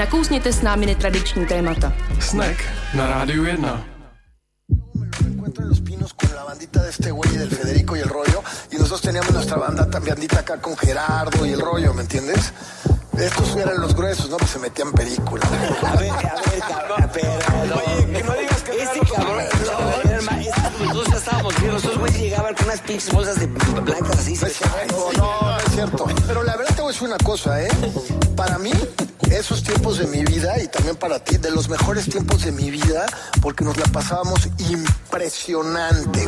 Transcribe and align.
nakousněte 0.00 0.52
s 0.52 0.62
námi 0.62 0.86
netradiční 0.86 1.46
témata. 1.46 1.92
Snack 2.20 2.56
na 2.94 3.06
Rádiu 3.06 3.42
1. 3.42 3.84
encuentro 5.26 5.62
en 5.64 5.68
Los 5.68 5.80
Pinos 5.80 6.14
con 6.14 6.34
la 6.34 6.44
bandita 6.44 6.82
de 6.82 6.90
este 6.90 7.10
güey 7.10 7.36
del 7.36 7.50
Federico 7.50 7.96
y 7.96 8.00
el 8.00 8.08
rollo. 8.08 8.42
Y 8.72 8.76
nosotros 8.76 9.02
teníamos 9.02 9.32
nuestra 9.32 9.58
banda, 9.58 9.84
bandita 9.84 10.38
acá 10.38 10.56
con 10.56 10.74
Gerardo 10.76 11.44
y 11.44 11.52
el 11.52 11.60
rollo, 11.60 11.92
¿me 11.92 12.02
entiendes? 12.02 12.52
Estos 13.18 13.56
eran 13.56 13.78
los 13.80 13.94
gruesos, 13.94 14.30
¿no? 14.30 14.38
Que 14.38 14.46
se 14.46 14.58
metían 14.58 14.90
películas. 14.92 15.46
A 15.52 15.96
ver, 15.96 16.10
a 16.10 16.50
ver, 16.50 16.60
cabrón, 16.60 17.10
pero... 17.12 17.30
Oye, 17.76 18.12
que 18.12 18.22
no 18.24 18.32
digas 18.32 18.62
que 18.62 18.82
este 18.82 19.00
cabrón... 19.14 19.44
Nosotros 20.78 21.08
ya 21.08 21.16
estábamos 21.16 21.60
bien, 21.60 21.72
nosotros 21.72 21.98
güeyes 21.98 22.20
llegaban 22.20 22.54
con 22.54 22.64
unas 22.64 22.80
pinches 22.80 23.12
bolsas 23.12 23.38
de 23.38 23.46
blancas 23.46 24.18
así. 24.18 24.34
No 24.40 24.46
es 24.46 24.56
cierto, 24.56 25.10
no, 25.18 25.42
no 25.42 25.58
es 25.58 25.72
cierto. 25.74 26.06
Pero 26.26 26.42
la 26.42 26.56
verdad 26.56 26.74
te 26.74 26.80
voy 26.80 26.90
a 26.90 26.92
decir 26.92 27.08
una 27.08 27.18
cosa, 27.18 27.62
¿eh? 27.62 27.68
Para 28.34 28.56
mí, 28.56 28.72
esos 29.30 29.62
tiempos 29.62 29.98
de 29.98 30.06
mi 30.06 30.24
vida 30.24 30.60
y 30.62 30.68
también 30.68 30.96
para 30.96 31.22
ti, 31.22 31.36
de 31.38 31.50
los 31.50 31.68
mejores 31.68 32.06
tiempos 32.06 32.42
de 32.42 32.52
mi 32.52 32.70
vida, 32.70 33.06
porque 33.40 33.64
nos 33.64 33.76
la 33.76 33.86
pasábamos 33.86 34.48
impresionante. 34.70 36.26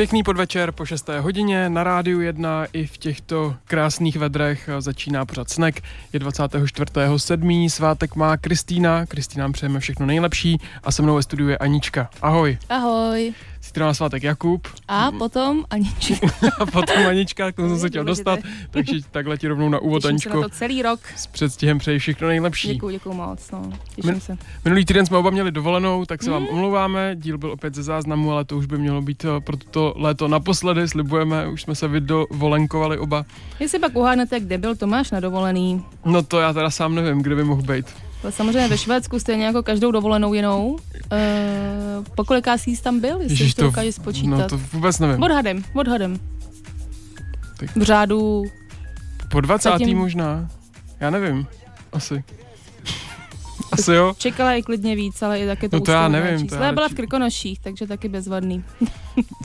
Pěkný 0.00 0.22
podvečer 0.22 0.72
po 0.72 0.86
6. 0.86 1.08
hodině 1.08 1.68
na 1.68 1.84
rádiu 1.84 2.20
1 2.20 2.66
i 2.72 2.86
v 2.86 2.98
těchto 2.98 3.56
krásných 3.64 4.16
vedrech 4.16 4.70
začíná 4.78 5.26
pořád 5.26 5.50
snek. 5.50 5.82
Je 6.12 6.20
24.7. 6.20 7.68
Svátek 7.68 8.14
má 8.16 8.36
Kristýna. 8.36 9.06
Kristýna 9.06 9.44
nám 9.44 9.52
přejeme 9.52 9.80
všechno 9.80 10.06
nejlepší 10.06 10.58
a 10.82 10.92
se 10.92 11.02
mnou 11.02 11.14
ve 11.14 11.22
studiu 11.22 11.48
je 11.48 11.58
Anička. 11.58 12.10
Ahoj. 12.22 12.58
Ahoj. 12.68 13.34
Zítra 13.62 13.86
má 13.86 13.94
svátek 13.94 14.22
Jakub. 14.22 14.68
A 14.88 15.10
potom 15.12 15.64
Anička. 15.70 16.26
a 16.60 16.66
potom 16.66 17.06
Anička, 17.06 17.52
k 17.52 17.56
tomu 17.56 17.68
jsem 17.68 17.78
se 17.78 17.88
chtěl 17.88 18.04
dostat. 18.04 18.38
Takže 18.70 18.92
takhle 19.10 19.38
ti 19.38 19.48
rovnou 19.48 19.68
na 19.68 19.78
úvod, 19.78 20.02
Těším 20.02 20.10
Aničko. 20.10 20.30
se 20.30 20.36
na 20.36 20.42
to 20.42 20.48
celý 20.48 20.82
rok. 20.82 21.00
S 21.16 21.26
předstihem 21.26 21.78
přeji 21.78 21.98
všechno 21.98 22.28
nejlepší. 22.28 22.68
Děkuji, 22.74 22.90
děkuji 22.90 23.12
moc. 23.14 23.50
No. 23.50 23.72
Těším 23.94 24.10
Min- 24.10 24.20
se. 24.20 24.38
Minulý 24.64 24.84
týden 24.84 25.06
jsme 25.06 25.16
oba 25.16 25.30
měli 25.30 25.50
dovolenou, 25.52 26.04
tak 26.04 26.22
se 26.22 26.30
vám 26.30 26.42
Mhm. 26.42 26.52
omlouváme. 26.54 27.16
Díl 27.16 27.38
byl 27.38 27.50
opět 27.52 27.74
ze 27.74 27.82
záznamu, 27.82 28.32
ale 28.32 28.44
to 28.44 28.56
už 28.56 28.66
by 28.66 28.78
mělo 28.78 29.02
být 29.02 29.24
eh, 29.24 29.40
pro 29.40 29.56
toto 29.56 29.94
léto 29.96 30.28
naposledy, 30.28 30.88
slibujeme. 30.88 31.48
Už 31.48 31.62
jsme 31.62 31.74
se 31.74 31.88
vydovolenkovali 31.88 32.98
oba. 32.98 33.24
Jestli 33.60 33.78
pak 33.78 33.96
uhádnete, 33.96 34.40
kde 34.40 34.58
byl 34.58 34.76
Tomáš 34.76 35.10
na 35.10 35.20
dovolený, 35.20 35.84
No 36.04 36.22
to 36.22 36.40
já 36.40 36.52
teda 36.52 36.70
sám 36.70 36.94
nevím, 36.94 37.22
kde 37.22 37.34
by 37.34 37.44
mohl 37.44 37.62
být. 37.62 37.86
Samozřejmě 38.30 38.68
ve 38.68 38.78
Švédsku, 38.78 39.18
stejně 39.18 39.44
jako 39.44 39.62
každou 39.62 39.90
dovolenou 39.90 40.34
jinou. 40.34 40.66
Uh, 40.68 40.78
po 42.14 42.24
koliká 42.24 42.58
jsi 42.58 42.82
tam 42.82 43.00
byl, 43.00 43.20
jestli 43.20 43.32
Ježíš, 43.32 43.54
to 43.54 43.62
dokážeš 43.62 43.94
spočítat? 43.94 44.30
no 44.36 44.48
to 44.48 44.58
vůbec 44.72 44.98
nevím. 44.98 45.22
Odhadem, 45.22 45.64
odhadem. 45.74 46.20
Tak- 47.58 47.76
V 47.76 47.82
řádu, 47.82 48.44
Po 49.30 49.40
20. 49.40 49.68
zatím- 49.68 49.98
možná. 49.98 50.48
Já 51.00 51.10
nevím. 51.10 51.46
Asi. 51.92 52.24
Asi 53.72 53.92
jo. 53.92 54.14
čekala 54.18 54.52
i 54.54 54.62
klidně 54.62 54.96
víc, 54.96 55.22
ale 55.22 55.40
i 55.40 55.46
taky 55.46 55.68
to 55.68 55.76
No 55.76 55.82
to 55.82 55.90
já 55.92 56.08
nevím, 56.08 56.48
to 56.48 56.54
já 56.54 56.64
Já 56.64 56.72
byla 56.72 56.88
v 56.88 56.94
Krkonoších, 56.94 57.58
takže 57.60 57.86
taky 57.86 58.08
bezvadný. 58.08 58.64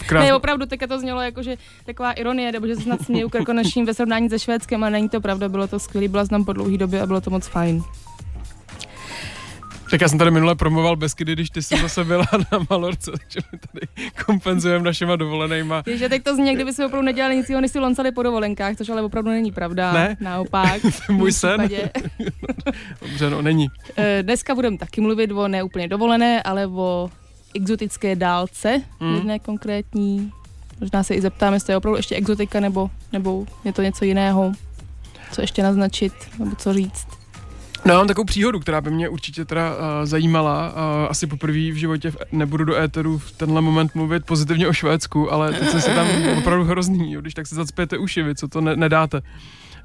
Krás... 0.08 0.24
Ne, 0.24 0.34
opravdu, 0.34 0.66
tak 0.66 0.80
to 0.88 1.00
znělo 1.00 1.22
jako, 1.22 1.44
že 1.44 1.58
taková 1.86 2.12
ironie, 2.12 2.52
nebo 2.52 2.68
že 2.68 2.76
se 2.76 2.82
snad 2.82 3.02
směju 3.02 3.30
Krkonoším 3.30 3.86
ve 3.86 3.94
srovnání 3.94 4.30
se 4.30 4.40
Švédskem, 4.40 4.84
ale 4.84 4.92
není 4.92 5.10
to 5.10 5.22
pravda, 5.22 5.50
bylo 5.50 5.68
to 5.68 5.80
skvělý, 5.80 6.08
byla 6.08 6.24
jsem 6.24 6.30
tam 6.30 6.46
po 6.46 6.54
dlouhý 6.54 6.78
době 6.78 7.02
a 7.02 7.06
bylo 7.06 7.22
to 7.22 7.30
moc 7.30 7.48
fajn. 7.48 7.84
Tak 9.96 10.02
já 10.02 10.08
jsem 10.10 10.18
tady 10.20 10.32
minule 10.32 10.56
promoval 10.56 10.96
Beskydy, 10.96 11.34
když 11.34 11.50
ty 11.50 11.62
jsi 11.62 11.82
zase 11.82 12.04
byla 12.04 12.26
na 12.52 12.66
Malorce, 12.70 13.12
takže 13.12 13.40
my 13.52 13.60
tady 13.72 14.12
kompenzujeme 14.26 14.86
našima 14.86 15.16
dovolenejma. 15.16 15.84
Takže 15.84 16.10
teď 16.10 16.24
to 16.24 16.36
zní, 16.36 16.56
kdyby 16.56 16.74
jsme 16.74 16.86
opravdu 16.86 17.06
nedělali 17.06 17.36
nic 17.36 17.50
jiného, 17.50 17.62
než 17.62 17.72
si 17.72 17.80
loncali 17.80 18.12
po 18.12 18.24
dovolenkách, 18.24 18.76
což 18.78 18.90
ale 18.90 19.02
opravdu 19.02 19.30
není 19.30 19.52
pravda. 19.52 19.94
Ne? 19.94 20.18
Naopak. 20.20 20.82
Můj 21.10 21.32
sen. 21.32 21.70
Dobře, 23.02 23.30
no 23.30 23.42
není. 23.42 23.68
Eh, 23.98 24.24
Dneska 24.24 24.56
budeme 24.56 24.78
taky 24.78 25.02
mluvit 25.02 25.32
o 25.32 25.48
neúplně 25.48 25.88
dovolené, 25.88 26.44
ale 26.44 26.68
o 26.68 27.10
exotické 27.56 28.16
dálce, 28.16 28.82
Hmm. 29.00 29.16
jedné 29.16 29.40
konkrétní. 29.40 30.32
Možná 30.80 31.04
se 31.04 31.16
i 31.16 31.22
zeptáme, 31.22 31.56
jestli 31.56 31.74
je 31.74 31.78
opravdu 31.78 31.98
ještě 31.98 32.16
exotika, 32.16 32.60
nebo, 32.60 32.90
nebo 33.14 33.46
je 33.66 33.74
to 33.74 33.82
něco 33.82 34.06
jiného. 34.06 34.52
Co 35.32 35.42
ještě 35.42 35.64
naznačit, 35.64 36.14
nebo 36.40 36.56
co 36.56 36.74
říct. 36.74 37.08
No, 37.88 37.94
já 37.94 37.98
mám 37.98 38.08
takovou 38.08 38.26
příhodu, 38.26 38.60
která 38.60 38.82
by 38.82 38.92
mě 38.92 39.10
určitě 39.10 39.46
teda 39.46 39.76
uh, 39.76 39.82
zajímala. 40.04 40.74
Uh, 40.74 41.08
asi 41.10 41.28
poprvé 41.28 41.72
v 41.72 41.76
životě 41.76 42.12
v, 42.12 42.18
nebudu 42.32 42.66
do 42.66 42.76
éteru 42.76 43.18
v 43.18 43.32
tenhle 43.32 43.62
moment 43.62 43.96
mluvit 43.96 44.26
pozitivně 44.26 44.68
o 44.68 44.74
Švédsku, 44.74 45.34
ale 45.34 45.54
teď 45.54 45.70
se 45.70 45.94
tam 45.94 46.08
opravdu 46.38 46.64
hrozný, 46.64 47.14
jo, 47.14 47.22
když 47.22 47.34
tak 47.34 47.48
se 47.48 47.56
zacpěte 47.56 47.98
uši, 47.98 48.24
vy, 48.24 48.36
co 48.36 48.48
to 48.48 48.62
ne, 48.62 48.76
nedáte. 48.76 49.22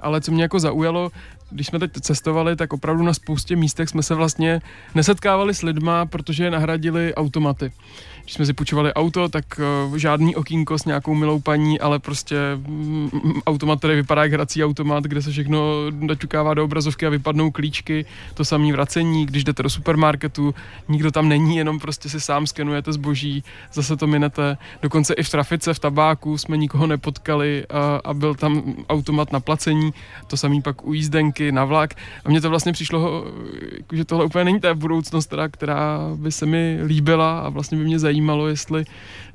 Ale 0.00 0.20
co 0.20 0.32
mě 0.32 0.42
jako 0.42 0.60
zaujalo, 0.60 1.10
když 1.50 1.66
jsme 1.66 1.78
teď 1.78 1.90
cestovali, 2.00 2.56
tak 2.56 2.72
opravdu 2.72 3.02
na 3.02 3.14
spoustě 3.14 3.56
místech 3.56 3.88
jsme 3.88 4.02
se 4.02 4.14
vlastně 4.14 4.60
nesetkávali 4.94 5.54
s 5.54 5.62
lidma, 5.62 6.06
protože 6.06 6.44
je 6.44 6.50
nahradili 6.50 7.14
automaty. 7.14 7.72
Když 8.22 8.34
jsme 8.34 8.46
si 8.46 8.52
půjčovali 8.52 8.94
auto, 8.94 9.28
tak 9.28 9.44
uh, 9.88 9.96
žádný 9.96 10.36
okýnko 10.36 10.78
s 10.78 10.84
nějakou 10.84 11.14
milou 11.14 11.40
paní, 11.40 11.80
ale 11.80 11.98
prostě 11.98 12.36
mm, 12.54 13.10
automat, 13.46 13.78
který 13.78 13.94
vypadá 13.94 14.22
jak 14.22 14.32
hrací 14.32 14.64
automat, 14.64 15.04
kde 15.04 15.22
se 15.22 15.30
všechno 15.30 15.60
doťukává 15.90 16.54
do 16.54 16.64
obrazovky 16.64 17.06
a 17.06 17.10
vypadnou 17.10 17.50
klíčky, 17.50 18.06
to 18.34 18.44
samý 18.44 18.72
vracení, 18.72 19.26
když 19.26 19.44
jdete 19.44 19.62
do 19.62 19.70
supermarketu, 19.70 20.54
nikdo 20.88 21.10
tam 21.10 21.28
není, 21.28 21.56
jenom 21.56 21.78
prostě 21.78 22.08
si 22.08 22.20
sám 22.20 22.46
skenujete 22.46 22.92
zboží, 22.92 23.44
zase 23.72 23.96
to 23.96 24.06
minete. 24.06 24.56
Dokonce 24.82 25.14
i 25.14 25.22
v 25.22 25.30
trafice, 25.30 25.74
v 25.74 25.78
tabáku 25.78 26.38
jsme 26.38 26.56
nikoho 26.56 26.86
nepotkali 26.86 27.66
a, 27.70 28.00
a 28.04 28.14
byl 28.14 28.34
tam 28.34 28.62
automat 28.88 29.32
na 29.32 29.40
placení, 29.40 29.92
to 30.26 30.36
samý 30.36 30.62
pak 30.62 30.86
u 30.86 30.92
jízdenky 30.92 31.52
na 31.52 31.64
vlak. 31.64 31.94
A 32.24 32.28
mně 32.28 32.40
to 32.40 32.50
vlastně 32.50 32.72
přišlo, 32.72 33.24
jako, 33.78 33.96
že 33.96 34.04
tohle 34.04 34.24
úplně 34.24 34.44
není 34.44 34.60
ta 34.60 34.74
budoucnost, 34.74 35.26
teda, 35.26 35.48
která 35.48 35.98
by 36.16 36.32
se 36.32 36.46
mi 36.46 36.78
líbila 36.84 37.40
a 37.40 37.48
vlastně 37.48 37.78
by 37.78 37.84
mě 37.84 37.98
zajímalo, 38.10 38.48
jestli 38.48 38.84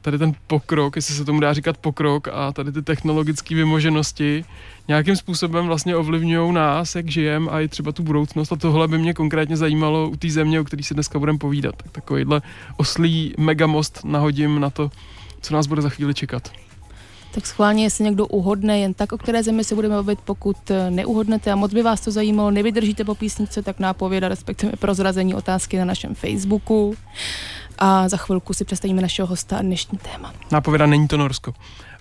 tady 0.01 0.17
ten 0.17 0.33
pokrok, 0.47 0.95
jestli 0.95 1.15
se 1.15 1.25
tomu 1.25 1.39
dá 1.39 1.53
říkat 1.53 1.77
pokrok 1.77 2.27
a 2.27 2.51
tady 2.51 2.71
ty 2.71 2.81
technologické 2.81 3.55
vymoženosti 3.55 4.45
nějakým 4.87 5.15
způsobem 5.15 5.67
vlastně 5.67 5.95
ovlivňují 5.95 6.53
nás, 6.53 6.95
jak 6.95 7.09
žijeme 7.09 7.51
a 7.51 7.61
i 7.61 7.67
třeba 7.67 7.91
tu 7.91 8.03
budoucnost 8.03 8.51
a 8.51 8.55
tohle 8.55 8.87
by 8.87 8.97
mě 8.97 9.13
konkrétně 9.13 9.57
zajímalo 9.57 10.09
u 10.09 10.15
té 10.15 10.29
země, 10.29 10.59
o 10.59 10.63
který 10.63 10.83
si 10.83 10.93
dneska 10.93 11.19
budeme 11.19 11.39
povídat. 11.39 11.75
Tak 11.75 11.91
takovýhle 11.91 12.41
oslý 12.77 13.33
megamost 13.37 14.03
nahodím 14.03 14.59
na 14.59 14.69
to, 14.69 14.91
co 15.41 15.53
nás 15.53 15.67
bude 15.67 15.81
za 15.81 15.89
chvíli 15.89 16.13
čekat. 16.13 16.64
Tak 17.35 17.47
schválně, 17.47 17.83
jestli 17.83 18.03
někdo 18.03 18.27
uhodne 18.27 18.79
jen 18.79 18.93
tak, 18.93 19.11
o 19.11 19.17
které 19.17 19.43
zemi 19.43 19.63
se 19.63 19.75
budeme 19.75 19.95
bavit, 19.95 20.19
pokud 20.25 20.71
eh, 20.71 20.91
neuhodnete 20.91 21.51
a 21.51 21.55
moc 21.55 21.73
by 21.73 21.81
vás 21.83 22.01
to 22.01 22.11
zajímalo, 22.11 22.51
nevydržíte 22.51 23.03
po 23.03 23.15
písničce, 23.15 23.61
tak 23.61 23.79
nápověda, 23.79 24.27
respektive 24.27 24.71
prozrazení 24.79 25.33
otázky 25.33 25.77
na 25.77 25.85
našem 25.85 26.15
Facebooku. 26.15 26.95
A 27.77 28.09
za 28.09 28.17
chvilku 28.17 28.53
si 28.53 28.65
představíme 28.65 29.01
našeho 29.01 29.27
hosta 29.27 29.57
a 29.57 29.61
dnešní 29.61 29.97
téma. 29.97 30.33
Nápověda 30.51 30.85
není 30.85 31.07
to 31.07 31.17
Norsko. 31.17 31.53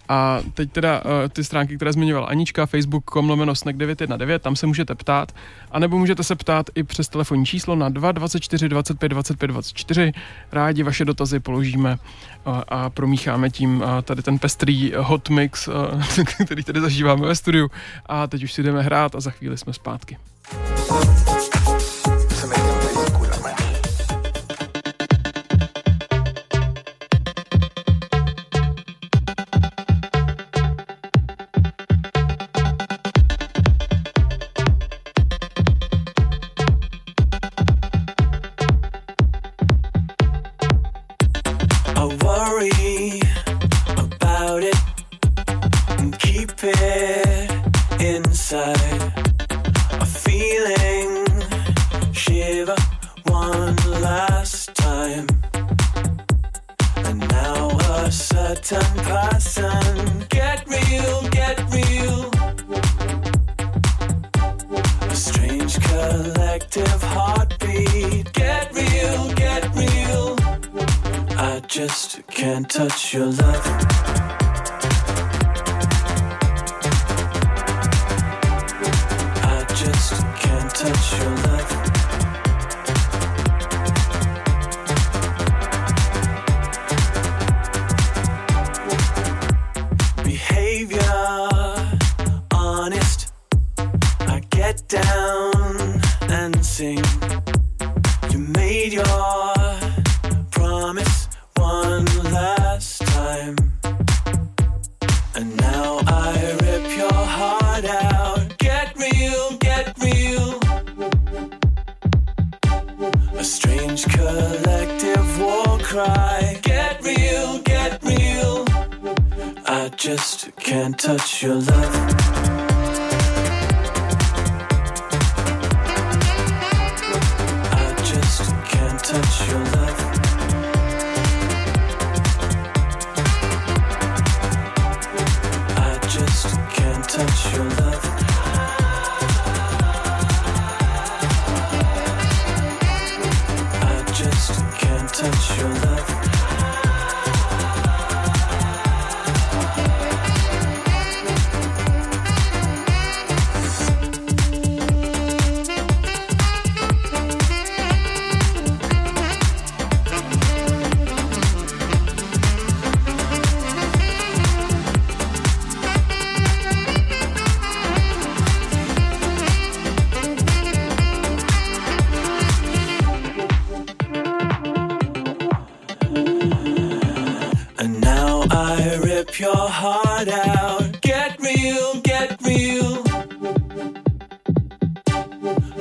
A 0.09 0.41
teď 0.55 0.73
teda 0.73 1.05
uh, 1.05 1.11
ty 1.33 1.45
stránky, 1.45 1.77
které 1.77 1.93
zmiňovala 1.93 2.27
Anička, 2.27 2.67
facebook.com 2.67 3.31
lomeno 3.31 3.53
snack919, 3.53 4.39
tam 4.39 4.57
se 4.57 4.67
můžete 4.67 4.95
ptát, 4.95 5.33
anebo 5.71 5.99
můžete 5.99 6.23
se 6.23 6.35
ptát 6.35 6.71
i 6.75 6.83
přes 6.83 7.09
telefonní 7.09 7.47
číslo 7.47 7.77
na 7.77 7.89
2 7.89 8.13
24 8.13 8.69
25 8.69 9.09
25 9.09 9.49
24. 9.49 10.13
Rádi 10.53 10.83
vaše 10.83 11.05
dotazy 11.05 11.41
položíme 11.41 11.99
uh, 12.47 12.61
a 12.69 12.91
promícháme 12.91 13.51
tím 13.51 13.77
uh, 13.77 13.87
tady 14.03 14.23
ten 14.23 14.39
pestrý 14.39 14.93
hot 14.97 15.29
mix, 15.31 15.69
uh, 15.69 15.75
který 16.45 16.65
tady 16.65 16.81
zažíváme 16.81 17.27
ve 17.27 17.35
studiu. 17.35 17.71
A 18.07 18.27
teď 18.27 18.45
už 18.45 18.53
si 18.53 18.63
jdeme 18.63 18.83
hrát 18.83 19.15
a 19.15 19.21
za 19.21 19.31
chvíli 19.31 19.59
jsme 19.59 19.73
zpátky. 19.73 20.19
Se 21.29 21.34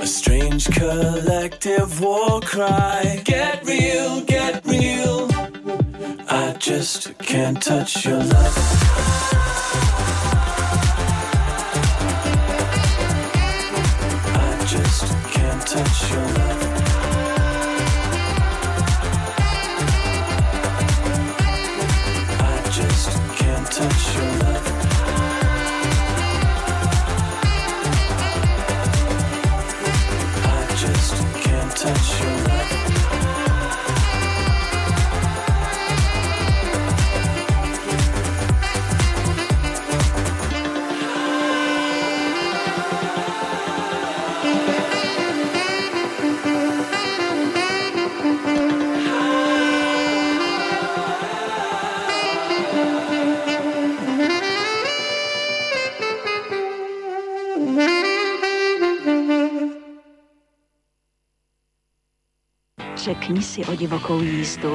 A 0.04 0.06
strange 0.06 0.70
collective 0.70 2.02
war 2.02 2.42
cry. 2.42 3.22
Get 3.24 3.66
real, 3.66 4.20
get 4.26 4.66
real. 4.66 5.30
I 6.30 6.54
just 6.60 7.18
can't 7.20 7.62
touch 7.64 8.06
your 8.06 8.18
love. 8.18 8.58
I 14.36 14.66
just 14.68 15.06
can't 15.32 15.66
touch 15.66 16.12
your 16.12 16.28
love. 16.34 16.53
Si 63.54 63.66
o 63.66 63.76
divokou 63.76 64.22
jízdu. 64.22 64.74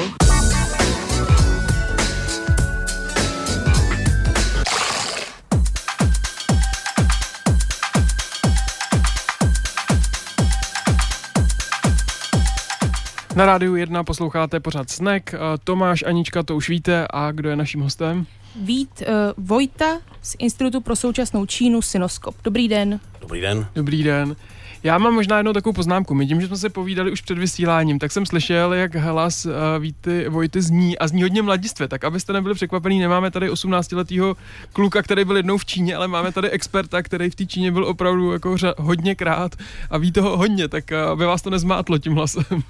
Na 13.36 13.46
rádiu 13.46 13.76
1 13.76 14.04
posloucháte 14.04 14.60
pořád 14.60 14.90
Snack. 14.90 15.34
Eh, 15.34 15.38
Tomáš, 15.64 16.02
Anička, 16.02 16.42
to 16.42 16.56
už 16.56 16.68
víte. 16.68 17.06
A 17.10 17.32
kdo 17.32 17.50
je 17.50 17.56
naším 17.56 17.80
hostem? 17.80 18.26
Vít 18.56 19.02
uh, 19.02 19.46
Vojta 19.46 20.00
z 20.22 20.36
Institutu 20.38 20.80
pro 20.80 20.96
současnou 20.96 21.46
Čínu 21.46 21.82
Sinoskop. 21.82 22.34
Dobrý 22.44 22.68
den. 22.68 23.00
Dobrý 23.20 23.40
den. 23.40 23.66
Dobrý 23.74 24.02
den. 24.02 24.36
Já 24.82 24.98
mám 24.98 25.14
možná 25.14 25.36
jednou 25.36 25.52
takovou 25.52 25.72
poznámku. 25.72 26.14
My 26.14 26.26
tím, 26.26 26.40
že 26.40 26.46
jsme 26.46 26.56
se 26.56 26.68
povídali 26.68 27.12
už 27.12 27.20
před 27.20 27.38
vysíláním, 27.38 27.98
tak 27.98 28.12
jsem 28.12 28.26
slyšel, 28.26 28.74
jak 28.74 28.94
hlas 28.94 29.46
uh, 29.46 29.52
Víty 29.78 30.28
Vojty 30.28 30.62
zní 30.62 30.98
a 30.98 31.08
zní 31.08 31.22
hodně 31.22 31.42
mladistvě. 31.42 31.88
Tak 31.88 32.04
abyste 32.04 32.32
nebyli 32.32 32.54
překvapení, 32.54 32.98
nemáme 33.00 33.30
tady 33.30 33.50
18-letého 33.50 34.36
kluka, 34.72 35.02
který 35.02 35.24
byl 35.24 35.36
jednou 35.36 35.58
v 35.58 35.64
Číně, 35.66 35.96
ale 35.96 36.08
máme 36.08 36.32
tady 36.32 36.50
experta, 36.50 37.02
který 37.02 37.30
v 37.30 37.34
té 37.34 37.46
Číně 37.46 37.72
byl 37.72 37.84
opravdu 37.84 38.32
jako 38.32 38.54
řa- 38.54 38.74
hodněkrát 38.78 39.56
a 39.90 39.98
ví 39.98 40.12
toho 40.12 40.36
hodně, 40.36 40.68
tak 40.68 40.84
uh, 40.92 40.98
aby 41.10 41.24
vás 41.26 41.42
to 41.42 41.50
nezmátlo 41.50 41.98
tím 41.98 42.12
hlasem. 42.14 42.44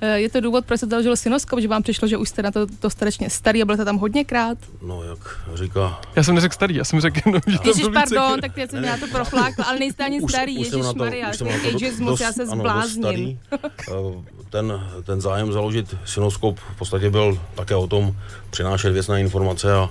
Eh, 0.00 0.20
Je 0.20 0.30
to 0.30 0.40
důvod, 0.40 0.64
proč 0.66 0.80
se 0.80 0.86
založil 0.86 1.16
Sinoskop, 1.16 1.60
že 1.60 1.68
vám 1.68 1.82
přišlo, 1.82 2.08
že 2.08 2.16
už 2.16 2.28
jste 2.28 2.42
na 2.42 2.50
to 2.50 2.66
dostatečně 2.82 3.30
starý 3.30 3.62
a 3.62 3.64
budete 3.64 3.84
tam 3.84 3.96
hodněkrát? 3.96 4.58
No, 4.82 5.02
jak 5.02 5.18
říká... 5.54 6.00
Já 6.16 6.22
jsem 6.22 6.34
neřekl 6.34 6.54
starý, 6.54 6.74
já 6.74 6.84
jsem 6.84 7.00
řekl 7.00 7.20
jenom, 7.26 7.40
že 7.46 7.58
byl 7.62 7.74
více- 7.74 7.90
pardon, 7.92 8.40
tak 8.40 8.54
teď 8.54 8.70
jsem 8.70 8.84
já 8.84 8.96
to 8.96 9.06
proflákla, 9.06 9.64
ale 9.64 9.78
nejste 9.78 10.04
ani 10.04 10.20
starý, 10.28 10.56
jsem 10.82 10.86
Ježíš 10.86 10.98
Maria, 10.98 11.32
jsem 11.32 11.46
na 11.46 11.52
to 11.62 11.68
ageismus, 11.76 12.20
já 12.20 12.32
se 12.32 12.42
ano, 12.42 12.64
dost 12.64 12.92
starý. 12.92 13.38
Eh, 13.88 14.36
Ten, 14.50 14.88
ten 15.04 15.20
zájem 15.20 15.52
založit 15.52 15.96
Synoskop 16.04 16.58
v 16.58 16.78
podstatě 16.78 17.10
byl 17.10 17.38
také 17.54 17.74
o 17.74 17.86
tom 17.86 18.16
přinášet 18.50 18.90
věcné 18.92 19.20
informace 19.20 19.74
a 19.74 19.90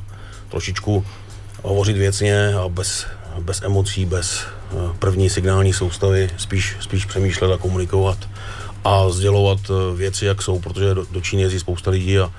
trošičku 0.50 1.06
hovořit 1.64 1.98
věcně 1.98 2.54
a 2.56 2.70
bez, 2.70 3.06
bez 3.40 3.62
emocí, 3.62 4.06
bez 4.06 4.44
eh, 4.72 4.76
první 5.00 5.30
signální 5.30 5.74
soustavy, 5.74 6.30
spíš, 6.38 6.78
spíš 6.80 7.06
přemýšlet 7.06 7.54
a 7.54 7.58
komunikovat 7.58 8.18
a 8.84 9.10
sdělovat 9.10 9.60
eh, 9.70 9.96
věci, 9.96 10.26
jak 10.26 10.42
jsou, 10.42 10.60
protože 10.60 10.94
do, 10.94 11.06
do 11.12 11.22
Číny 11.22 11.42
jezdí 11.42 11.60
spousta 11.60 11.92
lidí 11.92 12.20
a 12.20 12.32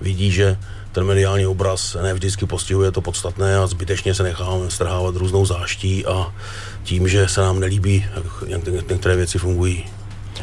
vidí, 0.00 0.32
že 0.32 0.56
ten 0.92 1.04
mediální 1.04 1.46
obraz 1.46 1.96
ne 2.02 2.14
vždycky 2.14 2.46
postihuje 2.46 2.92
to 2.92 3.00
podstatné 3.00 3.56
a 3.58 3.66
zbytečně 3.66 4.14
se 4.14 4.22
necháme 4.22 4.70
strhávat 4.70 5.16
různou 5.16 5.46
záští 5.46 6.06
a 6.06 6.34
tím, 6.82 7.08
že 7.08 7.28
se 7.28 7.40
nám 7.40 7.60
nelíbí, 7.60 8.06
jak 8.46 8.66
některé 8.88 9.16
věci 9.16 9.38
fungují. 9.38 9.84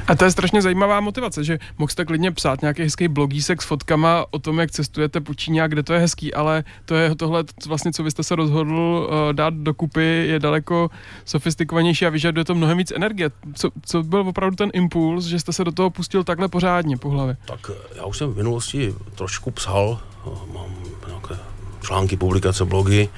A 0.07 0.15
to 0.15 0.25
je 0.25 0.31
strašně 0.31 0.61
zajímavá 0.61 0.99
motivace, 0.99 1.43
že 1.43 1.59
mohl 1.77 1.91
jste 1.91 2.05
klidně 2.05 2.31
psát 2.31 2.61
nějaký 2.61 2.81
hezký 2.81 3.07
blogísek 3.07 3.61
s 3.61 3.65
fotkama 3.65 4.25
o 4.31 4.39
tom, 4.39 4.59
jak 4.59 4.71
cestujete 4.71 5.21
po 5.21 5.33
Číně 5.33 5.63
a 5.63 5.67
kde 5.67 5.83
to 5.83 5.93
je 5.93 5.99
hezký, 5.99 6.33
ale 6.33 6.63
to 6.85 6.95
je 6.95 7.15
tohle 7.15 7.43
vlastně, 7.67 7.91
co 7.91 8.03
vy 8.03 8.11
jste 8.11 8.23
se 8.23 8.35
rozhodl 8.35 8.73
uh, 9.09 9.33
dát 9.33 9.53
dokupy, 9.53 10.27
je 10.27 10.39
daleko 10.39 10.89
sofistikovanější 11.25 12.05
a 12.05 12.09
vyžaduje 12.09 12.45
to 12.45 12.55
mnohem 12.55 12.77
víc 12.77 12.91
energie. 12.91 13.29
Co, 13.53 13.69
co 13.85 14.03
byl 14.03 14.19
opravdu 14.19 14.55
ten 14.55 14.69
impuls, 14.73 15.25
že 15.25 15.39
jste 15.39 15.53
se 15.53 15.63
do 15.63 15.71
toho 15.71 15.89
pustil 15.89 16.23
takhle 16.23 16.47
pořádně 16.47 16.97
po 16.97 17.09
hlavě? 17.09 17.37
Tak 17.45 17.71
já 17.95 18.05
už 18.05 18.17
jsem 18.17 18.33
v 18.33 18.37
minulosti 18.37 18.95
trošku 19.15 19.51
psal, 19.51 19.99
eh, 20.27 20.29
mám 20.53 20.69
nějaké 21.07 21.35
články, 21.81 22.17
publikace, 22.17 22.65
blogy 22.65 23.09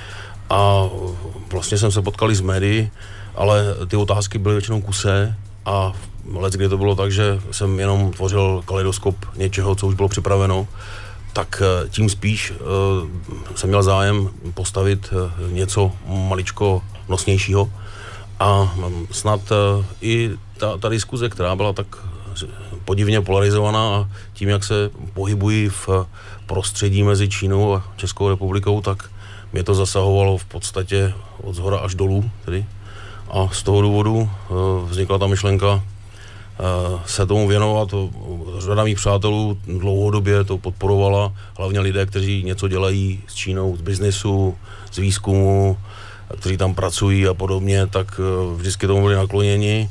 a 0.49 0.89
vlastně 1.51 1.77
jsem 1.77 1.91
se 1.91 2.01
potkal 2.01 2.31
i 2.31 2.35
s 2.35 2.41
médií, 2.41 2.91
ale 3.35 3.63
ty 3.87 3.95
otázky 3.95 4.37
byly 4.37 4.55
většinou 4.55 4.81
kusé 4.81 5.35
a 5.65 5.93
let, 6.33 6.53
kdy 6.53 6.69
to 6.69 6.77
bylo 6.77 6.95
tak, 6.95 7.11
že 7.11 7.39
jsem 7.51 7.79
jenom 7.79 8.11
tvořil 8.11 8.63
kaleidoskop 8.65 9.15
něčeho, 9.35 9.75
co 9.75 9.87
už 9.87 9.95
bylo 9.95 10.09
připraveno, 10.09 10.67
tak 11.33 11.61
eh, 11.65 11.89
tím 11.89 12.09
spíš 12.09 12.51
uh, 12.51 12.57
jsem 13.55 13.69
měl 13.69 13.83
zájem 13.83 14.29
postavit 14.53 15.13
uh, 15.13 15.51
něco 15.51 15.91
maličko 16.05 16.81
nosnějšího. 17.07 17.71
A 18.39 18.61
um, 18.61 19.07
snad 19.11 19.41
uh, 19.51 19.85
i 20.01 20.31
ta, 20.57 20.77
ta 20.77 20.89
diskuze, 20.89 21.29
která 21.29 21.55
byla 21.55 21.73
tak 21.73 21.87
podivně 22.85 23.21
polarizovaná 23.21 23.95
a 23.95 24.09
tím, 24.33 24.49
jak 24.49 24.63
se 24.63 24.89
pohybují 25.13 25.69
v 25.69 25.89
prostředí 26.45 27.03
mezi 27.03 27.29
Čínou 27.29 27.75
a 27.75 27.83
Českou 27.95 28.29
republikou, 28.29 28.81
tak 28.81 29.09
mě 29.53 29.63
to 29.63 29.75
zasahovalo 29.75 30.37
v 30.37 30.45
podstatě 30.45 31.13
od 31.41 31.55
zhora 31.55 31.77
až 31.77 31.95
dolů. 31.95 32.31
Tedy. 32.45 32.65
A 33.31 33.49
z 33.51 33.63
toho 33.63 33.81
důvodu 33.81 34.15
uh, 34.49 34.89
vznikla 34.89 35.17
ta 35.17 35.27
myšlenka 35.27 35.83
Eh, 36.59 36.99
se 37.05 37.25
tomu 37.25 37.47
věnovat. 37.47 37.93
Řada 38.57 38.83
mých 38.83 38.97
přátelů 38.97 39.57
dlouhodobě 39.67 40.43
to 40.43 40.57
podporovala, 40.57 41.33
hlavně 41.57 41.79
lidé, 41.79 42.05
kteří 42.05 42.43
něco 42.43 42.67
dělají 42.67 43.23
s 43.27 43.33
Čínou, 43.33 43.77
z 43.77 43.81
biznesu, 43.81 44.57
z 44.91 44.97
výzkumu, 44.97 45.77
kteří 46.39 46.57
tam 46.57 46.75
pracují 46.75 47.27
a 47.27 47.33
podobně, 47.33 47.87
tak 47.87 48.19
eh, 48.19 48.55
vždycky 48.55 48.87
tomu 48.87 49.01
byli 49.01 49.15
nakloněni, 49.15 49.89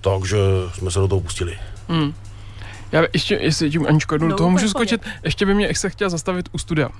takže 0.00 0.38
jsme 0.74 0.90
se 0.90 0.98
do 0.98 1.08
toho 1.08 1.20
pustili. 1.20 1.58
Hmm. 1.88 2.14
Já 2.92 3.04
ještě, 3.12 3.38
jestli 3.42 3.70
tím 3.70 3.86
Aničko 3.86 4.14
jednou 4.14 4.28
no, 4.28 4.36
toho 4.36 4.50
můžu 4.50 4.68
skočit, 4.68 5.00
ještě 5.24 5.46
by 5.46 5.54
mě 5.54 5.74
se 5.74 5.90
chtěl 5.90 6.10
zastavit 6.10 6.48
u 6.52 6.58
studia. 6.58 6.88
Uh, 6.88 6.94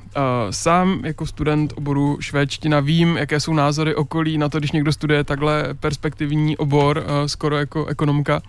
sám 0.50 1.04
jako 1.04 1.26
student 1.26 1.72
oboru 1.76 2.18
švédština 2.20 2.80
vím, 2.80 3.16
jaké 3.16 3.40
jsou 3.40 3.54
názory 3.54 3.94
okolí 3.94 4.38
na 4.38 4.48
to, 4.48 4.58
když 4.58 4.72
někdo 4.72 4.92
studuje 4.92 5.24
takhle 5.24 5.74
perspektivní 5.80 6.56
obor, 6.56 6.98
uh, 6.98 7.26
skoro 7.26 7.56
jako 7.56 7.86
ekonomka, 7.86 8.42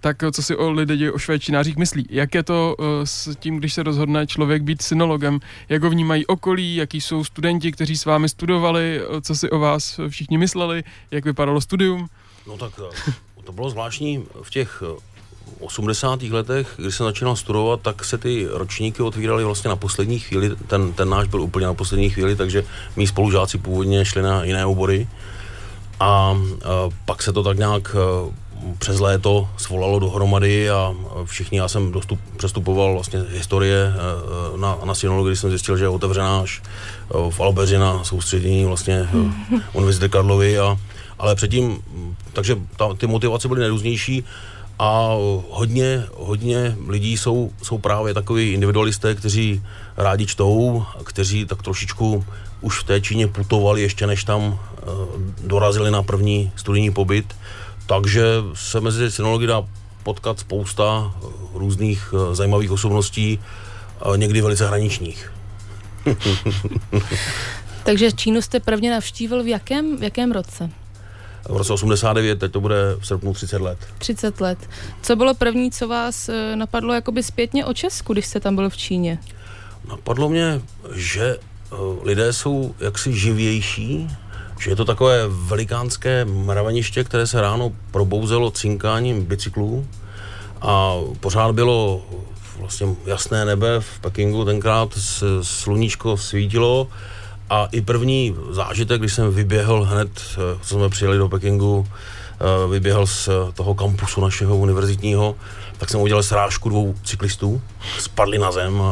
tak 0.00 0.16
co 0.32 0.42
si 0.42 0.56
o 0.56 0.70
lidi 0.70 1.10
o 1.10 1.18
švédštinářích 1.18 1.76
myslí. 1.76 2.06
Jak 2.10 2.34
je 2.34 2.42
to 2.42 2.76
uh, 2.78 2.86
s 3.04 3.36
tím, 3.36 3.56
když 3.56 3.74
se 3.74 3.82
rozhodne 3.82 4.26
člověk 4.26 4.62
být 4.62 4.82
synologem? 4.82 5.40
Jak 5.68 5.82
ho 5.82 5.90
vnímají 5.90 6.26
okolí, 6.26 6.76
jaký 6.76 7.00
jsou 7.00 7.24
studenti, 7.24 7.72
kteří 7.72 7.96
s 7.96 8.04
vámi 8.04 8.28
studovali, 8.28 9.00
co 9.22 9.34
si 9.34 9.50
o 9.50 9.58
vás 9.58 10.00
všichni 10.08 10.38
mysleli, 10.38 10.84
jak 11.10 11.24
vypadalo 11.24 11.60
studium? 11.60 12.08
No 12.46 12.56
tak 12.56 12.72
to 13.44 13.52
bylo 13.52 13.70
zvláštní 13.70 14.24
v 14.42 14.50
těch 14.50 14.82
80. 15.60 16.22
letech, 16.22 16.74
když 16.76 16.94
jsem 16.94 17.06
začínal 17.06 17.36
studovat, 17.36 17.80
tak 17.80 18.04
se 18.04 18.18
ty 18.18 18.46
ročníky 18.50 19.02
otvíraly 19.02 19.44
vlastně 19.44 19.68
na 19.68 19.76
poslední 19.76 20.18
chvíli. 20.18 20.56
Ten, 20.66 20.92
ten 20.92 21.08
náš 21.08 21.28
byl 21.28 21.40
úplně 21.40 21.66
na 21.66 21.74
poslední 21.74 22.10
chvíli, 22.10 22.36
takže 22.36 22.64
mý 22.96 23.06
spolužáci 23.06 23.58
původně 23.58 24.04
šli 24.04 24.22
na 24.22 24.44
jiné 24.44 24.66
obory. 24.66 25.08
A, 26.00 26.06
a 26.06 26.36
pak 27.04 27.22
se 27.22 27.32
to 27.32 27.42
tak 27.42 27.58
nějak 27.58 27.96
přes 28.78 29.00
léto 29.00 29.48
svolalo 29.56 29.98
dohromady 29.98 30.70
a 30.70 30.94
všichni, 31.24 31.58
já 31.58 31.68
jsem 31.68 31.92
dostup, 31.92 32.20
přestupoval 32.36 32.92
vlastně 32.92 33.24
historie 33.28 33.92
na, 34.56 34.78
na 34.84 34.94
synologii, 34.94 35.30
když 35.30 35.40
jsem 35.40 35.50
zjistil, 35.50 35.76
že 35.76 35.84
je 35.84 35.88
otevřená 35.88 36.40
až 36.40 36.62
v 37.30 37.40
Albeři 37.40 37.78
na 37.78 38.04
soustředění 38.04 38.64
vlastně 38.64 39.08
Univerzity 39.72 40.08
Karlovy 40.08 40.58
a 40.58 40.78
ale 41.20 41.34
předtím, 41.34 41.78
takže 42.32 42.56
ta, 42.76 42.94
ty 42.94 43.06
motivace 43.06 43.48
byly 43.48 43.60
nejrůznější 43.60 44.24
a 44.80 45.14
hodně, 45.50 46.04
hodně 46.14 46.76
lidí 46.88 47.16
jsou, 47.16 47.50
jsou 47.62 47.78
právě 47.78 48.14
takový 48.14 48.52
individualisté, 48.52 49.14
kteří 49.14 49.62
rádi 49.96 50.26
čtou, 50.26 50.84
kteří 51.04 51.44
tak 51.44 51.62
trošičku 51.62 52.24
už 52.60 52.80
v 52.80 52.84
té 52.84 53.00
Číně 53.00 53.26
putovali 53.26 53.82
ještě 53.82 54.06
než 54.06 54.24
tam 54.24 54.42
uh, 54.42 54.58
dorazili 55.44 55.90
na 55.90 56.02
první 56.02 56.52
studijní 56.56 56.90
pobyt. 56.92 57.36
Takže 57.86 58.24
se 58.54 58.80
mezi 58.80 59.10
synology 59.10 59.46
dá 59.46 59.62
potkat 60.02 60.38
spousta 60.38 61.14
eh, 61.14 61.26
různých 61.54 62.12
uh, 62.12 62.34
zajímavých 62.34 62.70
osobností, 62.70 63.38
někdy 64.16 64.40
velice 64.40 64.66
hraničních. 64.66 65.32
Takže 67.84 68.12
Čínu 68.12 68.42
jste 68.42 68.60
prvně 68.60 68.90
navštívil 68.90 69.42
v 69.42 69.46
jakém, 69.46 69.96
v 69.96 70.02
jakém 70.02 70.32
roce? 70.32 70.70
V 71.48 71.56
roce 71.56 71.72
89, 71.72 72.38
teď 72.38 72.52
to 72.52 72.60
bude 72.60 72.76
v 72.98 73.06
srpnu 73.06 73.34
30 73.34 73.60
let. 73.60 73.78
30 73.98 74.40
let. 74.40 74.58
Co 75.02 75.16
bylo 75.16 75.34
první, 75.34 75.70
co 75.70 75.88
vás 75.88 76.28
eh, 76.28 76.56
napadlo 76.56 76.94
jakoby 76.94 77.22
zpětně 77.22 77.64
o 77.64 77.74
Česku, 77.74 78.12
když 78.12 78.26
jste 78.26 78.40
tam 78.40 78.56
byl 78.56 78.70
v 78.70 78.76
Číně? 78.76 79.18
Napadlo 79.88 80.28
mě, 80.28 80.60
že 80.94 81.36
eh, 81.36 81.76
lidé 82.02 82.32
jsou 82.32 82.74
jaksi 82.80 83.12
živější, 83.12 84.10
že 84.60 84.70
je 84.70 84.76
to 84.76 84.84
takové 84.84 85.28
velikánské 85.28 86.24
mraveniště, 86.24 87.04
které 87.04 87.26
se 87.26 87.40
ráno 87.40 87.72
probouzelo 87.90 88.50
cinkáním 88.50 89.24
bicyklů 89.24 89.86
a 90.62 90.94
pořád 91.20 91.54
bylo 91.54 92.02
vlastně 92.58 92.86
jasné 93.06 93.44
nebe 93.44 93.80
v 93.80 93.98
Pekingu, 94.00 94.44
tenkrát 94.44 94.98
sluníčko 95.42 96.16
svítilo 96.16 96.88
a 97.50 97.68
i 97.72 97.80
první 97.80 98.36
zážitek, 98.50 99.00
když 99.00 99.12
jsem 99.12 99.34
vyběhl 99.34 99.84
hned, 99.84 100.10
eh, 100.32 100.58
co 100.62 100.74
jsme 100.74 100.88
přijeli 100.88 101.18
do 101.18 101.28
Pekingu, 101.28 101.88
eh, 101.88 102.68
vyběhl 102.70 103.06
z 103.06 103.28
toho 103.54 103.74
kampusu 103.74 104.20
našeho 104.20 104.56
univerzitního, 104.56 105.36
tak 105.78 105.90
jsem 105.90 106.00
udělal 106.00 106.22
srážku 106.22 106.68
dvou 106.68 106.94
cyklistů, 107.04 107.62
spadli 107.98 108.38
na 108.38 108.52
zem 108.52 108.82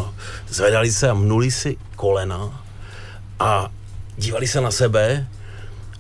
zvedali 0.49 0.93
se 0.93 1.11
a 1.11 1.15
mnuli 1.15 1.51
si 1.51 1.77
kolena 1.97 2.63
a 3.41 3.71
dívali 4.17 4.47
se 4.47 4.61
na 4.61 4.71
sebe 4.71 5.29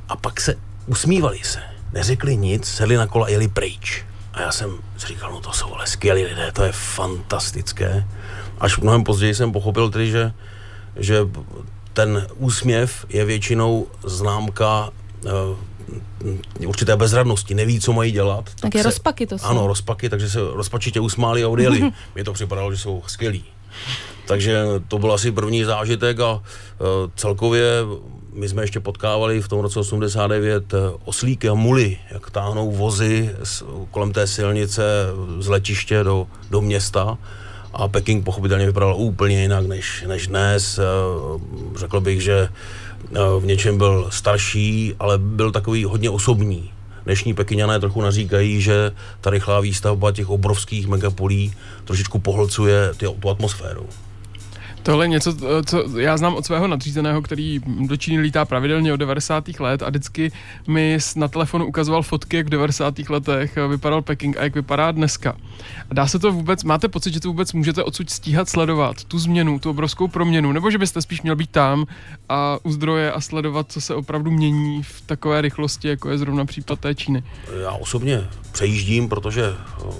a 0.08 0.16
pak 0.16 0.40
se 0.40 0.54
usmívali 0.86 1.38
se. 1.42 1.60
Neřekli 1.92 2.36
nic, 2.36 2.66
sedli 2.66 2.96
na 2.96 3.06
kola 3.06 3.26
a 3.26 3.28
jeli 3.28 3.48
pryč. 3.48 4.04
A 4.32 4.40
já 4.40 4.52
jsem 4.52 4.78
říkal, 4.98 5.30
no 5.30 5.40
to 5.40 5.52
jsou 5.52 5.74
ale 5.74 5.86
skvělí 5.86 6.24
lidé, 6.24 6.52
to 6.52 6.62
je 6.62 6.72
fantastické. 6.72 8.06
Až 8.60 8.78
mnohem 8.78 9.04
později 9.04 9.34
jsem 9.34 9.52
pochopil 9.52 9.90
tedy, 9.90 10.10
že, 10.10 10.32
že 10.96 11.20
ten 11.98 12.26
úsměv 12.36 13.06
je 13.08 13.24
většinou 13.24 13.86
známka 14.04 14.90
uh, 16.60 16.68
určité 16.68 16.96
bezradnosti, 16.96 17.54
neví, 17.54 17.80
co 17.80 17.92
mají 17.92 18.12
dělat. 18.12 18.44
Tak, 18.44 18.60
tak 18.60 18.74
je 18.74 18.82
se, 18.82 18.88
rozpaky 18.88 19.26
to 19.26 19.38
jsou. 19.38 19.46
Ano, 19.46 19.66
rozpaky, 19.66 20.08
takže 20.08 20.30
se 20.30 20.38
rozpačitě 20.40 21.00
usmáli 21.00 21.44
a 21.44 21.48
odjeli. 21.48 21.90
Mně 22.14 22.24
to 22.24 22.32
připadalo, 22.32 22.72
že 22.72 22.78
jsou 22.78 23.02
skvělí. 23.06 23.44
Takže 24.26 24.64
to 24.88 24.98
byl 24.98 25.12
asi 25.12 25.32
první 25.32 25.64
zážitek 25.64 26.20
a 26.20 26.32
uh, 26.32 26.40
celkově 27.16 27.82
my 28.32 28.48
jsme 28.48 28.62
ještě 28.62 28.80
potkávali 28.80 29.42
v 29.42 29.48
tom 29.48 29.60
roce 29.60 29.80
89 29.80 30.74
eh, 30.74 30.76
oslíky 31.04 31.48
a 31.48 31.54
muly, 31.54 31.98
jak 32.10 32.30
táhnou 32.30 32.70
vozy 32.70 33.34
z, 33.42 33.62
kolem 33.90 34.12
té 34.12 34.26
silnice 34.26 34.82
z 35.38 35.48
letiště 35.48 36.04
do, 36.04 36.26
do 36.50 36.60
města 36.60 37.18
a 37.78 37.88
Peking 37.88 38.24
pochopitelně 38.24 38.66
vypadal 38.66 38.94
úplně 38.96 39.42
jinak 39.42 39.66
než, 39.66 40.04
než 40.08 40.26
dnes. 40.26 40.78
Eh, 40.78 40.82
řekl 41.78 42.00
bych, 42.00 42.20
že 42.20 42.48
eh, 42.48 43.18
v 43.40 43.46
něčem 43.46 43.78
byl 43.78 44.06
starší, 44.10 44.94
ale 44.98 45.18
byl 45.18 45.52
takový 45.52 45.84
hodně 45.84 46.10
osobní. 46.10 46.70
Dnešní 47.04 47.34
Pekiňané 47.34 47.80
trochu 47.80 48.02
naříkají, 48.02 48.60
že 48.60 48.92
ta 49.20 49.30
rychlá 49.30 49.60
výstavba 49.60 50.12
těch 50.12 50.30
obrovských 50.30 50.86
megapolí 50.86 51.54
trošičku 51.84 52.18
pohlcuje 52.18 52.90
ty, 52.96 53.06
tu 53.20 53.30
atmosféru. 53.30 53.86
Tohle 54.82 55.04
je 55.04 55.08
něco, 55.08 55.34
co 55.66 55.98
já 55.98 56.16
znám 56.16 56.34
od 56.34 56.46
svého 56.46 56.66
nadřízeného, 56.66 57.22
který 57.22 57.60
do 57.66 57.96
Číny 57.96 58.20
lítá 58.20 58.44
pravidelně 58.44 58.92
od 58.92 58.96
90. 58.96 59.48
let 59.60 59.82
a 59.82 59.88
vždycky 59.88 60.32
mi 60.66 60.98
na 61.16 61.28
telefonu 61.28 61.66
ukazoval 61.66 62.02
fotky, 62.02 62.36
jak 62.36 62.46
v 62.46 62.50
90. 62.50 62.98
letech 63.08 63.58
vypadal 63.68 64.02
Peking 64.02 64.36
a 64.36 64.42
jak 64.42 64.54
vypadá 64.54 64.92
dneska. 64.92 65.36
A 65.90 65.94
dá 65.94 66.06
se 66.06 66.18
to 66.18 66.32
vůbec, 66.32 66.64
máte 66.64 66.88
pocit, 66.88 67.14
že 67.14 67.20
to 67.20 67.28
vůbec 67.28 67.52
můžete 67.52 67.82
odsud 67.82 68.10
stíhat 68.10 68.48
sledovat, 68.48 69.04
tu 69.04 69.18
změnu, 69.18 69.58
tu 69.58 69.70
obrovskou 69.70 70.08
proměnu, 70.08 70.52
nebo 70.52 70.70
že 70.70 70.78
byste 70.78 71.02
spíš 71.02 71.22
měl 71.22 71.36
být 71.36 71.50
tam 71.50 71.86
a 72.28 72.58
u 72.62 72.72
zdroje 72.72 73.12
a 73.12 73.20
sledovat, 73.20 73.72
co 73.72 73.80
se 73.80 73.94
opravdu 73.94 74.30
mění 74.30 74.82
v 74.82 75.00
takové 75.06 75.40
rychlosti, 75.40 75.88
jako 75.88 76.10
je 76.10 76.18
zrovna 76.18 76.44
případ 76.44 76.80
té 76.80 76.94
Číny? 76.94 77.22
Já 77.62 77.70
osobně 77.70 78.28
přejíždím, 78.52 79.08
protože 79.08 79.54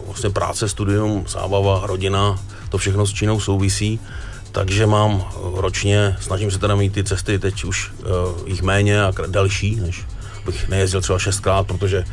vlastně 0.07 0.31
práce, 0.31 0.69
studium, 0.69 1.25
zábava, 1.29 1.87
rodina, 1.87 2.41
to 2.69 2.79
všechno 2.79 3.07
s 3.07 3.13
Čínou 3.13 3.41
souvisí 3.41 4.01
takže 4.53 4.87
mám 4.87 5.25
ročně, 5.55 6.17
snažím 6.21 6.51
se 6.51 6.59
teda 6.59 6.75
mít 6.75 6.93
ty 6.93 7.05
cesty 7.05 7.39
teď 7.39 7.65
už 7.65 7.91
uh, 7.91 8.49
jich 8.49 8.63
méně 8.63 9.03
a 9.03 9.13
další, 9.27 9.77
než 9.77 10.05
bych 10.47 10.69
nejezdil 10.69 11.01
třeba 11.01 11.19
šestkrát, 11.19 11.67
protože 11.67 12.05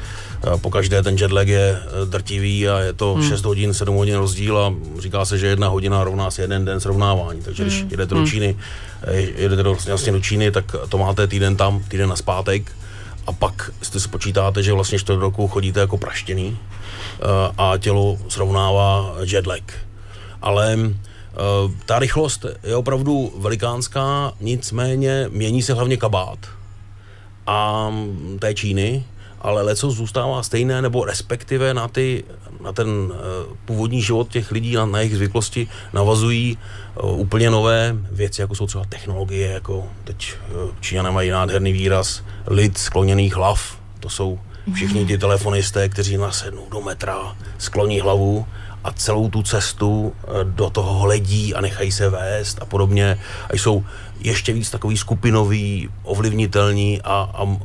uh, 0.48 0.60
po 0.60 0.70
každé 0.70 1.04
ten 1.04 1.16
jetlag 1.18 1.48
je 1.48 1.80
uh, 2.04 2.10
drtivý 2.10 2.70
a 2.70 2.80
je 2.80 2.94
to 2.94 3.14
hmm. 3.14 3.30
6 3.30 3.46
hodin, 3.46 3.74
7 3.74 3.96
hodin 3.96 4.16
rozdíl 4.16 4.58
a 4.58 4.74
říká 5.00 5.26
se, 5.26 5.38
že 5.38 5.48
jedna 5.48 5.68
hodina 5.68 6.04
rovná 6.04 6.32
se 6.32 6.42
jeden 6.42 6.66
den 6.66 6.80
srovnávání. 6.80 7.42
Takže 7.42 7.64
hmm. 7.64 7.72
když 7.72 7.92
jedete 7.92 8.14
do 8.14 8.20
hmm. 8.20 8.30
Číny, 8.30 8.58
jedete 9.36 9.64
do, 9.64 9.78
vlastně 9.88 10.14
do 10.14 10.20
Číny, 10.20 10.52
tak 10.52 10.76
to 10.90 10.98
máte 10.98 11.28
týden 11.28 11.56
tam, 11.56 11.84
týden 11.88 12.10
na 12.10 12.16
zpátek 12.16 12.72
a 13.28 13.32
pak 13.32 13.72
si 13.82 14.00
spočítáte, 14.00 14.64
že 14.64 14.74
vlastně 14.74 15.00
čtvrt 15.00 15.20
roku 15.20 15.48
chodíte 15.48 15.80
jako 15.80 15.98
praštěný 15.98 16.48
uh, 16.48 16.58
a 17.58 17.78
tělo 17.78 18.18
srovnává 18.30 19.16
jetlag. 19.24 19.64
Ale 20.42 20.78
Eh, 20.78 21.05
ta 21.86 22.00
rychlost 22.00 22.46
je 22.64 22.76
opravdu 22.76 23.34
velikánská, 23.38 24.34
nicméně 24.42 25.26
mění 25.30 25.62
se 25.62 25.74
hlavně 25.74 25.98
kabát 25.98 26.40
a 27.48 27.92
té 28.40 28.54
Číny 28.54 29.06
ale 29.46 29.62
leco 29.62 29.92
zůstává 29.92 30.44
stejné, 30.44 30.82
nebo 30.82 31.06
respektive 31.06 31.74
na, 31.74 31.88
ty, 31.88 32.24
na 32.62 32.72
ten 32.72 32.88
uh, 32.90 33.12
původní 33.66 34.02
život 34.02 34.30
těch 34.30 34.52
lidí, 34.52 34.76
na, 34.76 34.86
na 34.86 35.00
jejich 35.00 35.16
zvyklosti 35.16 35.68
navazují 35.94 36.58
uh, 37.04 37.20
úplně 37.20 37.50
nové 37.50 37.96
věci, 38.12 38.42
jako 38.42 38.56
jsou 38.56 38.68
třeba 38.68 38.86
technologie, 38.90 39.52
jako 39.52 39.88
teď 40.04 40.34
Číňané 40.80 41.12
mají 41.12 41.30
nádherný 41.30 41.74
výraz 41.74 42.24
lid 42.48 42.78
skloněných 42.78 43.36
hlav, 43.36 43.78
to 44.00 44.10
jsou 44.10 44.40
všichni 44.74 45.06
ti 45.06 45.18
telefonisté, 45.18 45.90
kteří 45.90 46.18
nasednou 46.18 46.68
do 46.72 46.82
metra, 46.82 47.36
skloní 47.58 48.00
hlavu 48.00 48.46
a 48.86 48.92
celou 48.92 49.30
tu 49.30 49.44
cestu 49.44 50.14
eh, 50.14 50.28
do 50.44 50.70
toho 50.70 51.00
hledí 51.00 51.54
a 51.54 51.62
nechají 51.62 51.92
se 51.92 52.10
vést 52.10 52.62
a 52.62 52.66
podobně. 52.66 53.20
A 53.50 53.56
jsou 53.56 53.84
ještě 54.20 54.54
víc 54.54 54.70
takový 54.70 54.98
skupinový, 54.98 55.90
ovlivnitelní 56.04 57.02
a, 57.02 57.30
a, 57.34 57.58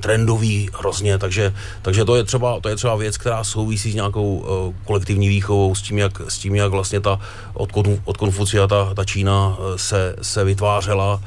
trendový 0.00 0.70
hrozně, 0.78 1.18
takže, 1.18 1.54
takže 1.82 2.04
to, 2.04 2.16
je 2.16 2.24
třeba, 2.24 2.60
to 2.60 2.68
je 2.68 2.76
třeba 2.76 2.96
věc, 2.96 3.16
která 3.16 3.44
souvisí 3.44 3.92
s 3.92 3.94
nějakou 3.94 4.36
uh, 4.36 4.74
kolektivní 4.84 5.28
výchovou, 5.28 5.74
s 5.74 5.82
tím, 5.82 5.98
jak, 5.98 6.20
s 6.28 6.38
tím, 6.38 6.54
jak 6.54 6.70
vlastně 6.70 7.00
ta 7.00 7.20
od, 7.54 7.70
od 8.04 8.16
Konfucia 8.16 8.66
ta, 8.66 8.94
ta 8.94 9.04
Čína 9.04 9.56
eh, 9.58 9.78
se, 9.78 10.16
se 10.22 10.44
vytvářela 10.44 11.20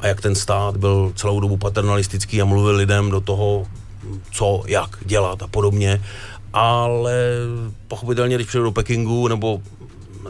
a 0.00 0.06
jak 0.06 0.20
ten 0.20 0.34
stát 0.34 0.76
byl 0.76 1.12
celou 1.16 1.40
dobu 1.40 1.56
paternalistický 1.56 2.42
a 2.42 2.44
mluvil 2.44 2.76
lidem 2.76 3.10
do 3.10 3.20
toho, 3.20 3.66
co, 4.32 4.62
jak 4.66 4.96
dělat 5.04 5.42
a 5.42 5.46
podobně 5.46 6.00
ale 6.56 7.12
pochopitelně, 7.88 8.34
když 8.34 8.46
přijdu 8.46 8.64
do 8.64 8.72
Pekingu 8.72 9.28
nebo 9.28 9.60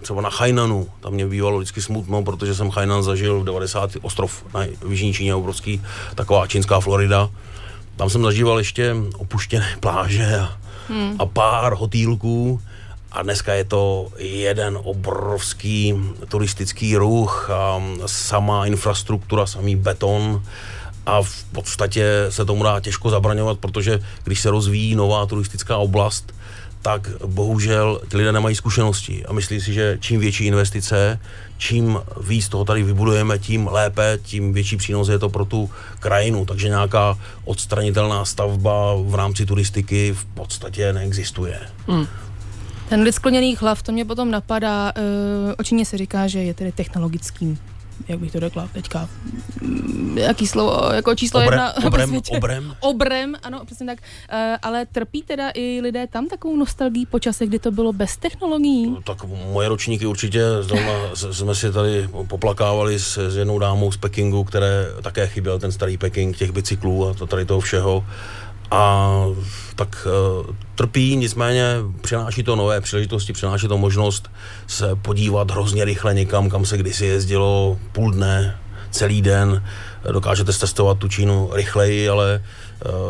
třeba 0.00 0.21
na 0.21 0.30
Hainanu, 0.33 0.88
tam 1.00 1.12
mě 1.12 1.26
bývalo 1.26 1.59
vždycky 1.59 1.83
smutno, 1.83 2.23
protože 2.23 2.54
jsem 2.54 2.71
Hainan 2.71 3.02
zažil 3.02 3.40
v 3.40 3.45
90. 3.45 3.90
ostrov 4.02 4.45
na 4.54 4.61
Jižní 4.88 5.12
Číně, 5.12 5.35
obrovský, 5.35 5.83
taková 6.14 6.47
čínská 6.47 6.80
Florida. 6.80 7.30
Tam 7.97 8.11
jsem 8.11 8.23
zažíval 8.23 8.59
ještě 8.59 8.95
opuštěné 9.18 9.76
pláže 9.80 10.38
a, 10.38 10.59
hmm. 10.88 11.16
a 11.18 11.26
pár 11.26 11.75
hotýlků 11.75 12.61
a 13.12 13.23
dneska 13.23 13.54
je 13.54 13.64
to 13.64 14.09
jeden 14.18 14.78
obrovský 14.83 15.95
turistický 16.28 16.97
ruch 16.97 17.50
a 17.50 17.83
sama 18.06 18.66
infrastruktura, 18.66 19.47
samý 19.47 19.76
beton, 19.76 20.42
a 21.06 21.22
v 21.22 21.44
podstatě 21.44 22.26
se 22.28 22.44
tomu 22.44 22.62
dá 22.62 22.80
těžko 22.80 23.10
zabraňovat, 23.10 23.58
protože 23.58 24.00
když 24.25 24.40
se 24.40 24.50
rozvíjí 24.50 24.94
nová 24.94 25.26
turistická 25.26 25.76
oblast, 25.76 26.32
tak 26.82 27.10
bohužel 27.26 28.00
ti 28.08 28.16
lidé 28.16 28.32
nemají 28.32 28.56
zkušenosti 28.56 29.26
a 29.26 29.32
myslí 29.32 29.60
si, 29.60 29.72
že 29.72 29.98
čím 30.00 30.20
větší 30.20 30.46
investice, 30.46 31.20
čím 31.58 31.98
víc 32.20 32.48
toho 32.48 32.64
tady 32.64 32.82
vybudujeme, 32.82 33.38
tím 33.38 33.68
lépe, 33.72 34.18
tím 34.22 34.52
větší 34.52 34.76
přínos 34.76 35.08
je 35.08 35.18
to 35.18 35.28
pro 35.28 35.44
tu 35.44 35.70
krajinu. 36.00 36.46
Takže 36.46 36.68
nějaká 36.68 37.18
odstranitelná 37.44 38.25
stavba 38.25 38.94
v 39.02 39.14
rámci 39.14 39.46
turistiky 39.46 40.12
v 40.12 40.25
podstatě 40.25 40.92
neexistuje. 40.92 41.60
Hmm. 41.86 42.06
Ten 42.88 43.02
lid 43.02 43.12
skloněných 43.12 43.62
hlav, 43.62 43.82
to 43.82 43.92
mě 43.92 44.04
potom 44.04 44.30
napadá, 44.30 44.92
uh, 44.96 45.02
o 45.58 45.62
Číně 45.62 45.84
se 45.84 45.98
říká, 45.98 46.26
že 46.26 46.38
je 46.38 46.54
tedy 46.54 46.72
technologickým 46.72 47.58
jak 48.09 48.19
bych 48.19 48.33
to 48.33 48.41
řekla 48.41 48.69
teďka, 48.73 49.09
mm, 49.62 50.19
jaký 50.19 50.47
slovo, 50.47 50.93
jako 50.93 51.15
číslo 51.15 51.41
Obre, 51.41 51.57
jedna 51.57 51.76
obrem, 51.87 52.21
obrem. 52.31 52.76
Obrem, 52.81 53.37
ano, 53.43 53.65
přesně 53.67 53.87
tak. 53.87 53.99
Uh, 53.99 54.38
ale 54.62 54.87
trpí 54.87 55.23
teda 55.23 55.50
i 55.55 55.81
lidé 55.83 56.07
tam 56.07 56.29
takovou 56.29 56.57
nostalgii 56.57 57.07
po 57.07 57.19
čase, 57.19 57.47
kdy 57.47 57.59
to 57.59 57.71
bylo 57.71 57.93
bez 57.93 58.17
technologií? 58.17 58.91
No, 58.91 59.03
tak 59.03 59.25
moje 59.25 59.69
ročníky 59.69 60.07
určitě, 60.07 60.43
zrovna 60.61 60.93
jsme 61.15 61.55
si 61.55 61.73
tady 61.73 62.09
poplakávali 62.26 62.99
s, 62.99 63.31
s 63.31 63.37
jednou 63.37 63.59
dámou 63.59 63.93
z 63.93 63.97
Pekingu, 63.97 64.45
které 64.45 64.87
také 65.02 65.26
chyběl 65.26 65.59
ten 65.59 65.73
starý 65.73 65.99
Peking, 65.99 66.37
těch 66.37 66.52
bicyklů 66.52 67.09
a 67.09 67.15
to 67.15 67.26
tady 67.26 67.45
toho 67.45 67.61
všeho 67.61 68.04
a 68.71 69.11
tak 69.75 70.07
uh, 70.07 70.55
trpí, 70.75 71.17
nicméně 71.17 71.76
přináší 72.00 72.43
to 72.43 72.57
nové 72.57 72.81
příležitosti, 72.81 73.33
přináší 73.33 73.69
to 73.69 73.79
možnost 73.79 74.31
se 74.67 74.97
podívat 74.97 75.50
hrozně 75.50 75.85
rychle 75.85 76.15
někam, 76.15 76.50
kam 76.50 76.65
se 76.65 76.79
kdysi 76.79 77.07
jezdilo 77.07 77.79
půl 77.93 78.11
dne, 78.11 78.59
celý 78.91 79.23
den, 79.23 79.65
dokážete 80.13 80.52
testovat 80.52 80.99
tu 80.99 81.09
Čínu 81.09 81.50
rychleji, 81.52 82.09
ale 82.09 82.43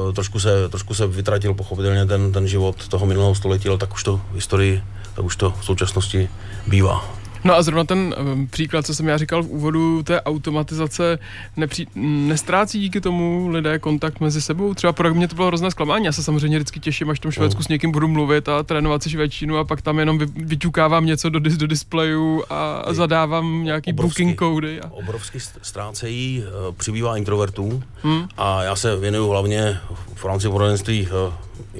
uh, 0.06 0.12
trošku, 0.12 0.40
se, 0.40 0.68
trošku 0.68 0.94
se 0.94 1.06
vytratil 1.06 1.54
pochopitelně 1.54 2.06
ten, 2.06 2.32
ten 2.32 2.48
život 2.48 2.88
toho 2.88 3.06
minulého 3.06 3.34
století, 3.34 3.68
ale 3.68 3.78
tak 3.78 3.94
už 3.94 4.04
to 4.04 4.20
v 4.30 4.34
historii, 4.34 4.82
tak 5.14 5.24
už 5.24 5.36
to 5.36 5.54
v 5.60 5.64
současnosti 5.64 6.28
bývá. 6.66 7.25
No 7.44 7.54
a 7.54 7.62
zrovna 7.62 7.84
ten 7.84 8.14
um, 8.32 8.46
příklad, 8.46 8.86
co 8.86 8.94
jsem 8.94 9.08
já 9.08 9.18
říkal 9.18 9.42
v 9.42 9.48
úvodu, 9.48 10.02
té 10.02 10.22
automatizace 10.22 11.18
nepří, 11.56 11.88
nestrácí 11.94 12.80
díky 12.80 13.00
tomu 13.00 13.48
lidé 13.48 13.78
kontakt 13.78 14.20
mezi 14.20 14.42
sebou. 14.42 14.74
Třeba 14.74 14.92
pro 14.92 15.14
mě 15.14 15.28
to 15.28 15.34
bylo 15.34 15.46
hrozné 15.46 15.70
zklamání. 15.70 16.04
Já 16.04 16.12
se 16.12 16.22
samozřejmě 16.22 16.58
vždycky 16.58 16.80
těším, 16.80 17.10
až 17.10 17.18
v 17.18 17.20
tom 17.20 17.30
Švédsku 17.30 17.62
s 17.62 17.68
někým 17.68 17.92
budu 17.92 18.08
mluvit 18.08 18.48
a 18.48 18.62
trénovat 18.62 19.02
si 19.02 19.10
švédčinu 19.10 19.58
a 19.58 19.64
pak 19.64 19.82
tam 19.82 19.98
jenom 19.98 20.18
vy, 20.18 20.26
vyťukávám 20.26 21.06
něco 21.06 21.28
do, 21.28 21.40
do 21.56 21.66
displeju 21.66 22.44
a, 22.50 22.82
zadávám 22.94 23.64
nějaký 23.64 23.92
obrovsky, 23.92 24.22
booking 24.22 24.38
kódy. 24.38 24.80
A... 24.80 24.90
Obrovsky 24.90 25.40
ztrácejí, 25.62 26.44
uh, 26.68 26.74
přibývá 26.74 27.16
introvertů 27.16 27.82
hmm. 28.02 28.28
a 28.36 28.62
já 28.62 28.76
se 28.76 28.96
věnuju 28.96 29.28
hlavně 29.28 29.78
v 30.14 30.24
rámci 30.24 30.48
poradenství 30.48 31.08
uh, 31.08 31.32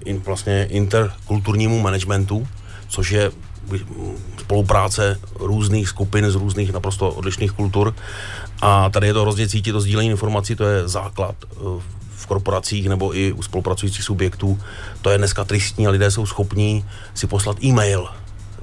in, 0.05 0.19
vlastně 0.19 0.66
interkulturnímu 0.71 1.81
managementu, 1.81 2.49
což 2.88 3.11
je 3.11 3.31
spolupráce 4.40 5.20
různých 5.40 5.88
skupin 5.88 6.31
z 6.31 6.35
různých 6.35 6.72
naprosto 6.72 7.11
odlišných 7.11 7.52
kultur. 7.52 7.94
A 8.62 8.90
tady 8.90 9.07
je 9.07 9.12
to 9.12 9.22
hrozně 9.22 9.48
cítit, 9.48 9.72
to 9.72 9.81
sdílení 9.81 10.11
informací, 10.11 10.57
to 10.57 10.64
je 10.64 10.88
základ 10.88 11.35
eh, 11.42 11.57
v 12.16 12.26
korporacích 12.26 12.88
nebo 12.88 13.16
i 13.16 13.33
u 13.33 13.42
spolupracujících 13.42 14.02
subjektů. 14.02 14.61
To 15.02 15.11
je 15.11 15.18
dneska 15.18 15.44
tristní 15.44 15.87
a 15.87 15.90
lidé 15.90 16.11
jsou 16.11 16.26
schopní 16.26 16.85
si 17.14 17.26
poslat 17.26 17.64
e-mail 17.64 18.09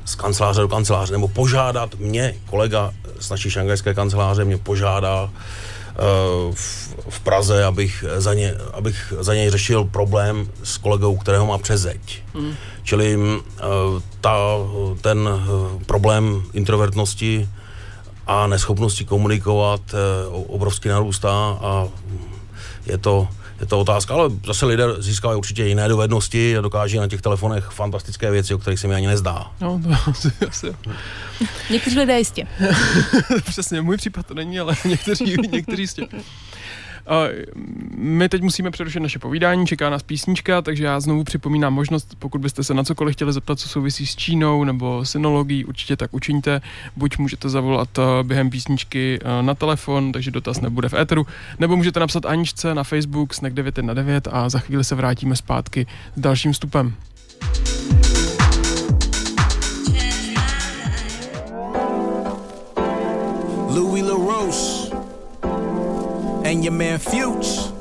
z 0.06 0.16
kanceláře 0.16 0.62
do 0.62 0.68
kanceláře 0.68 1.14
nebo 1.14 1.28
požádat 1.28 1.96
mě, 1.96 2.34
kolega 2.46 2.92
z 3.20 3.30
naší 3.30 3.50
šangajské 3.50 3.94
kanceláře 3.94 4.46
mě 4.46 4.58
požádá 4.58 5.30
v, 6.54 6.96
v 7.10 7.20
Praze, 7.20 7.66
abych 7.66 8.06
za, 8.18 8.34
ně, 8.34 8.54
abych 8.74 9.14
za 9.20 9.34
něj 9.34 9.50
řešil 9.50 9.84
problém 9.84 10.48
s 10.64 10.78
kolegou, 10.78 11.18
kterého 11.18 11.46
má 11.46 11.58
přes 11.58 11.82
zeď. 11.82 12.24
Mm. 12.34 12.54
Čili 12.84 13.18
uh, 13.18 13.42
ta, 14.22 14.38
ten 15.02 15.20
uh, 15.20 15.82
problém 15.86 16.44
introvertnosti 16.54 17.50
a 18.28 18.48
neschopnosti 18.48 19.06
komunikovat 19.06 19.82
obrovsky 20.48 20.90
narůstá 20.90 21.58
a 21.62 21.88
je 22.86 22.98
to, 22.98 23.28
je 23.64 23.68
to 23.68 23.80
otázka, 23.80 24.14
ale 24.14 24.30
zase 24.46 24.66
lidé 24.66 24.84
získávají 24.98 25.38
určitě 25.38 25.66
jiné 25.66 25.88
dovednosti 25.88 26.58
a 26.58 26.62
dokáží 26.62 26.98
na 26.98 27.08
těch 27.08 27.22
telefonech 27.22 27.66
fantastické 27.66 28.32
věci, 28.32 28.54
o 28.54 28.58
kterých 28.58 28.80
se 28.80 28.88
mi 28.88 28.96
ani 28.96 29.08
nezdá. 29.08 29.52
No, 29.62 29.82
to 29.84 29.90
asi, 30.12 30.32
asi. 30.50 30.76
Někteří 31.70 32.00
lidé 32.00 32.18
jistě. 32.18 32.48
Přesně, 33.46 33.82
můj 33.82 33.98
případ 33.98 34.26
to 34.26 34.34
není, 34.34 34.60
ale 34.60 34.76
někteří, 34.86 35.36
někteří 35.52 35.82
jistě. 35.82 36.08
My 37.98 38.30
teď 38.30 38.42
musíme 38.42 38.72
přerušit 38.72 39.00
naše 39.00 39.20
povídání, 39.20 39.68
čeká 39.68 39.90
nás 39.90 40.04
písnička, 40.04 40.62
takže 40.62 40.86
já 40.86 41.00
znovu 41.00 41.24
připomínám 41.24 41.74
možnost, 41.74 42.16
pokud 42.20 42.42
byste 42.42 42.64
se 42.64 42.74
na 42.74 42.84
cokoliv 42.84 43.16
chtěli 43.16 43.34
zeptat, 43.34 43.60
co 43.60 43.70
souvisí 43.70 44.06
s 44.06 44.16
Čínou 44.16 44.64
nebo 44.64 45.06
synologií, 45.06 45.66
určitě 45.66 45.96
tak 45.98 46.14
učiňte. 46.14 46.62
Buď 46.96 47.18
můžete 47.18 47.50
zavolat 47.50 47.90
eh, 48.00 48.24
během 48.24 48.50
písničky 48.50 49.20
eh, 49.22 49.44
na 49.44 49.56
telefon, 49.56 50.12
takže 50.12 50.32
dotaz 50.32 50.62
nebude 50.62 50.90
v 50.90 50.94
éteru, 50.94 51.26
nebo 51.60 51.78
můžete 51.78 52.00
napsat 52.00 52.26
Aničce 52.26 52.76
na 52.76 52.84
Facebook 52.84 53.34
snack 53.34 53.54
9 53.54 53.78
na 53.78 53.94
9 53.94 54.28
a 54.32 54.50
za 54.50 54.60
chvíli 54.60 54.84
se 54.84 54.96
vrátíme 54.96 55.36
zpátky 55.36 55.86
s 56.16 56.20
dalším 56.20 56.54
vstupem. 56.54 56.94
Louis 63.70 64.04
LaRoche 64.04 64.73
and 66.44 66.64
your 66.64 66.74
man 66.74 67.00
Future. 67.00 67.72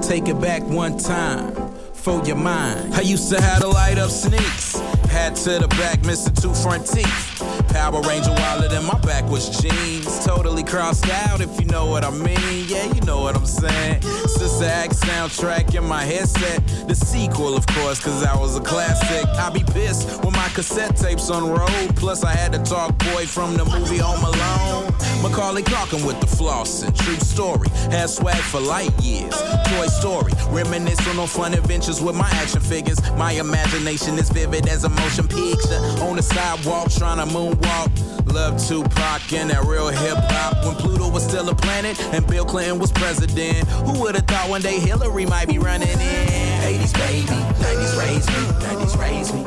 Take 0.00 0.28
it 0.28 0.40
back 0.40 0.62
one 0.62 0.98
time 0.98 1.54
for 1.94 2.22
your 2.24 2.36
mind. 2.36 2.94
I 2.94 3.00
used 3.00 3.30
to 3.32 3.40
have 3.40 3.62
the 3.62 3.68
light 3.68 3.98
up 3.98 4.10
sneaks, 4.10 4.76
hat 5.16 5.34
to 5.34 5.58
the 5.58 5.68
back, 5.80 6.04
missing 6.04 6.34
two 6.34 6.52
front 6.52 6.86
teeth. 6.86 7.42
Power 7.72 8.00
Ranger 8.02 8.34
wallet 8.42 8.72
in 8.72 8.84
my 8.84 8.98
back 9.00 9.24
was 9.24 9.48
jeans. 9.60 10.24
Totally 10.24 10.62
crossed 10.62 11.08
out 11.08 11.40
if 11.40 11.58
you 11.58 11.66
know 11.66 11.86
what 11.86 12.04
I 12.04 12.10
mean. 12.10 12.64
Yeah, 12.68 12.84
you 12.92 13.00
know 13.02 13.20
what 13.22 13.34
I'm 13.34 13.46
saying. 13.46 14.02
Sister 14.02 14.66
Act 14.66 14.94
soundtrack 14.94 15.74
in 15.74 15.84
my 15.84 16.02
headset. 16.04 16.60
The 16.86 16.94
sequel, 16.94 17.56
of 17.56 17.66
course, 17.66 17.98
cause 18.02 18.24
I 18.24 18.36
was 18.36 18.56
a 18.56 18.60
classic. 18.60 19.26
I 19.44 19.50
be 19.50 19.64
pissed 19.72 20.06
with 20.22 20.36
my 20.36 20.48
cassette 20.48 20.96
tapes 20.96 21.30
on 21.30 21.48
road. 21.48 21.96
Plus, 21.96 22.22
I 22.22 22.32
had 22.32 22.52
to 22.52 22.62
talk 22.62 22.96
boy 22.98 23.24
from 23.26 23.56
the 23.56 23.64
movie 23.64 23.98
Home 23.98 24.22
Alone. 24.22 24.92
Macaulay 25.22 25.62
Culkin 25.62 26.06
with 26.06 26.20
the 26.20 26.26
flossing. 26.26 26.96
True 26.96 27.16
story. 27.16 27.68
Had 27.90 28.10
swag 28.10 28.42
for 28.52 28.60
light 28.60 28.92
years. 29.02 29.34
Toy 29.70 29.86
Story. 29.86 30.32
Reminisce 30.50 31.00
on 31.08 31.26
fun 31.26 31.54
adventures 31.54 32.02
with 32.02 32.14
my 32.14 32.28
action 32.42 32.60
figures. 32.60 32.98
My 33.12 33.32
imagination 33.32 34.18
is 34.18 34.28
vivid 34.30 34.68
as 34.68 34.84
a 34.84 34.88
motion 34.88 35.05
picture. 35.10 35.78
On 36.02 36.16
the 36.16 36.22
sidewalk, 36.22 36.90
trying 36.90 37.18
to 37.18 37.32
moonwalk. 37.32 38.32
Love 38.32 38.58
Tupac 38.66 39.32
and 39.32 39.50
that 39.50 39.64
real 39.64 39.88
hip 39.88 40.16
hop. 40.18 40.64
When 40.64 40.74
Pluto 40.74 41.10
was 41.10 41.24
still 41.24 41.48
a 41.48 41.54
planet 41.54 41.98
and 42.12 42.26
Bill 42.26 42.44
Clinton 42.44 42.78
was 42.78 42.92
president. 42.92 43.66
Who 43.86 44.00
would 44.00 44.14
have 44.14 44.26
thought 44.26 44.48
one 44.48 44.62
day 44.62 44.78
Hillary 44.78 45.26
might 45.26 45.48
be 45.48 45.58
running 45.58 45.88
in? 45.88 45.98
80s 45.98 46.92
baby, 46.94 47.26
90s 47.62 47.98
raised 47.98 48.28
me, 48.28 48.42
90s 48.66 48.98
raised 48.98 49.34
me. 49.34 49.42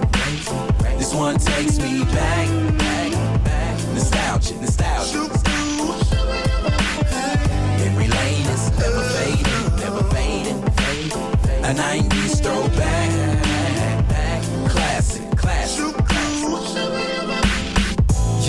This 0.98 1.14
one 1.14 1.38
takes 1.38 1.78
me 1.78 2.04
back, 2.06 2.48
back, 2.78 3.44
back. 3.44 3.78
Nostalgia, 3.94 4.56
nostalgia. 4.56 5.20
Memory 7.78 8.08
lane 8.08 8.48
is 8.48 8.72
never 8.80 9.04
fading, 9.04 9.76
never 9.78 10.04
fading. 10.16 10.64
A 11.64 11.74
90s 11.74 12.42
throwback, 12.42 13.29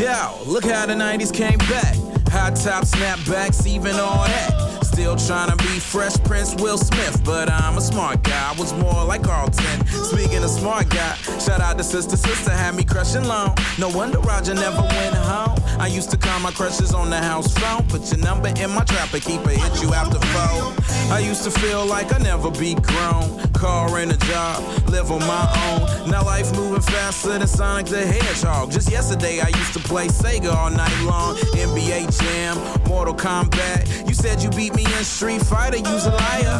Yo, 0.01 0.39
look 0.47 0.65
how 0.65 0.87
the 0.87 0.95
90s 0.95 1.31
came 1.31 1.59
back. 1.59 1.95
High 2.29 2.53
top 2.53 2.85
snapbacks, 2.85 3.67
even 3.67 3.97
all 3.97 4.25
that. 4.25 4.60
Still 4.92 5.14
trying 5.14 5.50
to 5.50 5.57
be 5.57 5.79
Fresh 5.79 6.16
Prince 6.24 6.57
Will 6.57 6.76
Smith, 6.76 7.22
but 7.24 7.48
I'm 7.48 7.79
a 7.79 7.81
smart 7.81 8.24
guy. 8.24 8.50
I 8.50 8.59
was 8.59 8.72
more 8.74 9.05
like 9.05 9.22
Carlton. 9.22 9.87
Speaking 9.87 10.42
of 10.42 10.50
smart 10.50 10.88
guy, 10.90 11.14
shout 11.38 11.61
out 11.61 11.79
to 11.79 11.85
Sister 11.85 12.16
Sister, 12.16 12.50
had 12.50 12.74
me 12.74 12.83
crushing 12.83 13.24
long. 13.24 13.57
No 13.79 13.88
wonder 13.88 14.18
Roger 14.18 14.53
never 14.53 14.83
went 14.83 15.14
home. 15.14 15.57
I 15.79 15.87
used 15.87 16.11
to 16.11 16.16
call 16.16 16.40
my 16.40 16.50
crushes 16.50 16.92
on 16.92 17.09
the 17.09 17.18
house 17.18 17.57
phone. 17.57 17.87
Put 17.88 18.11
your 18.11 18.20
number 18.20 18.48
in 18.48 18.70
my 18.70 18.85
trapper, 18.85 19.20
keep 19.20 19.40
it 19.46 19.59
hit 19.59 19.81
you 19.81 19.94
after 19.94 20.18
four. 20.18 20.74
I 21.14 21.20
used 21.20 21.44
to 21.44 21.50
feel 21.50 21.87
like 21.87 22.12
I'd 22.12 22.22
never 22.22 22.50
be 22.50 22.74
grown. 22.74 23.40
Car 23.53 23.98
and 23.98 24.11
a 24.11 24.16
job, 24.16 24.62
live 24.88 25.11
on 25.11 25.20
my 25.20 25.46
own. 25.70 26.11
Now 26.11 26.24
life 26.24 26.53
moving 26.55 26.83
faster 26.83 27.38
than 27.38 27.46
Sonic 27.46 27.87
the 27.87 28.05
Hedgehog. 28.05 28.72
Just 28.72 28.90
yesterday 28.90 29.40
I 29.40 29.48
used 29.48 29.72
to 29.74 29.81
play 29.81 30.09
Sega 30.09 30.53
all 30.53 30.70
night 30.70 31.00
long. 31.05 31.37
NBA 31.55 32.11
Jam, 32.20 32.57
Mortal 32.88 33.14
Kombat. 33.14 34.09
You 34.09 34.14
said 34.14 34.42
you 34.42 34.50
beat 34.50 34.74
me 34.74 34.85
in 34.98 35.05
Street 35.05 35.42
Fighter, 35.42 35.79
you's 35.79 36.07
a 36.07 36.11
liar. 36.11 36.59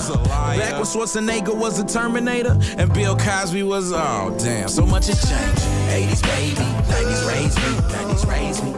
Back 0.59 0.73
when 0.75 0.83
Schwarzenegger 0.83 1.55
was 1.55 1.79
a 1.79 1.85
Terminator 1.85 2.59
and 2.77 2.93
Bill 2.93 3.17
Cosby 3.17 3.63
was, 3.63 3.93
oh 3.93 4.37
damn, 4.39 4.69
so 4.69 4.85
much 4.87 5.07
has 5.07 5.21
changed. 5.29 5.63
80s 5.91 6.23
baby, 6.23 6.67
90s 6.91 7.29
raised 7.29 7.59
me, 7.59 7.71
90s 7.95 8.27
raised 8.27 8.65
me. 8.65 8.75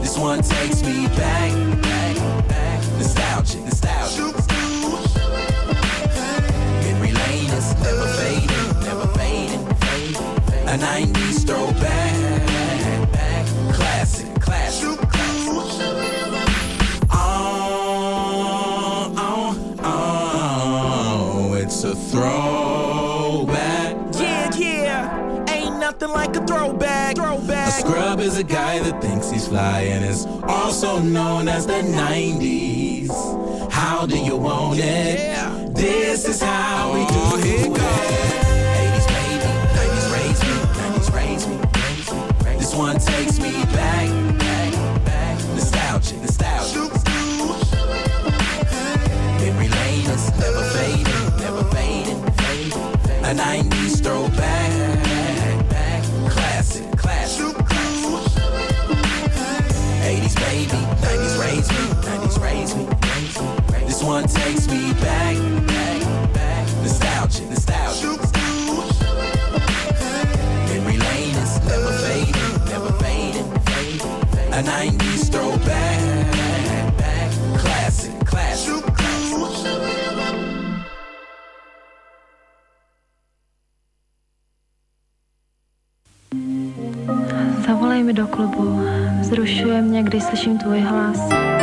This 0.00 0.16
one 0.16 0.42
takes 0.42 0.82
me 0.82 1.06
back, 1.08 1.52
back, 1.82 2.48
back. 2.48 2.82
Nostalgia, 2.98 3.60
nostalgia. 3.60 4.22
Memory 6.82 7.12
lane 7.12 7.50
is 7.50 7.74
never 7.82 8.06
fading, 8.18 8.80
never 8.80 9.06
fading. 9.18 9.66
A 10.66 10.78
90s 10.78 11.46
throwback, 11.46 12.27
scrub 27.88 28.20
is 28.20 28.36
a 28.36 28.44
guy 28.44 28.78
that 28.80 29.00
thinks 29.00 29.30
he's 29.30 29.48
fly 29.48 29.80
and 29.80 30.04
is 30.04 30.26
also 30.42 30.98
known 30.98 31.48
as 31.48 31.66
the 31.66 31.80
90s. 31.80 33.08
How 33.72 34.04
do 34.04 34.18
you 34.18 34.36
want 34.36 34.78
it? 34.78 35.74
This 35.74 36.28
is 36.28 36.42
how 36.42 36.92
we 36.92 37.00
do 37.06 37.14
oh, 37.14 37.38
it. 37.38 37.70
80s 38.84 39.06
baby, 39.16 39.48
90s 39.78 40.06
raised 40.16 40.42
me, 40.48 40.54
90s 40.84 41.08
raised 41.16 41.48
me, 41.48 41.56
raised 41.80 42.12
me, 42.12 42.26
raised 42.44 42.52
me. 42.52 42.58
This 42.58 42.74
one 42.74 42.98
takes 42.98 43.38
me 43.40 43.52
back, 43.76 44.08
back, 44.38 45.04
back. 45.06 45.38
Nostalgia, 45.54 46.16
nostalgia. 46.16 46.80
Memory 49.40 49.68
lane 49.68 50.10
is 50.10 50.24
never 50.38 50.62
fading, 50.76 51.22
never 51.40 51.64
fading, 51.74 52.20
fading. 52.32 53.24
A 53.24 53.32
90s 53.34 53.67
one 64.20 64.28
takes 64.28 64.66
me 64.66 64.92
back, 64.94 65.36
back, 65.66 66.00
back. 66.34 66.66
Nostalgia, 66.82 67.44
nostalgia. 67.50 68.08
Memory 70.68 70.98
lane 71.06 71.36
is 71.44 71.54
never 71.70 71.92
fading, 72.04 72.54
never 72.72 72.92
fading, 73.02 73.48
fading. 73.68 74.52
A 74.52 74.60
90s 74.62 75.30
throwback, 75.32 76.00
back, 76.98 77.30
classic, 77.60 78.12
classic. 78.30 78.84
Zavolej 87.66 88.02
mi 88.02 88.12
do 88.12 88.26
klubu. 88.26 88.80
Vzrušuje 89.20 89.82
mě, 89.82 90.02
když 90.02 90.22
slyším 90.22 90.58
tvůj 90.58 90.80
hlas. 90.80 91.57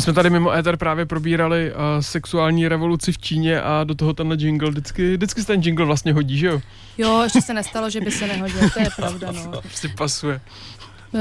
My 0.00 0.04
jsme 0.04 0.12
tady 0.12 0.30
mimo 0.30 0.52
éter 0.52 0.76
právě 0.76 1.06
probírali 1.06 1.72
uh, 1.72 1.78
sexuální 2.00 2.68
revoluci 2.68 3.12
v 3.12 3.18
Číně 3.18 3.62
a 3.62 3.84
do 3.84 3.94
toho 3.94 4.12
tenhle 4.12 4.36
jingle, 4.38 4.70
vždycky, 4.70 5.16
vždycky 5.16 5.40
se 5.40 5.46
ten 5.46 5.60
jingle 5.60 5.86
vlastně 5.86 6.12
hodí, 6.12 6.38
že 6.38 6.46
jo? 6.46 6.60
Jo, 6.98 7.22
ještě 7.22 7.42
se 7.42 7.54
nestalo, 7.54 7.90
že 7.90 8.00
by 8.00 8.10
se 8.10 8.26
nehodil, 8.26 8.70
to 8.70 8.80
je 8.80 8.88
pravda, 8.96 9.32
no. 9.32 9.60
Prostě 9.60 9.88
pasuje. 9.88 10.40
Uh, 11.12 11.20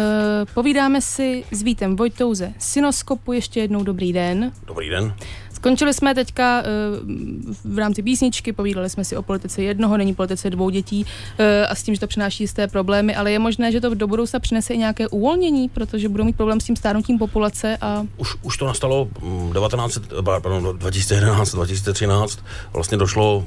povídáme 0.53 1.01
si 1.01 1.43
s 1.51 1.61
Vítem 1.61 1.95
Vojtou 1.95 2.33
ze 2.33 2.53
Synoskopu. 2.59 3.33
Ještě 3.33 3.59
jednou 3.59 3.83
dobrý 3.83 4.13
den. 4.13 4.51
Dobrý 4.67 4.89
den. 4.89 5.13
Skončili 5.59 5.93
jsme 5.93 6.15
teďka 6.15 6.63
uh, 6.63 7.73
v 7.73 7.77
rámci 7.77 8.03
písničky, 8.03 8.53
povídali 8.53 8.89
jsme 8.89 9.05
si 9.05 9.17
o 9.17 9.21
politice 9.21 9.61
jednoho, 9.61 9.97
není 9.97 10.15
politice 10.15 10.49
dvou 10.49 10.69
dětí 10.69 11.05
uh, 11.05 11.45
a 11.69 11.75
s 11.75 11.83
tím, 11.83 11.95
že 11.95 11.99
to 11.99 12.07
přináší 12.07 12.43
jisté 12.43 12.67
problémy, 12.67 13.15
ale 13.15 13.31
je 13.31 13.39
možné, 13.39 13.71
že 13.71 13.81
to 13.81 13.93
do 13.93 14.07
budoucna 14.07 14.39
přinese 14.39 14.73
i 14.73 14.77
nějaké 14.77 15.07
uvolnění, 15.07 15.69
protože 15.69 16.09
budou 16.09 16.23
mít 16.23 16.35
problém 16.35 16.59
s 16.59 16.65
tím 16.65 16.75
stárnutím 16.75 17.17
populace 17.17 17.77
a 17.81 18.05
Už, 18.17 18.35
už 18.41 18.57
to 18.57 18.65
nastalo 18.65 19.07
mm, 19.21 19.53
19, 19.53 19.99
pardon, 20.23 20.77
2011, 20.77 21.55
2013. 21.55 22.39
Vlastně 22.73 22.97
došlo 22.97 23.45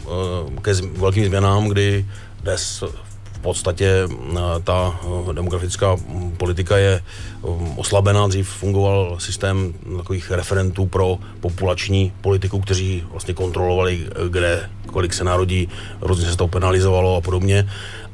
ke 0.62 0.74
velkým 0.74 1.24
změnám, 1.24 1.68
kdy 1.68 2.06
dnes 2.42 2.84
v 3.08 3.11
podstatě 3.42 4.04
uh, 4.06 4.38
ta 4.64 5.00
uh, 5.04 5.32
demografická 5.32 5.94
mm, 5.94 6.34
politika 6.36 6.76
je 6.76 7.02
um, 7.42 7.78
oslabená. 7.78 8.26
Dřív 8.26 8.48
fungoval 8.48 9.16
systém 9.18 9.74
takových 9.96 10.30
referentů 10.30 10.86
pro 10.86 11.18
populační 11.40 12.12
politiku, 12.20 12.60
kteří 12.60 13.04
vlastně 13.10 13.34
kontrolovali, 13.34 14.00
eh, 14.06 14.28
kde, 14.28 14.70
kolik 14.86 15.14
se 15.14 15.24
narodí, 15.24 15.68
různě 16.00 16.30
se 16.30 16.36
to 16.36 16.48
penalizovalo 16.48 17.16
a 17.16 17.20
podobně 17.20 17.68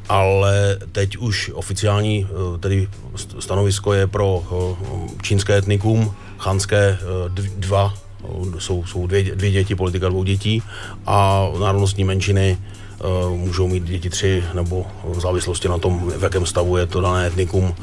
ale 0.08 0.78
teď 0.92 1.16
už 1.16 1.50
oficiální 1.54 2.26
eh, 2.30 2.58
tedy 2.58 2.88
st- 3.16 3.38
stanovisko 3.38 3.92
je 3.92 4.06
pro 4.06 4.42
eh, 4.42 5.08
čínské 5.22 5.56
etnikum, 5.56 6.14
chanské 6.38 6.98
eh, 7.00 7.28
dv- 7.28 7.52
dva, 7.56 7.94
eh, 8.24 8.60
jsou, 8.60 8.84
jsou 8.84 9.06
dvě, 9.06 9.22
dvě 9.22 9.50
děti, 9.50 9.74
politika 9.74 10.08
dvou 10.08 10.24
dětí 10.24 10.62
a 11.06 11.48
národnostní 11.60 12.04
menšiny 12.04 12.58
eh, 12.60 12.77
můžou 13.36 13.68
mít 13.68 13.84
děti 13.84 14.10
tři 14.10 14.44
nebo 14.54 14.86
v 15.04 15.20
závislosti 15.20 15.68
na 15.68 15.78
tom, 15.78 16.12
v 16.18 16.22
jakém 16.22 16.46
stavu 16.46 16.76
je 16.76 16.86
to 16.86 17.00
dané 17.00 17.26
etnikum 17.26 17.74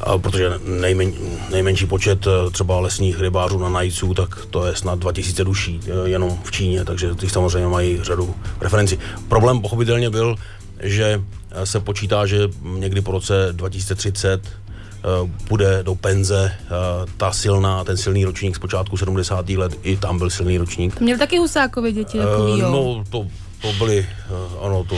a 0.00 0.18
protože 0.18 0.50
nejmen, 0.80 1.12
nejmenší 1.50 1.86
počet 1.86 2.26
eh, 2.26 2.50
třeba 2.50 2.80
lesních 2.80 3.20
rybářů 3.20 3.58
na 3.58 3.68
najců, 3.68 4.14
tak 4.14 4.46
to 4.50 4.66
je 4.66 4.76
snad 4.76 4.98
2000 4.98 5.44
duší 5.44 5.80
eh, 5.86 6.08
jenom 6.08 6.38
v 6.44 6.50
Číně, 6.50 6.84
takže 6.84 7.14
ty 7.14 7.28
samozřejmě 7.28 7.68
mají 7.68 7.98
řadu 8.02 8.34
preferencí. 8.58 8.98
Problém 9.28 9.60
pochopitelně 9.60 10.10
byl, 10.10 10.36
že 10.80 11.22
eh, 11.50 11.66
se 11.66 11.80
počítá, 11.80 12.26
že 12.26 12.38
někdy 12.62 13.00
po 13.00 13.10
roce 13.12 13.48
2030 13.52 14.42
eh, 14.44 15.08
bude 15.48 15.82
do 15.82 15.94
penze 15.94 16.52
eh, 16.60 16.68
ta 17.16 17.32
silná, 17.32 17.84
ten 17.84 17.96
silný 17.96 18.24
ročník 18.24 18.56
z 18.56 18.58
počátku 18.58 18.96
70. 18.96 19.48
let, 19.50 19.78
i 19.82 19.96
tam 19.96 20.18
byl 20.18 20.30
silný 20.30 20.58
ročník. 20.58 21.00
měli 21.00 21.18
taky 21.18 21.38
Husákovi 21.38 21.92
děti, 21.92 22.18
jako 22.18 22.46
Eh, 22.54 22.60
jo. 22.60 22.70
No, 22.70 23.04
to, 23.10 23.26
to 23.62 23.72
byly, 23.72 24.06
eh, 24.08 24.66
ano, 24.66 24.84
to, 24.84 24.96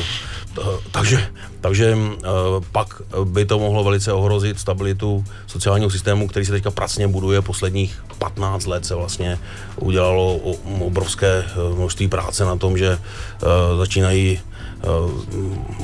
to 0.54 0.80
takže, 0.90 1.28
takže 1.60 1.96
eh, 1.96 2.28
pak 2.72 3.02
by 3.24 3.44
to 3.44 3.58
mohlo 3.58 3.84
velice 3.84 4.12
ohrozit 4.12 4.58
stabilitu 4.58 5.24
sociálního 5.46 5.90
systému, 5.90 6.28
který 6.28 6.46
se 6.46 6.52
teďka 6.52 6.70
pracně 6.70 7.08
buduje. 7.08 7.42
Posledních 7.42 8.02
15 8.18 8.66
let 8.66 8.86
se 8.86 8.94
vlastně 8.94 9.38
udělalo 9.76 10.34
o- 10.36 10.84
obrovské 10.86 11.44
eh, 11.46 11.74
množství 11.76 12.08
práce 12.08 12.44
na 12.44 12.56
tom, 12.56 12.78
že 12.78 12.88
eh, 12.98 13.46
začínají 13.78 14.40
eh, 14.40 14.86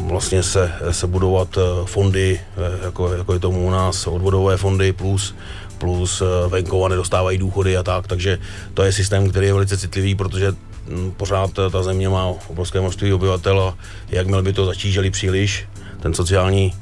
vlastně 0.08 0.42
se, 0.42 0.72
se 0.90 1.06
budovat 1.06 1.48
eh, 1.58 1.60
fondy, 1.87 2.40
eh, 2.56 2.84
jako, 2.84 3.12
jako 3.12 3.32
je 3.32 3.38
tomu 3.38 3.66
u 3.66 3.70
nás, 3.70 4.06
odvodové 4.06 4.56
fondy 4.56 4.92
plus 4.92 5.34
plus 5.78 6.22
eh, 6.22 6.48
venkova 6.48 6.88
nedostávají 6.88 7.38
důchody 7.38 7.76
a 7.76 7.82
tak, 7.82 8.06
takže 8.06 8.38
to 8.74 8.82
je 8.82 8.92
systém, 8.92 9.30
který 9.30 9.46
je 9.46 9.52
velice 9.52 9.76
citlivý, 9.78 10.14
protože 10.14 10.50
mm, 10.50 10.56
pořád 11.16 11.50
ta 11.72 11.82
země 11.82 12.08
má 12.08 12.26
obrovské 12.48 12.80
množství 12.80 13.12
obyvatel 13.12 13.60
a 13.60 13.76
jakmile 14.08 14.42
by 14.42 14.52
to 14.52 14.66
zatížili 14.66 15.10
příliš, 15.10 15.68
ten 16.00 16.14
sociální 16.14 16.74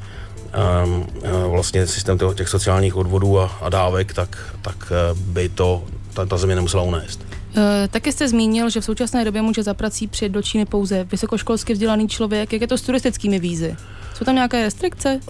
um, 0.85 1.07
vlastně 1.51 1.87
systém 1.87 2.19
těch, 2.35 2.49
sociálních 2.49 2.97
odvodů 2.97 3.41
a, 3.41 3.47
a 3.61 3.69
dávek, 3.69 4.15
tak, 4.15 4.55
tak 4.63 4.93
eh, 4.93 5.15
by 5.15 5.49
to 5.49 5.85
ta, 6.15 6.27
ta 6.27 6.37
země 6.37 6.55
nemusela 6.55 6.83
unést. 6.83 7.27
E, 7.57 7.89
taky 7.89 8.13
jste 8.13 8.29
zmínil, 8.29 8.71
že 8.71 8.81
v 8.81 8.85
současné 8.85 9.25
době 9.25 9.43
může 9.43 9.63
za 9.63 9.75
prací 9.75 10.07
přijet 10.07 10.33
do 10.33 10.43
Číny 10.43 10.65
pouze 10.65 11.05
vysokoškolsky 11.05 11.73
vzdělaný 11.73 12.09
člověk. 12.09 12.53
Jak 12.53 12.63
je 12.63 12.69
to 12.69 12.79
s 12.79 12.83
turistickými 12.83 13.39
vízy? 13.39 13.77
Jsou 14.23 14.27
tam 14.27 14.35
nějaké 14.35 14.63
restrikce? 14.63 15.21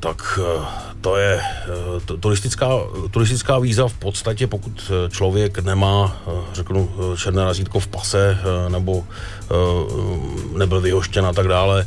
Tak 0.00 0.38
to 1.00 1.16
je 1.16 1.40
turistická, 2.20 2.68
turistická 3.10 3.58
víza 3.58 3.88
v 3.88 3.94
podstatě, 3.94 4.46
pokud 4.46 4.90
člověk 5.10 5.58
nemá, 5.58 6.16
řeknu, 6.52 6.90
černé 7.22 7.44
razítko 7.44 7.80
v 7.80 7.86
pase 7.86 8.38
nebo 8.68 9.04
nebyl 10.56 10.80
vyhoštěn 10.80 11.26
a 11.26 11.32
tak 11.32 11.48
dále, 11.48 11.86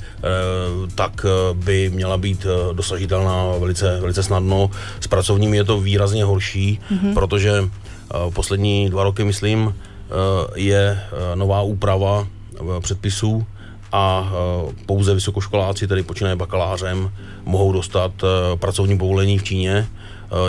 tak 0.95 1.25
by 1.53 1.89
měla 1.89 2.17
být 2.17 2.45
dosažitelná 2.73 3.45
velice, 3.59 3.99
velice 4.01 4.23
snadno. 4.23 4.69
S 4.99 5.07
pracovními 5.07 5.57
je 5.57 5.63
to 5.63 5.79
výrazně 5.79 6.23
horší, 6.23 6.79
mm-hmm. 6.91 7.13
protože 7.13 7.63
poslední 8.33 8.89
dva 8.89 9.03
roky, 9.03 9.23
myslím, 9.23 9.75
je 10.55 11.01
nová 11.35 11.61
úprava 11.61 12.27
předpisů, 12.79 13.45
a 13.91 14.31
pouze 14.85 15.13
vysokoškoláci, 15.13 15.87
tedy 15.87 16.03
počínaje 16.03 16.35
bakalářem, 16.35 17.11
mohou 17.45 17.71
dostat 17.71 18.11
pracovní 18.55 18.97
povolení 18.97 19.37
v 19.37 19.43
Číně. 19.43 19.87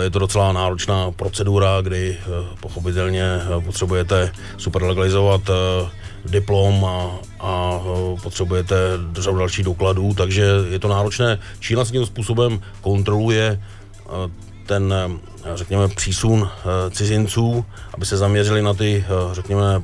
Je 0.01 0.09
to 0.09 0.19
docela 0.19 0.51
náročná 0.51 1.11
procedura, 1.11 1.81
kdy 1.81 2.17
pochopitelně 2.59 3.25
potřebujete 3.65 4.31
superlegalizovat 4.57 5.41
diplom 6.25 6.85
a, 6.85 7.11
a 7.39 7.79
potřebujete 8.23 8.75
řadu 9.19 9.37
dalších 9.37 9.65
dokladů, 9.65 10.13
takže 10.13 10.45
je 10.69 10.79
to 10.79 10.87
náročné. 10.87 11.39
Čína 11.59 11.85
s 11.85 11.91
tím 11.91 12.05
způsobem 12.05 12.61
kontroluje 12.81 13.61
ten, 14.65 14.93
řekněme, 15.55 15.87
přísun 15.87 16.49
cizinců, 16.91 17.65
aby 17.93 18.05
se 18.05 18.17
zaměřili 18.17 18.61
na 18.61 18.73
ty, 18.73 19.05
řekněme, 19.31 19.81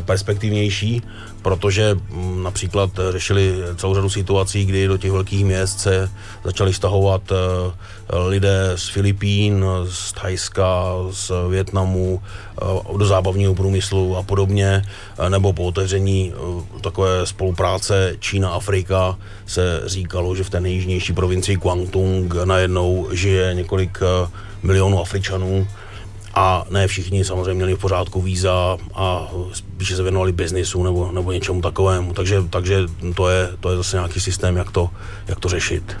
perspektivnější 0.00 1.02
protože 1.42 1.94
mm, 1.94 2.42
například 2.42 2.90
řešili 3.10 3.54
celou 3.76 3.94
řadu 3.94 4.10
situací, 4.10 4.64
kdy 4.64 4.86
do 4.86 4.96
těch 4.96 5.12
velkých 5.12 5.44
měst 5.44 5.80
se 5.80 6.10
začali 6.44 6.74
stahovat 6.74 7.22
eh, 7.32 8.16
lidé 8.28 8.72
z 8.76 8.88
Filipín, 8.88 9.64
z 9.84 10.12
Thajska, 10.12 10.84
z 11.10 11.32
Větnamu, 11.50 12.22
eh, 12.62 12.98
do 12.98 13.06
zábavního 13.06 13.54
průmyslu 13.54 14.16
a 14.16 14.22
podobně, 14.22 14.82
eh, 15.18 15.30
nebo 15.30 15.52
po 15.52 15.64
otevření 15.64 16.32
takové 16.80 17.26
spolupráce 17.26 18.16
Čína-Afrika 18.18 19.16
se 19.46 19.82
říkalo, 19.86 20.36
že 20.36 20.44
v 20.44 20.50
té 20.50 20.60
nejjižnější 20.60 21.12
provincii 21.12 21.56
Guangdong 21.56 22.34
najednou 22.44 23.08
žije 23.12 23.54
několik 23.54 23.98
milionů 24.62 25.00
Afričanů, 25.00 25.66
a 26.34 26.64
ne 26.70 26.86
všichni 26.86 27.24
samozřejmě 27.24 27.54
měli 27.54 27.74
v 27.74 27.78
pořádku 27.78 28.22
víza 28.22 28.76
a 28.94 29.30
spíše 29.52 29.96
se 29.96 30.02
věnovali 30.02 30.32
biznisu 30.32 30.82
nebo, 30.82 31.12
nebo 31.12 31.32
něčemu 31.32 31.60
takovému. 31.62 32.12
Takže, 32.12 32.42
takže 32.50 32.76
to, 33.14 33.28
je, 33.28 33.48
to 33.60 33.70
je 33.70 33.76
zase 33.76 33.96
nějaký 33.96 34.20
systém, 34.20 34.56
jak 34.56 34.70
to, 34.70 34.90
jak 35.28 35.40
to 35.40 35.48
řešit. 35.48 35.96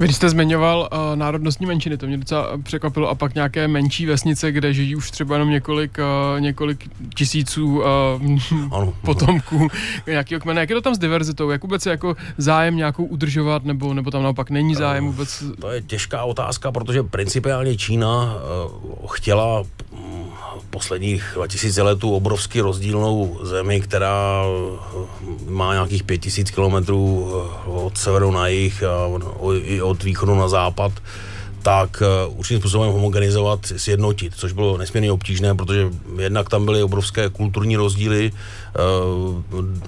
Vy 0.00 0.12
jste 0.12 0.30
zmiňoval 0.30 0.88
uh, 0.92 1.16
národnostní 1.16 1.66
menšiny, 1.66 1.96
to 1.96 2.06
mě 2.06 2.18
docela 2.18 2.58
překvapilo, 2.62 3.08
a 3.08 3.14
pak 3.14 3.34
nějaké 3.34 3.68
menší 3.68 4.06
vesnice, 4.06 4.52
kde 4.52 4.74
žijí 4.74 4.96
už 4.96 5.10
třeba 5.10 5.34
jenom 5.34 5.50
několik, 5.50 5.98
uh, 5.98 6.40
několik 6.40 6.88
tisíců 7.14 7.78
uh, 7.78 7.84
ano. 8.72 8.94
potomků 9.04 9.68
nějakého 10.06 10.40
kmene. 10.40 10.60
Jak 10.60 10.70
je 10.70 10.76
to 10.76 10.82
tam 10.82 10.94
s 10.94 10.98
diverzitou? 10.98 11.50
Jak 11.50 11.62
vůbec 11.62 11.86
je 11.86 11.90
jako 11.90 12.16
zájem 12.38 12.76
nějakou 12.76 13.04
udržovat, 13.04 13.64
nebo, 13.64 13.94
nebo 13.94 14.10
tam 14.10 14.22
naopak 14.22 14.50
není 14.50 14.74
zájem 14.74 15.06
vůbec? 15.06 15.44
To 15.60 15.70
je 15.70 15.82
těžká 15.82 16.24
otázka, 16.24 16.72
protože 16.72 17.02
principiálně 17.02 17.76
Čína 17.76 18.34
uh, 19.00 19.06
chtěla 19.06 19.62
posledních 20.70 21.32
2000 21.34 21.82
let 21.82 21.98
tu 21.98 22.14
obrovsky 22.14 22.60
rozdílnou 22.60 23.38
zemi, 23.42 23.80
která 23.80 24.44
eh, 24.44 25.50
má 25.50 25.72
nějakých 25.72 26.02
5000 26.02 26.50
kilometrů 26.50 27.32
eh, 27.32 27.70
od 27.70 27.98
severu 27.98 28.30
na 28.30 28.48
jih 28.48 28.82
a 28.82 29.08
i 29.62 29.82
od 29.82 30.02
východu 30.02 30.34
na 30.34 30.48
západ, 30.48 30.92
tak 31.62 32.02
eh, 32.02 32.26
určitým 32.28 32.58
způsobem 32.60 32.92
homogenizovat, 32.92 33.66
sjednotit, 33.76 34.34
což 34.36 34.52
bylo 34.52 34.78
nesmírně 34.78 35.12
obtížné, 35.12 35.54
protože 35.54 35.88
jednak 36.18 36.48
tam 36.48 36.64
byly 36.64 36.82
obrovské 36.82 37.28
kulturní 37.28 37.76
rozdíly. 37.76 38.32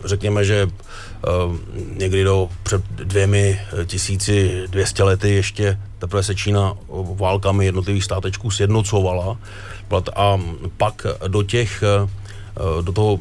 Řekněme, 0.04 0.44
že 0.44 0.68
někdy 1.96 2.24
do 2.24 2.48
před 2.62 2.82
dvěmi 2.90 3.60
tisíci 3.86 4.62
dvěstě 4.66 5.02
lety 5.02 5.30
ještě 5.30 5.78
teprve 5.98 6.22
se 6.22 6.34
Čína 6.34 6.74
válkami 7.14 7.64
jednotlivých 7.64 8.04
státečků 8.04 8.50
sjednocovala 8.50 9.38
a 10.16 10.40
pak 10.76 11.06
do 11.28 11.42
těch 11.42 11.82
eh, 11.82 12.08
do 12.82 12.92
toho 12.92 13.18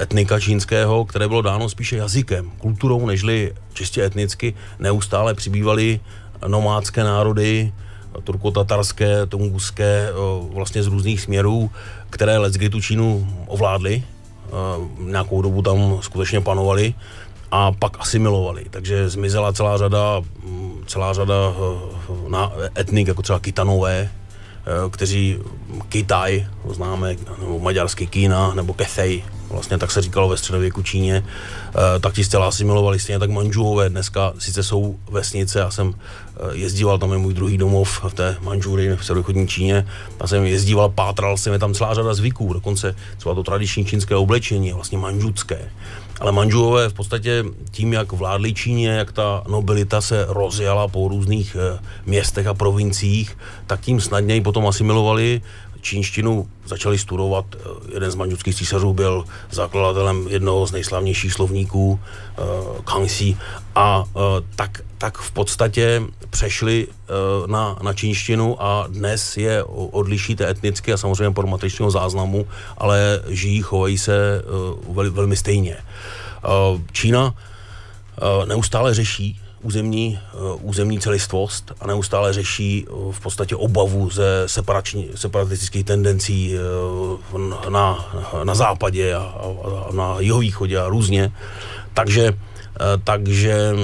etnika 0.00 0.40
čínského, 0.40 1.04
které 1.04 1.28
bylo 1.28 1.42
dáno 1.42 1.68
spíše 1.68 1.96
jazykem, 1.96 2.50
kulturou, 2.58 3.06
nežli 3.06 3.54
čistě 3.72 4.04
etnicky, 4.04 4.54
neustále 4.78 5.34
přibývaly 5.34 6.00
nomádské 6.46 7.04
národy, 7.04 7.72
turkotatarské, 8.24 9.26
tunguské, 9.26 10.08
eh, 10.10 10.12
vlastně 10.54 10.82
z 10.82 10.86
různých 10.86 11.20
směrů, 11.20 11.70
které 12.10 12.38
leckdy 12.38 12.70
tu 12.70 12.80
Čínu 12.80 13.28
ovládly, 13.46 14.02
eh, 14.02 14.50
nějakou 14.98 15.42
dobu 15.42 15.62
tam 15.62 15.98
skutečně 16.00 16.40
panovali 16.40 16.94
a 17.50 17.72
pak 17.72 18.00
asimilovali. 18.00 18.66
Takže 18.70 19.08
zmizela 19.08 19.52
celá 19.52 19.78
řada, 19.78 20.22
mm, 20.44 20.84
celá 20.86 21.12
řada 21.12 21.36
etnik, 22.78 23.08
jako 23.08 23.22
třeba 23.22 23.38
Kitanové, 23.38 24.10
kteří 24.90 25.38
Kitaj, 25.88 26.46
známe, 26.70 27.16
nebo 27.40 27.58
maďarský 27.58 28.06
Kína, 28.06 28.54
nebo 28.54 28.74
Kethej, 28.74 29.24
vlastně 29.50 29.78
tak 29.78 29.90
se 29.90 30.02
říkalo 30.02 30.28
ve 30.28 30.36
středověku 30.36 30.82
Číně, 30.82 31.24
eh, 31.24 32.00
tak 32.00 32.14
ti 32.14 32.24
zcela 32.24 32.48
asimilovali, 32.48 32.98
stejně 32.98 33.18
tak 33.18 33.30
Manžuové 33.30 33.88
dneska 33.88 34.32
sice 34.38 34.62
jsou 34.62 34.96
vesnice, 35.10 35.58
já 35.58 35.70
jsem 35.70 35.94
eh, 35.94 36.38
jezdíval, 36.52 36.98
tam 36.98 37.12
je 37.12 37.18
můj 37.18 37.34
druhý 37.34 37.58
domov 37.58 38.00
v 38.04 38.14
té 38.14 38.36
Manžury 38.42 38.96
v 38.96 39.00
středochodní 39.00 39.48
Číně, 39.48 39.86
já 40.20 40.26
jsem 40.26 40.44
jezdíval, 40.44 40.88
pátral 40.88 41.36
jsem, 41.36 41.52
je 41.52 41.58
tam 41.58 41.74
celá 41.74 41.94
řada 41.94 42.14
zvyků, 42.14 42.52
dokonce 42.52 42.96
třeba 43.16 43.34
to 43.34 43.42
tradiční 43.42 43.84
čínské 43.84 44.16
oblečení 44.16 44.72
vlastně 44.72 44.98
manžucké. 44.98 45.70
Ale 46.20 46.32
Manžuové 46.32 46.88
v 46.88 46.92
podstatě 46.92 47.44
tím, 47.70 47.92
jak 47.92 48.12
vládli 48.12 48.54
Číně, 48.54 48.88
jak 48.88 49.12
ta 49.12 49.42
nobilita 49.48 50.00
se 50.00 50.26
rozjela 50.28 50.88
po 50.88 51.08
různých 51.08 51.56
e, 51.56 51.78
městech 52.06 52.46
a 52.46 52.54
provinciích, 52.54 53.38
tak 53.66 53.80
tím 53.80 54.00
snadněji 54.00 54.40
potom 54.40 54.66
asimilovali 54.66 55.42
čínštinu, 55.84 56.48
začali 56.64 56.98
studovat. 56.98 57.44
Eh, 57.54 57.58
jeden 57.94 58.10
z 58.10 58.14
manžuckých 58.14 58.56
císařů 58.56 58.92
byl 58.92 59.24
zakladatelem 59.50 60.26
jednoho 60.28 60.66
z 60.66 60.72
nejslavnějších 60.72 61.32
slovníků, 61.32 62.00
e, 62.00 62.42
Kangxi, 62.84 63.36
a 63.74 64.04
e, 64.06 64.20
tak, 64.56 64.80
tak 64.98 65.18
v 65.18 65.30
podstatě 65.30 66.02
přešli 66.30 66.86
e, 66.88 67.12
na, 67.46 67.78
na 67.82 67.92
čínštinu 67.92 68.62
a 68.62 68.86
dnes 68.88 69.36
je 69.36 69.64
odlišíte 69.64 70.50
etnicky 70.50 70.92
a 70.92 70.96
samozřejmě 70.96 71.30
podle 71.30 71.50
matričního 71.50 71.90
záznamu, 71.90 72.46
ale 72.78 73.20
žijí, 73.28 73.62
chovají 73.62 73.98
se 73.98 74.14
e, 74.14 74.92
vel, 74.92 75.10
velmi 75.10 75.36
stejně. 75.36 75.76
Čína 76.92 77.34
neustále 78.46 78.94
řeší 78.94 79.40
územní, 79.64 80.18
územní 80.62 81.00
celistvost 81.00 81.72
a 81.80 81.86
neustále 81.86 82.32
řeší 82.32 82.86
v 83.10 83.20
podstatě 83.20 83.56
obavu 83.56 84.10
ze 84.10 84.44
separatistických 85.16 85.84
tendencí 85.84 86.54
na, 87.68 88.14
na 88.44 88.54
západě 88.54 89.14
a, 89.14 89.34
a 89.88 89.92
na 89.92 90.16
jihovýchodě 90.20 90.78
a 90.78 90.88
různě. 90.88 91.32
Takže 91.94 92.34
Eh, 92.74 92.98
takže 93.04 93.74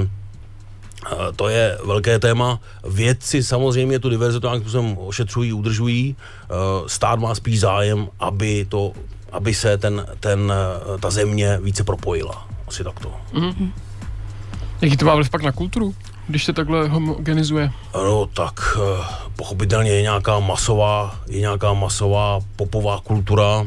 eh, 1.13 1.17
to 1.37 1.49
je 1.49 1.79
velké 1.85 2.19
téma. 2.19 2.61
Vědci 2.85 3.43
samozřejmě 3.43 3.99
tu 3.99 4.09
diverzitu 4.09 4.47
nějakým 4.47 4.63
způsobem 4.63 4.99
ošetřují, 4.99 5.53
udržují. 5.53 6.17
Eh, 6.17 6.55
stát 6.87 7.19
má 7.19 7.35
spíš 7.35 7.61
zájem, 7.61 8.09
aby, 8.21 8.67
to, 8.69 8.93
aby 9.33 9.55
se 9.55 9.79
ten, 9.79 10.07
ten, 10.21 10.53
ta 11.01 11.11
země 11.11 11.59
více 11.63 11.85
propojila. 11.85 12.49
Asi 12.69 12.85
takto. 12.85 13.15
Mm-hmm. 13.33 13.73
Jaký 14.83 14.97
to 14.97 15.05
má 15.05 15.15
vliv 15.15 15.31
pak 15.31 15.43
na 15.43 15.53
kulturu, 15.53 15.95
když 16.29 16.45
se 16.45 16.53
takhle 16.53 16.89
homogenizuje? 16.89 17.71
No 17.95 18.27
tak 18.27 18.79
pochopitelně 19.37 19.91
je 19.91 20.03
nějaká 20.03 20.39
masová, 20.39 21.17
je 21.29 21.41
nějaká 21.41 21.73
masová 21.73 22.41
popová 22.57 23.01
kultura, 23.05 23.67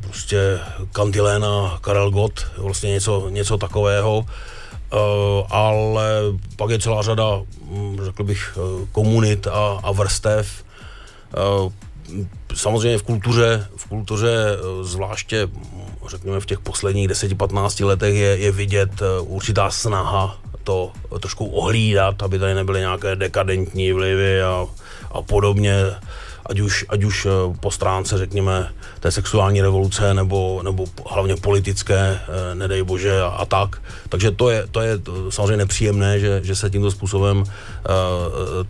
prostě 0.00 0.58
Kantiléna, 0.92 1.78
Karel 1.80 2.10
Gott, 2.10 2.46
vlastně 2.56 2.90
něco, 2.90 3.28
něco 3.28 3.58
takového, 3.58 4.26
ale 5.50 6.10
pak 6.56 6.70
je 6.70 6.78
celá 6.78 7.02
řada, 7.02 7.40
hm, 7.70 7.98
řekl 8.04 8.24
bych, 8.24 8.58
komunit 8.92 9.46
a, 9.46 9.80
a 9.82 9.92
vrstev, 9.92 10.64
samozřejmě 12.54 12.98
v 12.98 13.02
kultuře, 13.02 13.66
v 13.76 13.88
kultuře 13.88 14.46
eh, 14.50 14.84
zvláště, 14.84 15.48
řekněme, 16.08 16.40
v 16.40 16.46
těch 16.46 16.60
posledních 16.60 17.08
10-15 17.08 17.86
letech 17.86 18.14
je, 18.14 18.36
je 18.38 18.52
vidět 18.52 18.90
eh, 19.02 19.20
určitá 19.20 19.70
snaha 19.70 20.38
to 20.64 20.92
trošku 21.20 21.46
ohlídat, 21.46 22.22
aby 22.22 22.38
tady 22.38 22.54
nebyly 22.54 22.80
nějaké 22.80 23.16
dekadentní 23.16 23.92
vlivy 23.92 24.42
a, 24.42 24.66
a 25.12 25.22
podobně 25.22 25.84
ať 26.46 26.60
už, 26.60 26.84
ať 26.88 27.04
už 27.04 27.26
eh, 27.26 27.30
po 27.60 27.70
stránce, 27.70 28.18
řekněme, 28.18 28.68
té 29.00 29.10
sexuální 29.10 29.62
revoluce 29.62 30.14
nebo, 30.14 30.60
nebo 30.64 30.86
hlavně 31.10 31.36
politické, 31.36 32.20
nedej 32.54 32.82
bože, 32.82 33.20
a, 33.20 33.26
a 33.26 33.44
tak. 33.44 33.82
Takže 34.08 34.30
to 34.30 34.50
je, 34.50 34.66
to 34.70 34.80
je 34.80 34.98
samozřejmě 35.30 35.56
nepříjemné, 35.56 36.20
že, 36.20 36.40
že 36.44 36.56
se 36.56 36.70
tímto 36.70 36.90
způsobem 36.90 37.44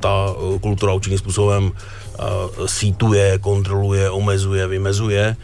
ta 0.00 0.34
kultura 0.60 0.92
určitým 0.92 1.18
způsobem 1.18 1.72
sítuje, 2.66 3.38
kontroluje, 3.38 4.10
omezuje, 4.10 4.66
vymezuje, 4.66 5.36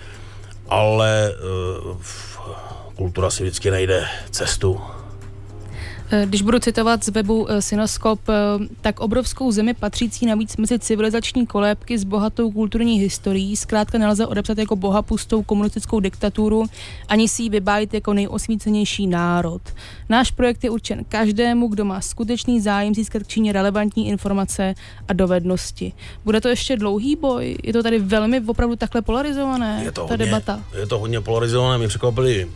ale 0.69 1.13
uh, 1.31 1.95
kultura 2.97 3.31
si 3.31 3.43
vždycky 3.43 3.71
najde 3.71 4.07
cestu. 4.31 4.79
Eh, 4.79 5.04
když 6.25 6.43
budu 6.43 6.59
citovat 6.59 7.05
z 7.05 7.09
webu 7.09 7.51
eh, 7.51 7.63
Synoskop, 7.63 8.21
eh, 8.29 8.35
tak 8.81 9.01
obrovskou 9.01 9.53
zemi 9.53 9.75
patřící 9.75 10.27
navíc 10.27 10.57
mezi 10.57 10.79
civilizační 10.79 11.47
kolébky 11.47 11.99
s 11.99 12.05
bohatou 12.05 12.51
kulturní 12.51 13.01
historií 13.01 13.57
zkrátka 13.57 13.99
nelze 13.99 14.27
odepsat 14.27 14.59
jako 14.59 14.77
bohapustou 14.77 15.43
komunistickou 15.43 16.01
diktaturu, 16.01 16.67
ani 17.09 17.29
si 17.29 17.43
ji 17.43 17.49
vybájit 17.49 17.95
jako 17.95 18.15
nejosvícenější 18.15 19.07
národ. 19.07 19.63
Náš 20.09 20.31
projekt 20.31 20.65
je 20.65 20.71
určen 20.71 21.05
každému, 21.09 21.69
kdo 21.69 21.85
má 21.85 22.01
skutečný 22.01 22.61
zájem 22.61 22.95
získat 22.95 23.23
k 23.23 23.27
Číně 23.27 23.53
relevantní 23.53 24.09
informace 24.09 24.75
a 25.09 25.13
dovednosti. 25.13 25.93
Bude 26.25 26.41
to 26.41 26.49
ještě 26.49 26.77
dlouhý 26.77 27.17
boj? 27.17 27.57
Je 27.63 27.73
to 27.73 27.83
tady 27.83 27.99
velmi 27.99 28.41
opravdu 28.47 28.77
takhle 28.77 29.03
polarizované, 29.03 29.81
je 29.85 29.93
to 29.93 30.01
ta 30.01 30.13
hodně, 30.13 30.27
debata? 30.27 30.65
Je 30.79 30.87
to 30.87 30.99
hodně 30.99 31.21
polarizované, 31.21 31.79
mě 31.79 31.89
překvapily 31.89 32.45
uh, 32.45 32.51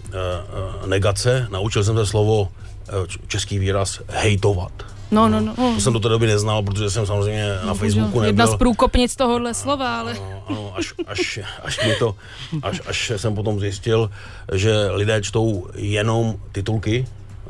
uh, 0.82 0.86
negace, 0.86 1.48
naučil 1.50 1.84
jsem 1.84 1.96
se 1.96 2.06
slovo 2.06 2.48
Eh, 2.48 2.77
český 3.26 3.58
výraz 3.58 4.00
hejtovat. 4.08 4.72
No, 5.10 5.28
no, 5.28 5.40
no. 5.40 5.54
To 5.74 5.80
jsem 5.80 5.92
do 5.92 6.00
té 6.00 6.08
doby 6.08 6.26
neznal, 6.26 6.62
protože 6.62 6.90
jsem 6.90 7.06
samozřejmě 7.06 7.58
no, 7.62 7.66
na 7.66 7.74
Facebooku 7.74 8.20
nebyl. 8.20 8.24
Jedna 8.24 8.46
z 8.46 8.56
průkopnic 8.56 9.16
tohohle 9.16 9.54
slova, 9.54 9.98
ale... 9.98 10.12
Ano, 10.12 10.42
ano 10.46 10.72
až, 10.76 10.94
až, 11.06 11.38
až, 11.62 11.86
mi 11.86 11.94
to, 11.94 12.14
až, 12.62 12.80
až 12.86 13.12
jsem 13.16 13.34
potom 13.34 13.60
zjistil, 13.60 14.10
že 14.52 14.90
lidé 14.90 15.22
čtou 15.22 15.66
jenom 15.74 16.34
titulky, 16.52 17.06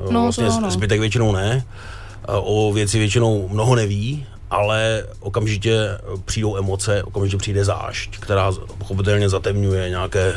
eh, 0.08 0.12
no, 0.12 0.22
vlastně 0.22 0.46
to, 0.46 0.60
no. 0.60 0.70
zbytek 0.70 1.00
většinou 1.00 1.32
ne, 1.32 1.64
eh, 1.64 2.32
o 2.32 2.72
věci 2.72 2.98
většinou 2.98 3.48
mnoho 3.48 3.74
neví, 3.74 4.26
ale 4.50 5.04
okamžitě 5.20 5.78
přijdou 6.24 6.56
emoce, 6.56 7.02
okamžitě 7.02 7.36
přijde 7.36 7.64
zášť, 7.64 8.18
která 8.18 8.52
pochopitelně 8.78 9.28
zatemňuje 9.28 9.90
nějaké 9.90 10.32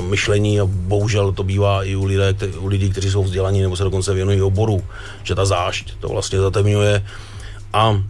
myšlení 0.00 0.60
a 0.60 0.64
bohužel 0.64 1.32
to 1.32 1.42
bývá 1.42 1.84
i 1.84 1.96
u, 1.96 2.04
lidé, 2.04 2.34
u 2.58 2.66
lidí, 2.66 2.90
kteří 2.90 3.10
jsou 3.10 3.22
vzdělaní 3.22 3.62
nebo 3.62 3.76
se 3.76 3.84
dokonce 3.84 4.14
věnují 4.14 4.42
oboru, 4.42 4.84
že 5.22 5.34
ta 5.34 5.44
zášť 5.44 5.94
to 6.00 6.08
vlastně 6.08 6.40
zatemňuje 6.40 7.04
a 7.72 8.02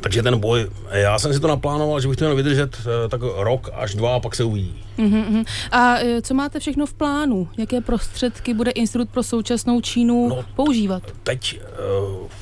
takže 0.00 0.22
ten 0.22 0.38
boj, 0.38 0.70
já 0.90 1.18
jsem 1.18 1.32
si 1.32 1.40
to 1.40 1.48
naplánoval, 1.48 2.00
že 2.00 2.08
bych 2.08 2.16
to 2.16 2.24
měl 2.24 2.36
vydržet 2.36 2.76
eh, 2.80 3.08
tak 3.08 3.20
rok 3.36 3.70
až 3.74 3.94
dva 3.94 4.14
a 4.14 4.20
pak 4.20 4.34
se 4.34 4.44
uvidí. 4.44 4.84
Uh-huh. 4.98 5.44
A 5.72 5.98
eh, 5.98 6.22
co 6.22 6.34
máte 6.34 6.60
všechno 6.60 6.86
v 6.86 6.94
plánu? 6.94 7.48
Jaké 7.58 7.80
prostředky 7.80 8.54
bude 8.54 8.70
Institut 8.70 9.10
pro 9.10 9.22
současnou 9.22 9.80
Čínu 9.80 10.28
no, 10.28 10.44
používat? 10.56 11.02
Teď 11.22 11.60
eh, 11.62 11.68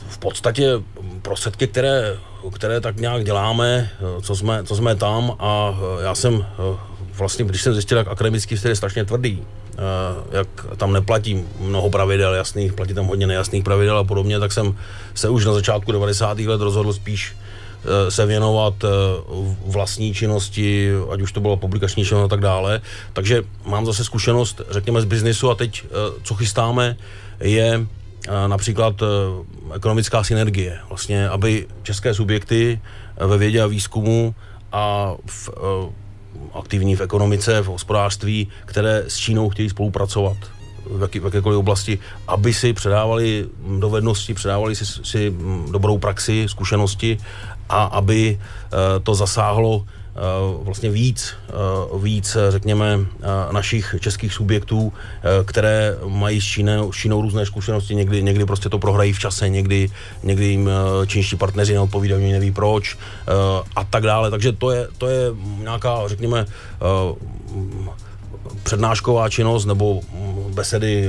v 0.08 0.18
podstatě 0.18 0.72
prostředky, 1.22 1.66
které, 1.66 2.16
které 2.52 2.80
tak 2.80 2.96
nějak 2.96 3.24
děláme, 3.24 3.90
co 4.22 4.36
jsme, 4.36 4.64
co 4.64 4.76
jsme 4.76 4.96
tam 4.96 5.36
a 5.38 5.78
já 6.02 6.14
jsem 6.14 6.46
vlastně, 7.18 7.44
když 7.44 7.62
jsem 7.62 7.72
zjistil, 7.72 7.98
jak 7.98 8.08
akademický 8.08 8.56
styl 8.56 8.70
je 8.70 8.76
strašně 8.76 9.04
tvrdý, 9.04 9.42
eh, 9.42 9.78
jak 10.36 10.48
tam 10.76 10.92
neplatí 10.92 11.44
mnoho 11.60 11.90
pravidel 11.90 12.34
jasných, 12.34 12.72
platí 12.72 12.94
tam 12.94 13.06
hodně 13.06 13.26
nejasných 13.26 13.64
pravidel 13.64 13.98
a 13.98 14.04
podobně, 14.04 14.40
tak 14.40 14.52
jsem 14.52 14.76
se 15.14 15.28
už 15.28 15.44
na 15.44 15.52
začátku 15.52 15.92
90. 15.92 16.38
let 16.46 16.60
rozhodl 16.60 16.92
spíš 16.92 17.36
eh, 17.36 18.10
se 18.10 18.26
věnovat 18.26 18.74
eh, 18.84 18.88
vlastní 19.66 20.14
činnosti, 20.14 20.90
ať 21.10 21.20
už 21.20 21.32
to 21.32 21.40
bylo 21.40 21.56
publikační 21.56 22.04
činnost 22.04 22.24
a 22.24 22.28
tak 22.28 22.40
dále. 22.40 22.80
Takže 23.12 23.42
mám 23.64 23.86
zase 23.86 24.04
zkušenost, 24.04 24.60
řekněme, 24.70 25.00
z 25.00 25.04
biznisu 25.04 25.50
a 25.50 25.54
teď, 25.54 25.84
co 26.22 26.34
chystáme, 26.34 26.96
je 27.40 27.86
například 28.46 29.02
ekonomická 29.74 30.24
synergie. 30.24 30.78
Vlastně, 30.88 31.28
aby 31.28 31.66
české 31.82 32.14
subjekty 32.14 32.80
ve 33.16 33.38
vědě 33.38 33.62
a 33.62 33.66
výzkumu 33.66 34.34
a 34.72 35.14
v 35.26 35.50
aktivní 36.54 36.96
v 36.96 37.00
ekonomice, 37.00 37.62
v 37.62 37.66
hospodářství, 37.66 38.48
které 38.64 39.04
s 39.08 39.16
Čínou 39.16 39.48
chtějí 39.48 39.70
spolupracovat 39.70 40.36
v, 40.90 41.02
jaký, 41.02 41.20
v 41.20 41.24
jakékoliv 41.24 41.58
oblasti, 41.58 41.98
aby 42.28 42.54
si 42.54 42.72
předávali 42.72 43.46
dovednosti, 43.78 44.34
předávali 44.34 44.76
si, 44.76 44.86
si 44.86 45.34
dobrou 45.70 45.98
praxi, 45.98 46.46
zkušenosti 46.48 47.18
a 47.68 47.84
aby 47.84 48.38
uh, 48.38 48.78
to 49.02 49.14
zasáhlo 49.14 49.84
Eh, 49.84 50.05
vlastně 50.62 50.90
víc, 50.90 51.34
eh, 51.48 51.52
víc, 51.98 52.36
řekněme, 52.48 52.98
eh, 53.00 53.52
našich 53.52 53.94
českých 54.00 54.32
subjektů, 54.32 54.92
které 55.44 55.96
mají 56.06 56.40
s 56.40 56.44
Čínou, 56.44 56.92
s 56.92 56.96
Čínou 56.96 57.22
různé 57.22 57.46
zkušenosti, 57.46 57.94
někdy, 57.94 58.22
někdy 58.22 58.44
prostě 58.46 58.68
to 58.68 58.78
prohrají 58.78 59.12
v 59.12 59.18
čase, 59.18 59.48
někdy, 59.48 59.90
někdy 60.22 60.44
jim 60.44 60.70
čínští 61.06 61.36
partneři 61.36 61.74
neodpovídají, 61.74 62.32
neví 62.32 62.50
proč 62.50 62.96
a 63.76 63.84
tak 63.84 64.02
dále. 64.02 64.30
Takže 64.30 64.52
to 64.52 64.70
je, 64.70 64.88
to 64.98 65.06
je 65.06 65.30
nějaká, 65.58 66.08
řekněme, 66.08 66.46
přednášková 68.62 69.28
činnost 69.28 69.66
nebo 69.66 70.00
besedy, 70.54 71.08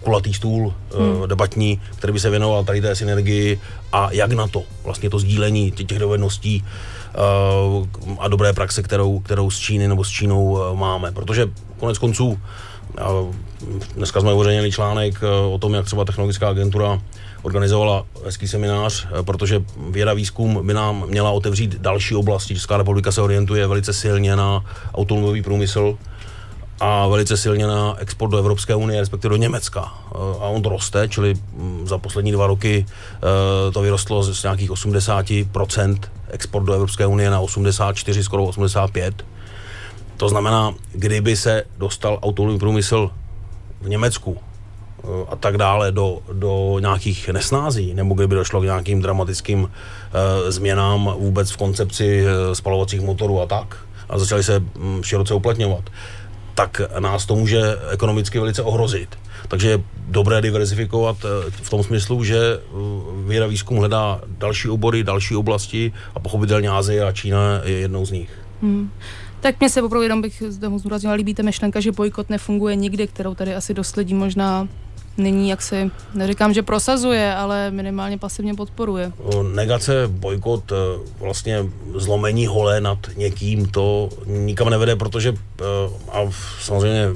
kulatý 0.00 0.34
stůl 0.34 0.74
hmm. 0.98 1.28
debatní, 1.28 1.80
který 1.96 2.12
by 2.12 2.20
se 2.20 2.30
věnoval 2.30 2.64
tady 2.64 2.80
té 2.80 2.96
synergii 2.96 3.60
a 3.92 4.12
jak 4.12 4.32
na 4.32 4.46
to, 4.46 4.62
vlastně 4.84 5.10
to 5.10 5.18
sdílení 5.18 5.70
těch 5.70 5.98
dovedností 5.98 6.64
Eh, 6.64 6.91
a 8.18 8.28
dobré 8.28 8.52
praxe, 8.52 8.82
kterou, 8.82 9.20
kterou 9.20 9.50
s 9.50 9.58
Číny 9.58 9.88
nebo 9.88 10.04
s 10.04 10.08
Čínou 10.08 10.58
eh, 10.58 10.76
máme. 10.76 11.12
Protože 11.12 11.50
konec 11.78 11.98
konců 11.98 12.40
eh, 12.98 13.02
dneska 13.94 14.20
jsme 14.20 14.32
uveřejnili 14.32 14.72
článek 14.72 15.14
o 15.50 15.58
tom, 15.58 15.74
jak 15.74 15.84
třeba 15.84 16.04
technologická 16.04 16.48
agentura 16.48 16.98
organizovala 17.42 18.04
hezký 18.24 18.48
seminář, 18.48 19.06
protože 19.22 19.64
věda 19.90 20.14
výzkum 20.14 20.66
by 20.66 20.74
nám 20.74 21.04
měla 21.06 21.30
otevřít 21.30 21.76
další 21.80 22.14
oblasti. 22.14 22.54
Česká 22.54 22.76
republika 22.76 23.12
se 23.12 23.22
orientuje 23.22 23.66
velice 23.66 23.92
silně 23.92 24.36
na 24.36 24.64
automobilový 24.94 25.42
průmysl, 25.42 25.98
a 26.80 27.06
velice 27.06 27.36
silně 27.36 27.66
na 27.66 27.94
export 27.98 28.30
do 28.30 28.38
Evropské 28.38 28.74
unie, 28.74 29.00
respektive 29.00 29.30
do 29.30 29.36
Německa. 29.36 29.80
A 30.40 30.46
on 30.48 30.62
to 30.62 30.68
roste, 30.68 31.08
čili 31.08 31.34
mm, 31.34 31.86
za 31.86 31.98
poslední 31.98 32.32
dva 32.32 32.46
roky 32.46 32.86
to 33.72 33.82
vyrostlo 33.82 34.22
z 34.22 34.42
nějakých 34.42 34.70
80% 34.70 35.98
export 36.32 36.64
do 36.64 36.72
Evropské 36.72 37.06
unie 37.06 37.30
na 37.30 37.40
84, 37.40 38.24
skoro 38.24 38.44
85. 38.44 39.24
To 40.16 40.28
znamená, 40.28 40.74
kdyby 40.92 41.36
se 41.36 41.64
dostal 41.78 42.18
automobilový 42.22 42.58
průmysl 42.58 43.10
v 43.80 43.88
Německu 43.88 44.38
eh, 44.38 45.06
a 45.28 45.36
tak 45.36 45.56
dále 45.56 45.92
do, 45.92 46.18
do 46.32 46.78
nějakých 46.80 47.28
nesnází, 47.28 47.94
nebo 47.94 48.14
kdyby 48.14 48.34
došlo 48.34 48.60
k 48.60 48.64
nějakým 48.64 49.02
dramatickým 49.02 49.62
uh, 49.62 49.68
změnám 50.48 51.14
vůbec 51.18 51.50
v 51.50 51.56
koncepci 51.56 52.24
uh, 52.24 52.52
spalovacích 52.52 53.00
motorů 53.00 53.40
a 53.40 53.46
tak, 53.46 53.76
a 54.08 54.18
začaly 54.18 54.42
se 54.42 54.58
um, 54.58 55.02
široce 55.02 55.34
uplatňovat, 55.34 55.90
tak 56.54 56.80
nás 56.98 57.26
to 57.26 57.34
může 57.34 57.62
ekonomicky 57.90 58.38
velice 58.38 58.62
ohrozit. 58.62 59.18
Takže 59.48 59.68
je 59.68 59.82
dobré 60.08 60.40
diverzifikovat 60.40 61.16
v 61.50 61.70
tom 61.70 61.82
smyslu, 61.82 62.24
že 62.24 62.58
věda 63.26 63.46
výzkum 63.46 63.76
hledá 63.76 64.20
další 64.38 64.68
obory, 64.68 65.04
další 65.04 65.36
oblasti 65.36 65.92
a 66.14 66.20
pochopitelně 66.20 66.68
Azie 66.68 67.04
a 67.04 67.12
Čína 67.12 67.60
je 67.64 67.78
jednou 67.78 68.06
z 68.06 68.10
nich. 68.10 68.30
Hmm. 68.62 68.90
Tak 69.40 69.60
mě 69.60 69.70
se 69.70 69.82
opravdu 69.82 70.02
jenom 70.02 70.22
bych 70.22 70.42
zde 70.48 70.68
zdůraznila, 70.76 71.14
líbí 71.14 71.34
ta 71.34 71.42
myšlenka, 71.42 71.80
že 71.80 71.92
bojkot 71.92 72.30
nefunguje 72.30 72.76
nikdy, 72.76 73.06
kterou 73.06 73.34
tady 73.34 73.54
asi 73.54 73.74
dost 73.74 73.96
lidí 73.96 74.14
možná 74.14 74.68
nyní, 75.16 75.48
jak 75.48 75.62
si, 75.62 75.90
neříkám, 76.14 76.54
že 76.54 76.62
prosazuje, 76.62 77.34
ale 77.34 77.70
minimálně 77.70 78.18
pasivně 78.18 78.54
podporuje. 78.54 79.12
Negace, 79.54 79.92
bojkot, 80.08 80.72
eh, 80.72 80.76
vlastně 81.20 81.64
zlomení 81.94 82.46
hole 82.46 82.80
nad 82.80 82.98
někým, 83.16 83.66
to 83.66 84.08
nikam 84.26 84.70
nevede, 84.70 84.96
protože 84.96 85.34
a 86.12 86.18
samozřejmě 86.60 87.08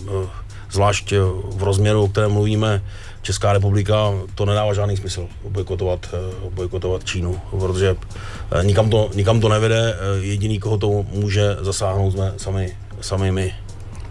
zvlášť 0.71 1.13
eh, 1.13 1.19
v 1.57 1.63
rozměru, 1.63 2.03
o 2.03 2.09
kterém 2.09 2.33
mluvíme, 2.33 2.83
Česká 3.27 3.53
republika, 3.53 4.13
to 4.35 4.45
nedává 4.45 4.75
žádný 4.75 4.97
smysl 4.97 5.29
bojkotovat, 5.49 6.15
eh, 6.15 6.51
bojkotovat 6.51 7.05
Čínu, 7.05 7.41
protože 7.51 7.97
eh, 8.53 8.65
nikam 8.65 8.91
to, 8.91 9.11
nikam 9.15 9.41
to 9.41 9.49
nevede, 9.49 9.95
jediný, 10.21 10.59
koho 10.59 10.79
to 10.79 11.05
může 11.11 11.57
zasáhnout, 11.61 12.11
jsme 12.11 12.35
sami, 12.37 12.77
sami 13.01 13.33
my. 13.33 13.55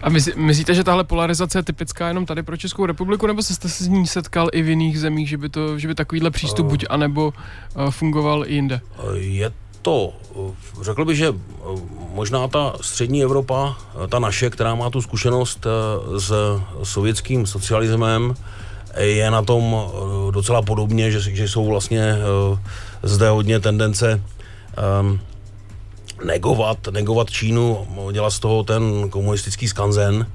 A 0.02 0.10
myslí, 0.10 0.32
myslíte, 0.36 0.74
že 0.74 0.84
tahle 0.84 1.04
polarizace 1.04 1.58
je 1.58 1.62
typická 1.62 2.08
jenom 2.08 2.26
tady 2.26 2.42
pro 2.42 2.56
Českou 2.56 2.86
republiku, 2.86 3.26
nebo 3.26 3.42
jste 3.42 3.68
se 3.68 3.84
s 3.84 3.88
ní 3.88 4.06
setkal 4.06 4.48
i 4.52 4.62
v 4.62 4.68
jiných 4.68 5.00
zemích, 5.00 5.28
že 5.28 5.38
by, 5.38 5.48
to, 5.48 5.78
že 5.78 5.88
by 5.88 5.94
takovýhle 5.94 6.30
přístup 6.30 6.66
uh, 6.66 6.70
buď 6.70 6.84
anebo 6.90 7.32
uh, 7.32 7.90
fungoval 7.90 8.44
i 8.46 8.54
jinde? 8.54 8.80
Je 9.14 9.52
to, 9.82 10.12
řekl 10.82 11.04
bych, 11.04 11.16
že 11.16 11.34
možná 12.12 12.48
ta 12.48 12.72
střední 12.80 13.22
Evropa, 13.22 13.76
ta 14.08 14.18
naše, 14.18 14.50
která 14.50 14.74
má 14.74 14.90
tu 14.90 15.02
zkušenost 15.02 15.66
s 16.18 16.32
sovětským 16.82 17.46
socialismem, 17.46 18.34
je 18.98 19.30
na 19.30 19.42
tom 19.42 19.76
docela 20.30 20.62
podobně, 20.62 21.10
že, 21.10 21.20
že 21.20 21.48
jsou 21.48 21.66
vlastně 21.66 22.16
zde 23.02 23.28
hodně 23.28 23.60
tendence 23.60 24.22
um, 25.00 25.20
negovat, 26.24 26.78
negovat 26.90 27.30
Čínu, 27.30 27.86
dělat 28.12 28.30
z 28.30 28.38
toho 28.38 28.62
ten 28.62 29.08
komunistický 29.10 29.68
skanzen 29.68 30.26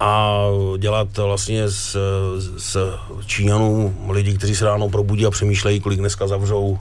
a 0.00 0.40
dělat 0.78 1.16
vlastně 1.16 1.68
z, 1.68 1.96
z 2.56 2.76
Číňanů 3.26 3.94
lidi, 4.08 4.34
kteří 4.34 4.56
se 4.56 4.64
ráno 4.64 4.88
probudí 4.88 5.26
a 5.26 5.30
přemýšlejí, 5.30 5.80
kolik 5.80 5.98
dneska 5.98 6.26
zavřou 6.26 6.66
uh, 6.68 6.78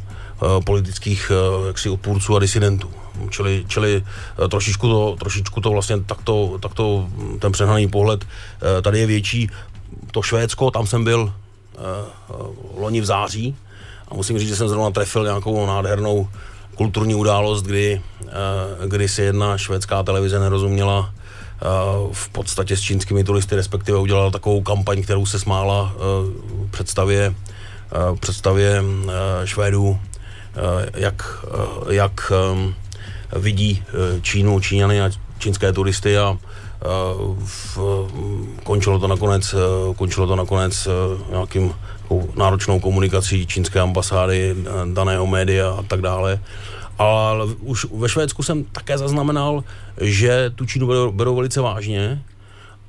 politických 0.64 1.32
jaksi 1.68 1.90
odpůrců 1.90 2.36
a 2.36 2.40
disidentů. 2.40 2.90
Čili, 3.30 3.66
čili 3.68 4.04
trošičku, 4.50 4.88
to, 4.88 5.16
trošičku 5.20 5.62
to 5.62 5.70
vlastně 5.70 6.00
takto, 6.00 6.58
takto 6.62 7.10
ten 7.40 7.52
přehnaný 7.52 7.88
pohled 7.88 8.26
tady 8.82 9.00
je 9.00 9.06
větší. 9.06 9.50
To 10.12 10.22
Švédsko, 10.22 10.72
tam 10.72 10.88
jsem 10.88 11.04
byl 11.04 11.22
uh, 11.22 11.32
uh, 12.40 12.82
loni 12.82 13.02
v 13.02 13.06
září. 13.06 13.56
A 14.08 14.14
musím 14.14 14.40
říct, 14.40 14.50
že 14.50 14.56
jsem 14.56 14.70
zrovna 14.70 14.92
trefil 14.92 15.24
nějakou 15.24 15.66
nádhernou 15.66 16.28
kulturní 16.76 17.16
událost, 17.16 17.62
kdy, 17.64 18.02
uh, 18.22 18.30
kdy 18.86 19.08
si 19.08 19.22
jedna 19.22 19.58
švédská 19.58 20.04
televize 20.04 20.40
nerozuměla 20.40 21.14
v 22.12 22.30
podstatě 22.30 22.78
s 22.78 22.82
čínskými 22.82 23.24
turisty, 23.24 23.56
respektive 23.56 23.98
udělala 23.98 24.32
takovou 24.32 24.62
kampaň, 24.62 25.04
kterou 25.04 25.26
se 25.26 25.40
smála 25.40 25.94
představě, 26.72 27.36
představě 28.20 28.84
Švédů, 29.46 30.00
jak, 30.94 31.46
jak 31.90 32.32
vidí 33.36 33.84
Čínu, 34.22 34.60
Číňany 34.60 35.02
a 35.02 35.12
čínské 35.38 35.74
turisty. 35.74 36.18
A 36.18 36.38
v, 37.46 37.78
končilo 38.64 39.00
to 39.00 39.08
nakonec, 39.08 39.56
končilo 39.96 40.28
to 40.28 40.36
nakonec 40.36 40.88
nějakým 41.30 41.74
náročnou 42.36 42.80
komunikací 42.80 43.48
čínské 43.48 43.80
ambasády, 43.80 44.56
daného 44.94 45.28
média 45.28 45.76
a 45.80 45.84
tak 45.84 46.02
dále 46.02 46.40
ale 47.00 47.46
už 47.60 47.86
ve 47.86 48.10
Švédsku 48.10 48.44
jsem 48.44 48.64
také 48.64 48.98
zaznamenal, 48.98 49.64
že 50.02 50.52
tu 50.56 50.66
Čínu 50.66 50.88
berou, 50.88 51.12
berou 51.12 51.36
velice 51.36 51.62
vážně 51.62 52.24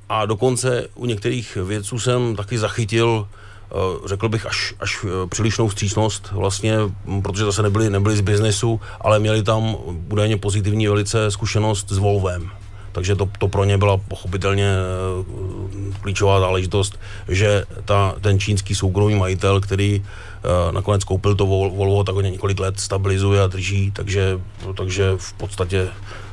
a 0.09 0.25
dokonce 0.25 0.87
u 0.95 1.05
některých 1.05 1.55
vědců 1.55 1.99
jsem 1.99 2.35
taky 2.35 2.57
zachytil 2.57 3.27
eh, 3.27 3.75
řekl 4.07 4.29
bych 4.29 4.45
až, 4.45 4.73
až 4.79 5.05
eh, 5.05 5.27
přílišnou 5.27 5.67
vstřícnost 5.67 6.31
vlastně, 6.31 6.77
protože 7.23 7.45
zase 7.45 7.63
nebyli, 7.63 7.89
nebyli 7.89 8.17
z 8.17 8.21
biznesu, 8.21 8.81
ale 9.01 9.19
měli 9.19 9.43
tam 9.43 9.75
údajně 10.09 10.37
pozitivní 10.37 10.87
velice 10.87 11.31
zkušenost 11.31 11.89
s 11.89 11.97
Volvem. 11.97 12.51
Takže 12.91 13.15
to, 13.15 13.29
to 13.39 13.47
pro 13.47 13.63
ně 13.63 13.77
byla 13.77 13.97
pochopitelně 13.97 14.67
eh, 14.67 15.93
klíčová 16.01 16.39
záležitost, 16.39 16.99
že 17.27 17.65
ta, 17.85 18.15
ten 18.21 18.39
čínský 18.39 18.75
soukromý 18.75 19.15
majitel, 19.15 19.61
který 19.61 19.99
uh, 19.99 20.71
nakonec 20.71 21.03
koupil 21.03 21.35
to 21.35 21.45
Volvo, 21.45 22.03
tak 22.03 22.15
ho 22.15 22.21
několik 22.21 22.59
let 22.59 22.79
stabilizuje 22.79 23.41
a 23.41 23.47
drží, 23.47 23.91
takže, 23.91 24.39
takže 24.77 25.11
v 25.17 25.33
podstatě 25.33 25.87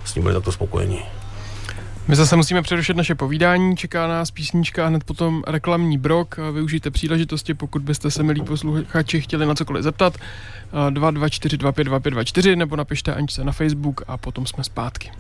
s 0.05 0.15
ním 0.15 0.23
byli 0.23 0.35
takto 0.35 0.53
spokojení. 0.53 0.99
My 2.09 2.17
zase 2.17 2.37
musíme 2.37 2.63
přerušit 2.63 2.97
naše 2.97 3.15
povídání, 3.15 3.77
čeká 3.77 4.07
nás 4.07 4.31
písnička 4.31 4.85
a 4.85 4.89
hned 4.89 5.05
potom 5.05 5.43
reklamní 5.47 5.99
brok. 5.99 6.37
Využijte 6.53 6.91
příležitosti, 6.91 7.55
pokud 7.55 7.83
byste 7.83 8.11
se, 8.11 8.23
milí 8.23 8.43
posluchači, 8.43 9.21
chtěli 9.21 9.47
na 9.47 9.55
cokoliv 9.55 9.83
zeptat. 9.83 10.17
224 10.91 12.57
nebo 12.57 12.77
napište 12.77 13.15
Aničce 13.15 13.45
na 13.45 13.53
Facebook 13.53 14.03
a 14.07 14.17
potom 14.17 14.47
jsme 14.47 14.65
zpátky. 14.65 15.11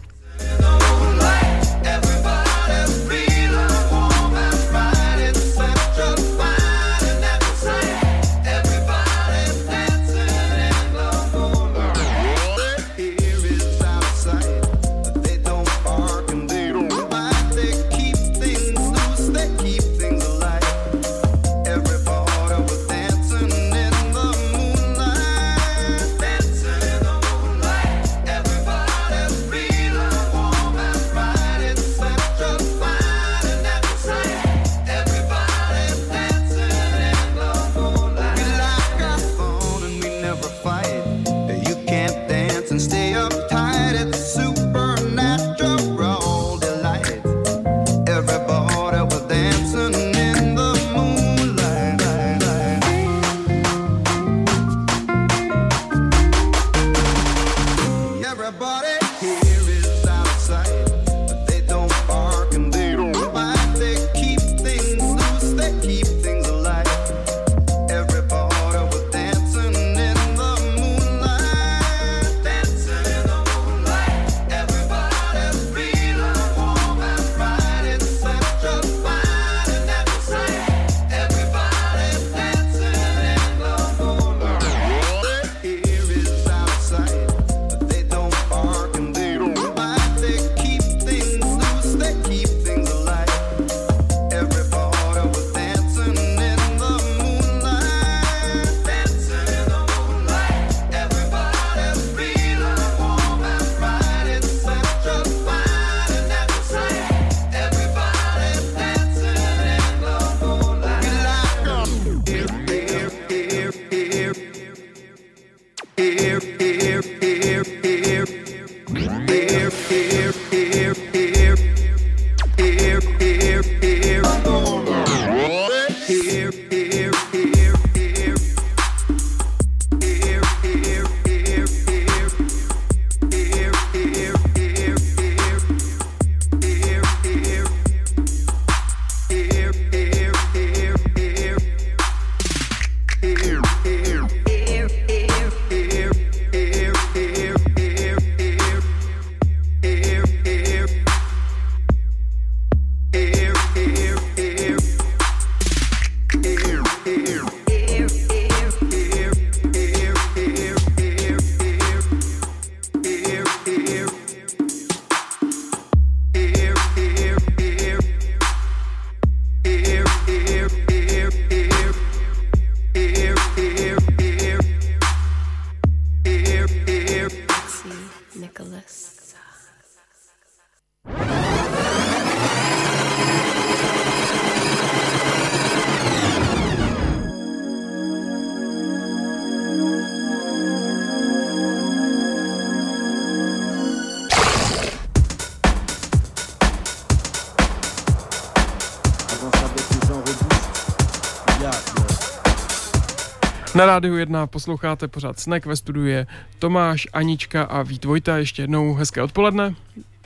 Na 203.78 203.86
rádiu 203.86 204.16
1 204.16 204.46
posloucháte 204.46 205.08
pořád 205.08 205.40
Snack 205.40 205.66
ve 205.66 205.76
studiu 205.76 206.06
je 206.06 206.26
Tomáš, 206.58 207.06
Anička 207.12 207.62
a 207.62 207.82
Vít 207.82 208.04
Vojta. 208.04 208.36
Ještě 208.36 208.62
jednou 208.62 208.94
hezké 208.94 209.22
odpoledne. 209.22 209.74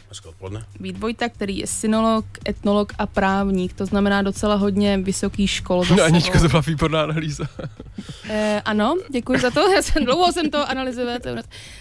Hezké 0.08 0.28
odpoledne. 0.28 0.64
Vít 0.80 0.98
Vojta, 0.98 1.28
který 1.28 1.58
je 1.58 1.66
synolog, 1.66 2.24
etnolog 2.48 2.92
a 2.98 3.06
právník, 3.06 3.72
to 3.72 3.86
znamená 3.86 4.22
docela 4.22 4.54
hodně 4.54 4.98
vysoký 4.98 5.46
škol. 5.46 5.84
No, 5.96 6.02
Aničko, 6.04 6.32
sebou. 6.32 6.42
to 6.42 6.48
byla 6.48 6.62
výborná 6.66 7.02
analýza. 7.02 7.44
Eh, 8.28 8.62
ano, 8.64 8.96
děkuji 9.10 9.40
za 9.40 9.50
to. 9.50 9.72
Já 9.74 9.82
jsem 9.82 10.04
dlouho 10.04 10.32
jsem 10.32 10.50
to 10.50 10.70
analyzovala. 10.70 11.18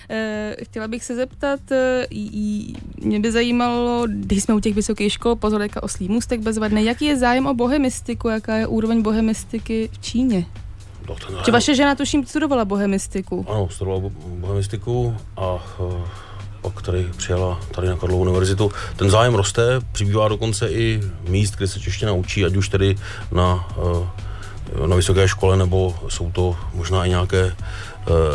Eh, 0.10 0.56
chtěla 0.64 0.88
bych 0.88 1.04
se 1.04 1.16
zeptat, 1.16 1.60
eh, 1.72 2.08
j- 2.10 2.74
mě 3.02 3.20
by 3.20 3.32
zajímalo, 3.32 4.04
když 4.08 4.44
jsme 4.44 4.54
u 4.56 4.60
těch 4.60 4.76
vysokých 4.76 5.14
škol, 5.14 5.36
pozor, 5.36 5.62
teďka 5.62 5.84
oslý 5.84 6.08
můstek 6.10 6.40
bezvadný, 6.42 6.86
jaký 6.86 7.06
je 7.06 7.18
zájem 7.18 7.48
o 7.48 7.54
bohemistiku, 7.54 8.28
jaká 8.30 8.56
je 8.56 8.68
úroveň 8.68 9.02
bohemistiky 9.02 9.90
v 9.94 10.00
Číně? 10.02 10.46
No, 11.12 11.16
ten 11.28 11.36
Že 11.46 11.52
vaše 11.52 11.76
žena 11.76 11.96
tuším 11.96 12.26
studovala 12.26 12.66
bohemistiku. 12.66 13.46
Ano, 13.50 13.68
studoval 13.70 14.00
bo- 14.00 14.12
bohemistiku 14.16 15.18
a 15.38 15.54
uh, 15.80 15.94
pak 16.62 16.82
tady 16.82 17.08
přijela 17.18 17.60
tady 17.76 17.88
na 17.88 17.96
Karlovu 17.98 18.22
univerzitu. 18.22 18.72
Ten 18.96 19.10
zájem 19.10 19.36
roste, 19.36 19.64
přibývá 19.92 20.28
dokonce 20.28 20.70
i 20.70 21.02
míst, 21.28 21.56
kde 21.56 21.68
se 21.68 21.80
čeština 21.80 22.14
učí, 22.14 22.46
ať 22.46 22.56
už 22.56 22.70
tedy 22.70 22.96
na, 23.32 23.68
uh, 23.78 24.88
na 24.88 24.96
vysoké 24.96 25.28
škole, 25.28 25.58
nebo 25.58 25.96
jsou 26.10 26.32
to 26.32 26.56
možná 26.74 27.06
i 27.06 27.10
nějaké 27.10 27.56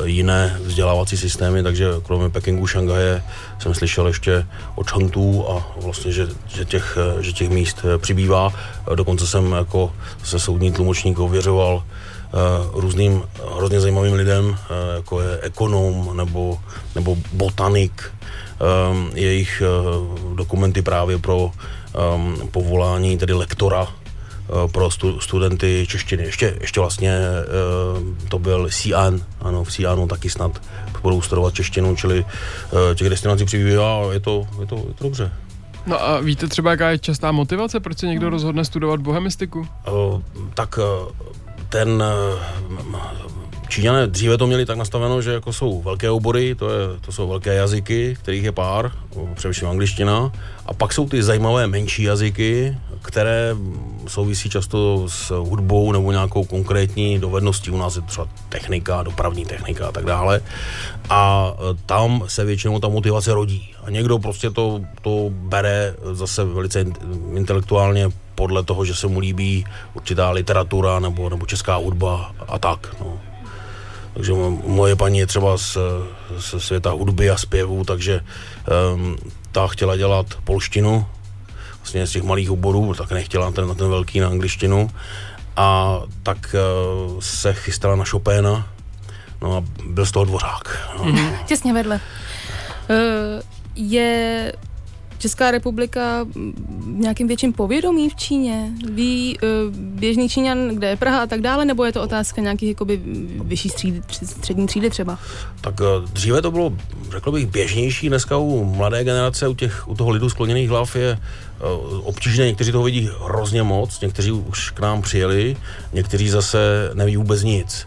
jiné 0.04 0.58
vzdělávací 0.60 1.16
systémy, 1.16 1.62
takže 1.62 1.86
kromě 2.02 2.28
Pekingu, 2.30 2.66
Šanghaje 2.66 3.22
jsem 3.58 3.74
slyšel 3.74 4.06
ještě 4.06 4.46
o 4.74 4.84
Chengtu 4.84 5.50
a 5.50 5.66
vlastně, 5.82 6.12
že, 6.12 6.28
že, 6.46 6.64
těch, 6.64 6.98
eh, 7.00 7.22
že 7.22 7.32
těch 7.32 7.50
míst 7.50 7.84
eh, 7.84 7.98
přibývá. 7.98 8.52
Dokonce 8.94 9.26
jsem 9.26 9.52
jako 9.52 9.92
se 10.22 10.38
soudní 10.38 10.72
tlumočník 10.72 11.18
ověřoval 11.18 11.84
různým 12.72 13.22
hrozně 13.56 13.80
zajímavým 13.80 14.14
lidem, 14.14 14.58
jako 14.96 15.20
je 15.20 15.38
ekonom 15.40 16.16
nebo, 16.16 16.58
nebo 16.94 17.16
botanik, 17.32 18.12
jejich 19.14 19.62
dokumenty 20.34 20.82
právě 20.82 21.18
pro 21.18 21.50
povolání, 22.50 23.18
tedy 23.18 23.32
lektora 23.32 23.88
pro 24.72 24.90
stu, 24.90 25.20
studenty 25.20 25.86
češtiny. 25.88 26.22
Ještě, 26.22 26.56
ještě 26.60 26.80
vlastně 26.80 27.18
uh, 27.96 28.28
to 28.28 28.38
byl 28.38 28.68
Xi'an, 28.68 29.20
ano, 29.40 29.64
v 29.64 29.68
Xi'anu 29.68 30.06
taky 30.06 30.30
snad 30.30 30.62
budou 31.02 31.22
studovat 31.22 31.54
češtinu, 31.54 31.96
čili 31.96 32.24
uh, 32.24 32.94
těch 32.94 33.10
destinací 33.10 33.44
přibývá 33.44 33.96
a 33.96 34.12
je 34.12 34.20
to, 34.20 34.46
je 34.60 34.66
to, 34.66 34.76
je 34.76 34.94
to 34.94 35.04
dobře. 35.04 35.32
No 35.86 36.02
a 36.02 36.20
víte 36.20 36.48
třeba, 36.48 36.70
jaká 36.70 36.90
je 36.90 36.98
častá 36.98 37.32
motivace, 37.32 37.80
proč 37.80 37.98
se 37.98 38.06
někdo 38.06 38.30
rozhodne 38.30 38.64
studovat 38.64 39.00
bohemistiku? 39.00 39.68
Uh, 39.92 40.22
tak 40.54 40.78
uh, 40.78 41.12
ten 41.68 42.02
uh, 42.02 42.96
Číňané 43.68 44.06
dříve 44.06 44.38
to 44.38 44.46
měli 44.46 44.66
tak 44.66 44.78
nastaveno, 44.78 45.22
že 45.22 45.32
jako 45.32 45.52
jsou 45.52 45.82
velké 45.82 46.10
obory, 46.10 46.54
to, 46.54 46.70
je, 46.70 47.00
to 47.00 47.12
jsou 47.12 47.28
velké 47.28 47.54
jazyky, 47.54 48.16
kterých 48.20 48.44
je 48.44 48.52
pár, 48.52 48.92
především 49.34 49.68
angličtina, 49.68 50.32
a 50.66 50.74
pak 50.74 50.92
jsou 50.92 51.08
ty 51.08 51.22
zajímavé 51.22 51.66
menší 51.66 52.02
jazyky, 52.02 52.76
které 53.02 53.56
souvisí 54.08 54.50
často 54.50 55.04
s 55.08 55.30
hudbou 55.30 55.92
nebo 55.92 56.12
nějakou 56.12 56.44
konkrétní 56.44 57.18
dovedností. 57.18 57.70
U 57.70 57.76
nás 57.76 57.96
je 57.96 58.02
třeba 58.02 58.28
technika, 58.48 59.02
dopravní 59.02 59.44
technika 59.44 59.88
a 59.88 59.92
tak 59.92 60.04
dále. 60.04 60.40
A 61.10 61.52
e, 61.54 61.74
tam 61.86 62.24
se 62.26 62.44
většinou 62.44 62.80
ta 62.80 62.88
motivace 62.88 63.34
rodí. 63.34 63.74
A 63.84 63.90
někdo 63.90 64.18
prostě 64.18 64.50
to, 64.50 64.80
to 65.02 65.30
bere 65.30 65.94
zase 66.12 66.44
velice 66.44 66.80
in- 66.80 66.94
intelektuálně 67.34 68.08
podle 68.34 68.62
toho, 68.62 68.84
že 68.84 68.94
se 68.94 69.06
mu 69.06 69.18
líbí 69.18 69.64
určitá 69.94 70.30
literatura 70.30 71.00
nebo, 71.00 71.30
nebo 71.30 71.46
česká 71.46 71.76
hudba 71.76 72.32
a 72.48 72.58
tak. 72.58 72.96
No. 73.00 73.20
Takže 74.16 74.32
mo- 74.32 74.62
moje 74.66 74.96
paní 74.96 75.18
je 75.18 75.26
třeba 75.26 75.58
z, 75.58 75.76
z 76.38 76.54
světa 76.58 76.90
hudby 76.90 77.30
a 77.30 77.36
zpěvu, 77.36 77.84
takže 77.84 78.20
um, 78.94 79.16
ta 79.52 79.66
chtěla 79.68 79.96
dělat 79.96 80.26
polštinu, 80.44 81.06
vlastně 81.78 82.06
z 82.06 82.10
těch 82.10 82.22
malých 82.22 82.50
oborů, 82.50 82.94
tak 82.94 83.10
nechtěla 83.12 83.50
ten, 83.50 83.68
na 83.68 83.74
ten 83.74 83.88
velký 83.88 84.20
na 84.20 84.28
angličtinu. 84.28 84.90
A 85.56 86.00
tak 86.22 86.54
uh, 87.14 87.20
se 87.20 87.54
chystala 87.54 87.96
na 87.96 88.04
Chopina, 88.04 88.68
no 89.42 89.56
a 89.56 89.62
byl 89.86 90.06
z 90.06 90.10
toho 90.12 90.24
dvořák. 90.24 90.88
No. 90.98 91.18
Těsně 91.46 91.72
vedle. 91.72 92.00
Eh, 92.90 93.42
Je 93.74 94.52
Česká 95.18 95.50
republika 95.50 96.24
v 96.24 96.98
nějakým 96.98 97.28
větším 97.28 97.52
povědomí 97.52 98.10
v 98.10 98.14
Číně? 98.14 98.72
Ví 98.90 99.38
eh, 99.42 99.46
běžný 99.76 100.28
Číňan, 100.28 100.68
kde 100.68 100.88
je 100.88 100.96
Praha 100.96 101.22
a 101.22 101.26
tak 101.26 101.40
dále, 101.40 101.64
nebo 101.64 101.84
je 101.84 101.92
to 101.92 102.02
otázka 102.02 102.42
nějakých 102.42 102.68
jakoby 102.68 103.00
vyšší 103.44 103.68
střídy, 103.68 104.02
střední 104.10 104.66
třídy 104.66 104.90
třeba? 104.90 105.18
Tak 105.60 105.74
eh, 105.80 106.08
dříve 106.12 106.42
to 106.42 106.50
bylo, 106.50 106.72
řekl 107.10 107.32
bych, 107.32 107.46
běžnější. 107.46 108.08
Dneska 108.08 108.36
u 108.36 108.64
mladé 108.64 109.04
generace, 109.04 109.48
u, 109.48 109.54
těch, 109.54 109.88
u 109.88 109.94
toho 109.94 110.10
lidu 110.10 110.30
skloněných 110.30 110.68
hlav 110.68 110.96
je 110.96 111.10
eh, 111.10 111.64
obtížné. 112.02 112.46
Někteří 112.46 112.72
toho 112.72 112.84
vidí 112.84 113.10
hrozně 113.24 113.62
moc, 113.62 114.00
někteří 114.00 114.32
už 114.32 114.70
k 114.70 114.80
nám 114.80 115.02
přijeli, 115.02 115.56
někteří 115.92 116.28
zase 116.28 116.90
neví 116.94 117.16
vůbec 117.16 117.42
nic. 117.42 117.86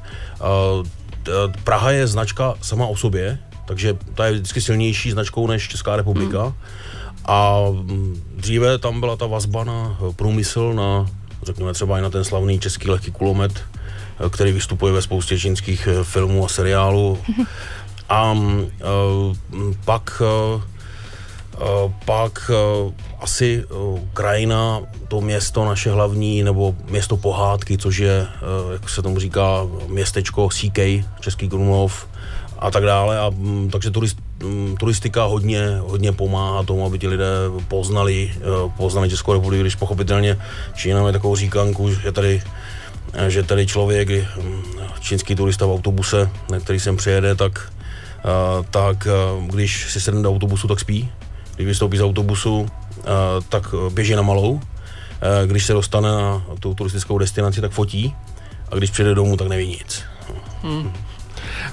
Praha 1.63 1.91
je 1.91 2.07
značka 2.07 2.53
sama 2.61 2.87
o 2.87 2.95
sobě, 2.95 3.39
takže 3.65 3.97
ta 4.15 4.25
je 4.25 4.31
vždycky 4.31 4.61
silnější 4.61 5.11
značkou 5.11 5.47
než 5.47 5.67
Česká 5.67 5.95
republika. 5.95 6.43
Hmm. 6.43 6.53
A 7.29 7.65
mm, 7.71 8.21
dříve 8.35 8.77
tam 8.77 8.99
byla 8.99 9.15
ta 9.15 9.27
vazba 9.27 9.63
na 9.63 9.97
eh, 10.01 10.13
průmysl, 10.13 10.73
na, 10.73 11.05
řekněme 11.43 11.73
třeba 11.73 11.99
i 11.99 12.01
na 12.01 12.09
ten 12.09 12.23
slavný 12.23 12.59
český 12.59 12.89
lehký 12.89 13.11
kulomet, 13.11 13.63
eh, 14.25 14.29
který 14.29 14.51
vystupuje 14.51 14.93
ve 14.93 15.01
spoustě 15.01 15.39
čínských 15.39 15.87
eh, 15.87 16.03
filmů 16.03 16.45
a 16.45 16.49
seriálů. 16.49 17.19
A 18.09 18.33
mm, 18.33 18.67
eh, 18.81 19.75
pak, 19.85 20.21
pak 22.05 22.51
asi 23.19 23.63
krajina, 24.13 24.81
to 25.07 25.21
město 25.21 25.65
naše 25.65 25.91
hlavní, 25.91 26.43
nebo 26.43 26.75
město 26.89 27.17
pohádky, 27.17 27.77
což 27.77 27.97
je, 27.97 28.27
jak 28.73 28.89
se 28.89 29.01
tomu 29.01 29.19
říká, 29.19 29.67
městečko 29.87 30.49
CK, 30.49 30.79
Český 31.19 31.49
Krumlov 31.49 32.07
a 32.59 32.71
tak 32.71 32.83
dále. 32.83 33.19
A, 33.19 33.29
mm, 33.29 33.69
takže 33.69 33.91
turist, 33.91 34.17
mm, 34.17 34.28
turistika 34.79 35.23
hodně, 35.23 35.77
hodně 35.79 36.11
pomáhá 36.11 36.63
tomu, 36.63 36.85
aby 36.85 36.99
ti 36.99 37.07
lidé 37.07 37.25
poznali, 37.67 38.31
eh, 38.35 38.71
poznali 38.77 39.09
Českou 39.09 39.33
republiku, 39.33 39.61
když 39.61 39.75
pochopitelně 39.75 40.37
Čína 40.75 41.03
má 41.03 41.11
takovou 41.11 41.35
říkanku, 41.35 41.93
že 41.93 42.11
tady 42.11 42.41
eh, 43.13 43.29
že 43.31 43.43
tady 43.43 43.67
člověk, 43.67 44.09
mm, 44.09 44.63
čínský 44.99 45.35
turista 45.35 45.65
v 45.65 45.71
autobuse, 45.71 46.29
na 46.51 46.59
který 46.59 46.79
sem 46.79 46.97
přijede, 46.97 47.35
tak, 47.35 47.71
eh, 48.19 48.65
tak 48.71 49.07
eh, 49.07 49.45
když 49.47 49.91
si 49.91 50.01
sedne 50.01 50.21
do 50.21 50.29
autobusu, 50.29 50.67
tak 50.67 50.79
spí. 50.79 51.09
Když 51.55 51.67
vystoupí 51.67 51.97
z 51.97 52.01
autobusu, 52.01 52.67
eh, 52.99 53.03
tak 53.49 53.73
eh, 53.73 53.89
běží 53.89 54.15
na 54.15 54.21
malou. 54.21 54.59
Eh, 55.21 55.47
Když 55.47 55.65
se 55.65 55.73
dostane 55.73 56.11
na 56.11 56.43
tu 56.59 56.73
turistickou 56.73 57.17
destinaci, 57.17 57.61
tak 57.61 57.71
fotí. 57.71 58.15
A 58.71 58.75
když 58.75 58.91
přijde 58.91 59.15
domů, 59.15 59.37
tak 59.37 59.47
neví 59.47 59.67
nic. 59.67 60.03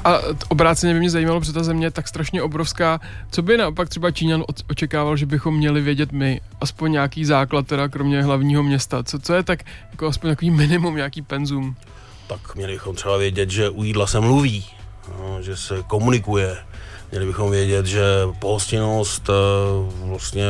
A 0.04 0.18
obráceně 0.48 0.94
by 0.94 1.00
mě 1.00 1.10
zajímalo, 1.10 1.40
protože 1.40 1.52
ta 1.52 1.62
země 1.62 1.86
je 1.86 1.90
tak 1.90 2.08
strašně 2.08 2.42
obrovská. 2.42 3.00
Co 3.30 3.42
by 3.42 3.56
naopak 3.56 3.88
třeba 3.88 4.10
Číňan 4.10 4.44
očekával, 4.70 5.16
že 5.16 5.26
bychom 5.26 5.56
měli 5.56 5.80
vědět 5.80 6.12
my? 6.12 6.40
Aspoň 6.60 6.92
nějaký 6.92 7.24
základ, 7.24 7.66
teda 7.66 7.88
kromě 7.88 8.22
hlavního 8.22 8.62
města. 8.62 9.02
Co, 9.02 9.18
co 9.18 9.34
je 9.34 9.42
tak 9.42 9.60
jako 9.90 10.06
aspoň 10.06 10.30
takový 10.30 10.50
minimum, 10.50 10.96
nějaký 10.96 11.22
penzum? 11.22 11.76
tak 12.26 12.54
měli 12.54 12.72
bychom 12.72 12.96
třeba 12.96 13.16
vědět, 13.16 13.50
že 13.50 13.68
u 13.68 13.82
jídla 13.82 14.06
se 14.06 14.20
mluví, 14.20 14.64
no, 15.08 15.42
že 15.42 15.56
se 15.56 15.82
komunikuje. 15.86 16.56
Měli 17.10 17.26
bychom 17.26 17.50
vědět, 17.50 17.86
že 17.86 18.02
pohostinnost, 18.38 19.28
eh, 19.28 19.32
vlastně 20.04 20.44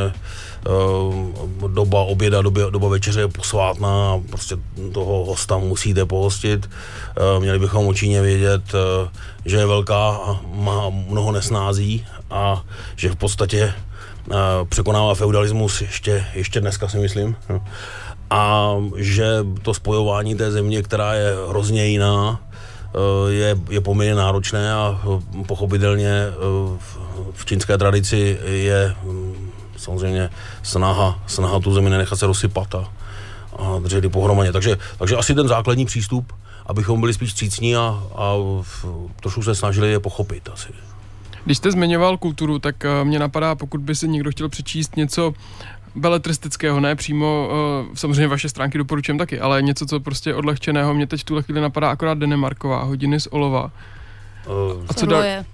doba 1.67 2.01
oběda, 2.01 2.41
doba, 2.41 2.69
doba 2.69 2.87
večeře 2.87 3.19
je 3.19 3.27
posvátná 3.27 4.21
prostě 4.29 4.55
toho 4.93 5.25
hosta 5.25 5.57
musíte 5.57 6.05
pohostit. 6.05 6.69
Eh, 7.17 7.39
Měli 7.39 7.59
bychom 7.59 7.95
Číně 7.95 8.21
vědět, 8.21 8.61
eh, 8.73 9.09
že 9.45 9.57
je 9.57 9.65
velká 9.65 10.09
a 10.09 10.39
má 10.53 10.89
mnoho 10.89 11.31
nesnází 11.31 12.05
a 12.31 12.63
že 12.95 13.09
v 13.09 13.15
podstatě 13.15 13.73
eh, 14.31 14.35
překonává 14.69 15.15
feudalismus 15.15 15.81
ještě, 15.81 16.25
ještě 16.35 16.59
dneska 16.61 16.87
si 16.87 16.97
myslím. 16.97 17.35
A 18.29 18.73
že 18.95 19.37
to 19.61 19.73
spojování 19.73 20.35
té 20.35 20.51
země, 20.51 20.83
která 20.83 21.13
je 21.13 21.33
hrozně 21.49 21.85
jiná, 21.85 22.39
eh, 22.95 23.31
je, 23.33 23.57
je 23.69 23.81
poměrně 23.81 24.15
náročné 24.15 24.73
a 24.73 25.01
eh, 25.03 25.43
pochopitelně 25.47 26.09
eh, 26.09 26.33
v- 27.33 27.45
čínské 27.45 27.77
tradici 27.77 28.39
je 28.45 28.95
samozřejmě 29.77 30.29
snaha, 30.63 31.19
snaha 31.27 31.59
tu 31.59 31.73
zemi 31.73 31.89
nenechat 31.89 32.19
se 32.19 32.27
rozsypat 32.27 32.75
a, 32.75 32.89
a 33.57 33.79
držet 33.79 34.03
ji 34.03 34.09
pohromadě. 34.09 34.51
Takže, 34.51 34.77
takže 34.99 35.15
asi 35.15 35.35
ten 35.35 35.47
základní 35.47 35.85
přístup, 35.85 36.33
abychom 36.65 36.99
byli 36.99 37.13
spíš 37.13 37.33
cícní 37.33 37.75
a, 37.75 38.03
a 38.15 38.33
v- 38.61 38.85
trošku 39.21 39.43
se 39.43 39.55
snažili 39.55 39.91
je 39.91 39.99
pochopit 39.99 40.49
asi. 40.53 40.67
Když 41.45 41.57
jste 41.57 41.71
zmiňoval 41.71 42.17
kulturu, 42.17 42.59
tak 42.59 42.85
eh, 42.85 43.03
mě 43.03 43.19
napadá, 43.19 43.55
pokud 43.55 43.81
by 43.81 43.95
si 43.95 44.07
někdo 44.07 44.31
chtěl 44.31 44.49
přečíst 44.49 44.95
něco 44.95 45.33
beletristického, 45.95 46.79
ne 46.79 46.95
přímo, 46.95 47.49
uh, 47.49 47.95
samozřejmě 47.95 48.27
vaše 48.27 48.49
stránky 48.49 48.77
doporučujem 48.77 49.17
taky, 49.17 49.39
ale 49.39 49.61
něco, 49.61 49.85
co 49.85 49.99
prostě 49.99 50.35
odlehčeného, 50.35 50.93
mě 50.93 51.07
teď 51.07 51.21
v 51.21 51.23
tuhle 51.23 51.43
chvíli 51.43 51.61
napadá 51.61 51.89
akorát 51.89 52.17
Denemarková, 52.17 52.83
hodiny 52.83 53.19
z 53.19 53.27
olova. 53.31 53.71
Uh, 54.47 54.83
A 54.89 54.93
co 54.93 55.05
dal... 55.05 55.19
Orloje. 55.19 55.45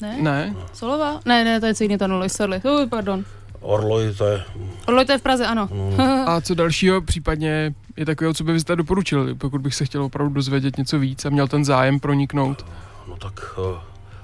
Ne? 0.00 0.16
Ne? 0.20 0.54
Solova? 0.72 1.20
Ne, 1.24 1.44
ne, 1.44 1.60
to 1.60 1.66
je 1.66 1.74
co 1.74 1.84
jiný, 1.84 1.98
to 1.98 2.04
Orloj, 2.04 2.28
sorry. 2.28 2.60
Uh, 2.64 2.88
pardon. 2.88 3.24
Orloj, 3.62 4.14
to 4.18 4.26
je... 4.26 4.42
Orloj 4.86 5.04
to 5.04 5.12
je 5.12 5.18
v 5.18 5.22
Praze, 5.22 5.46
ano. 5.46 5.68
A 6.26 6.40
co 6.40 6.54
dalšího 6.54 7.02
případně 7.02 7.74
je 7.96 8.06
takového, 8.06 8.34
co 8.34 8.44
byste 8.44 8.76
doporučil, 8.76 9.34
pokud 9.34 9.60
bych 9.60 9.74
se 9.74 9.84
chtěl 9.84 10.02
opravdu 10.04 10.34
dozvědět 10.34 10.78
něco 10.78 10.98
víc 10.98 11.24
a 11.24 11.30
měl 11.30 11.48
ten 11.48 11.64
zájem 11.64 12.00
proniknout? 12.00 12.66
No 13.08 13.16
tak 13.16 13.58
uh, 13.58 13.64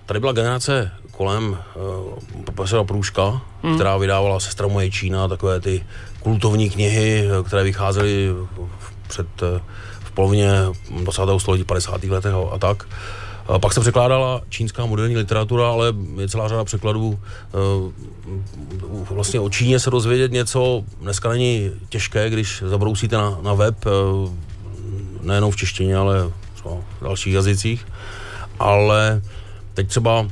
tady 0.07 0.21
byla 0.21 0.33
generace 0.33 0.91
kolem 1.11 1.51
uh, 1.51 2.45
profesora 2.45 2.85
Průžka, 2.85 3.41
hmm. 3.63 3.75
která 3.75 3.97
vydávala 3.97 4.41
Sestra 4.41 4.69
moje 4.69 4.91
Čína, 4.91 5.29
takové 5.29 5.61
ty 5.61 5.85
kultovní 6.21 6.71
knihy, 6.71 7.29
eh, 7.29 7.43
které 7.43 7.65
vycházely 7.65 8.29
v- 8.79 9.09
před 9.09 9.27
v 10.01 10.11
polovině 10.11 10.51
20. 10.91 11.23
století, 11.39 11.65
50. 11.65 12.05
letech 12.05 12.33
a, 12.33 12.55
a 12.55 12.59
tak. 12.59 12.89
Pak 13.61 13.73
se 13.73 13.81
překládala 13.81 14.43
čínská 14.49 14.87
moderní 14.87 15.17
literatura, 15.17 15.69
ale 15.69 15.95
je 16.21 16.29
celá 16.29 16.49
řada 16.49 16.65
překladů. 16.65 17.19
Uh, 17.85 17.93
vlastně 19.11 19.41
o 19.41 19.51
Číně 19.51 19.81
se 19.81 19.91
dozvědět 19.91 20.33
něco 20.33 20.85
dneska 21.01 21.29
není 21.29 21.71
těžké, 21.89 22.31
když 22.31 22.63
zabrousíte 22.67 23.17
na, 23.17 23.39
na 23.43 23.55
web, 23.55 23.87
uh, 23.87 24.33
nejenom 25.23 25.51
v 25.51 25.57
češtině, 25.57 25.97
ale 25.97 26.31
třeba 26.55 26.75
v 27.01 27.05
dalších 27.05 27.35
jazycích. 27.35 27.87
Ale 28.59 29.23
teď 29.75 29.89
třeba 29.89 30.21
uh, 30.21 30.29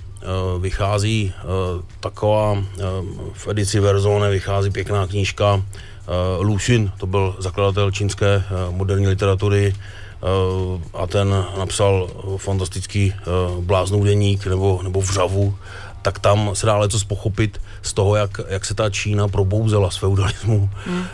vychází 0.63 1.33
taková, 2.01 2.57
v 3.33 3.49
edici 3.49 3.81
Verzone 3.81 4.31
vychází 4.31 4.71
pěkná 4.71 5.07
knížka 5.07 5.63
Lu 6.39 6.57
Xun, 6.57 6.93
to 6.99 7.07
byl 7.07 7.37
zakladatel 7.39 7.91
čínské 7.91 8.45
moderní 8.71 9.09
literatury 9.09 9.75
a 10.95 11.07
ten 11.07 11.45
napsal 11.59 12.11
uh, 12.25 12.39
fantastický 12.39 13.13
uh, 13.13 13.65
bláznů 13.65 14.05
deník 14.05 14.47
nebo, 14.47 14.81
nebo 14.83 15.01
vřavu, 15.01 15.55
tak 16.03 16.19
tam 16.19 16.51
se 16.55 16.67
dá 16.67 16.83
něco 16.83 16.99
pochopit 17.09 17.61
z 17.83 17.93
toho, 17.93 18.17
jak, 18.17 18.41
jak 18.49 18.65
se 18.65 18.75
ta 18.75 18.91
Čína 18.91 19.29
probouzela 19.29 19.91
z 19.91 19.97
feudalismu 19.97 20.71
hmm. 20.87 21.05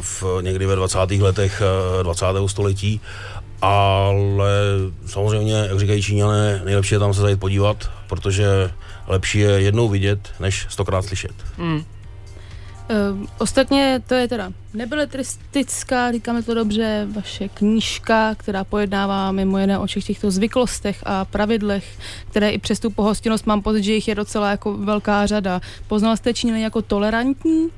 v 0.00 0.24
někdy 0.40 0.66
ve 0.66 0.76
20. 0.76 0.98
letech 0.98 1.62
uh, 1.96 2.02
20. 2.02 2.26
století. 2.46 3.00
Ale 3.62 4.50
samozřejmě, 5.06 5.54
jak 5.54 5.80
říkají 5.80 6.02
Číňané, 6.02 6.62
nejlepší 6.64 6.94
je 6.94 6.98
tam 6.98 7.14
se 7.14 7.20
zajít 7.20 7.40
podívat, 7.40 7.90
protože 8.06 8.70
lepší 9.06 9.38
je 9.38 9.50
jednou 9.50 9.88
vidět, 9.88 10.28
než 10.40 10.66
stokrát 10.70 11.04
slyšet. 11.04 11.34
Uh, 12.90 13.26
ostatně 13.38 14.02
to 14.06 14.14
je 14.14 14.28
teda 14.28 14.52
nebeletristická, 14.74 16.12
říkáme 16.12 16.42
to 16.42 16.54
dobře, 16.54 17.06
vaše 17.14 17.48
knížka, 17.48 18.34
která 18.34 18.64
pojednává 18.64 19.32
mimo 19.32 19.58
jiné 19.58 19.78
o 19.78 19.86
všech 19.86 20.04
těchto 20.04 20.30
zvyklostech 20.30 21.02
a 21.06 21.24
pravidlech, 21.24 21.98
které 22.30 22.50
i 22.50 22.58
přes 22.58 22.80
tu 22.80 22.90
pohostinnost 22.90 23.46
mám 23.46 23.62
pocit, 23.62 23.82
že 23.84 23.92
jich 23.92 24.08
je 24.08 24.14
docela 24.14 24.50
jako 24.50 24.76
velká 24.76 25.26
řada. 25.26 25.60
Poznal 25.88 26.16
jste 26.16 26.34
Číňany 26.34 26.62
jako 26.62 26.82
tolerantní? 26.82 27.68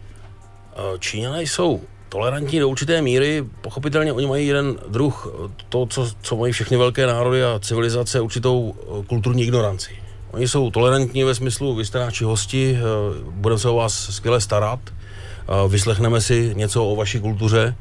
Eh, 0.76 0.98
Číňané 0.98 1.42
jsou 1.42 1.80
tolerantní 2.08 2.58
do 2.58 2.68
určité 2.68 3.02
míry, 3.02 3.44
pochopitelně 3.60 4.12
oni 4.12 4.26
mají 4.26 4.46
jeden 4.46 4.78
druh, 4.88 5.28
eh, 5.28 5.52
to, 5.68 5.86
co, 5.86 6.10
co 6.22 6.36
mají 6.36 6.52
všechny 6.52 6.76
velké 6.76 7.06
národy 7.06 7.44
a 7.44 7.58
civilizace, 7.58 8.20
určitou 8.20 8.74
eh, 8.76 9.04
kulturní 9.06 9.42
ignoranci. 9.42 10.05
Oni 10.36 10.48
jsou 10.48 10.70
tolerantní 10.70 11.24
ve 11.24 11.34
smyslu, 11.34 11.74
vy 11.74 11.84
jste 11.84 11.98
naši 11.98 12.24
hosti, 12.24 12.78
eh, 12.78 12.82
budeme 13.30 13.58
se 13.58 13.68
o 13.68 13.76
vás 13.76 13.94
skvěle 13.94 14.40
starat, 14.40 14.80
eh, 14.84 15.68
vyslechneme 15.68 16.20
si 16.20 16.52
něco 16.56 16.84
o 16.86 16.96
vaší 16.96 17.20
kultuře, 17.20 17.76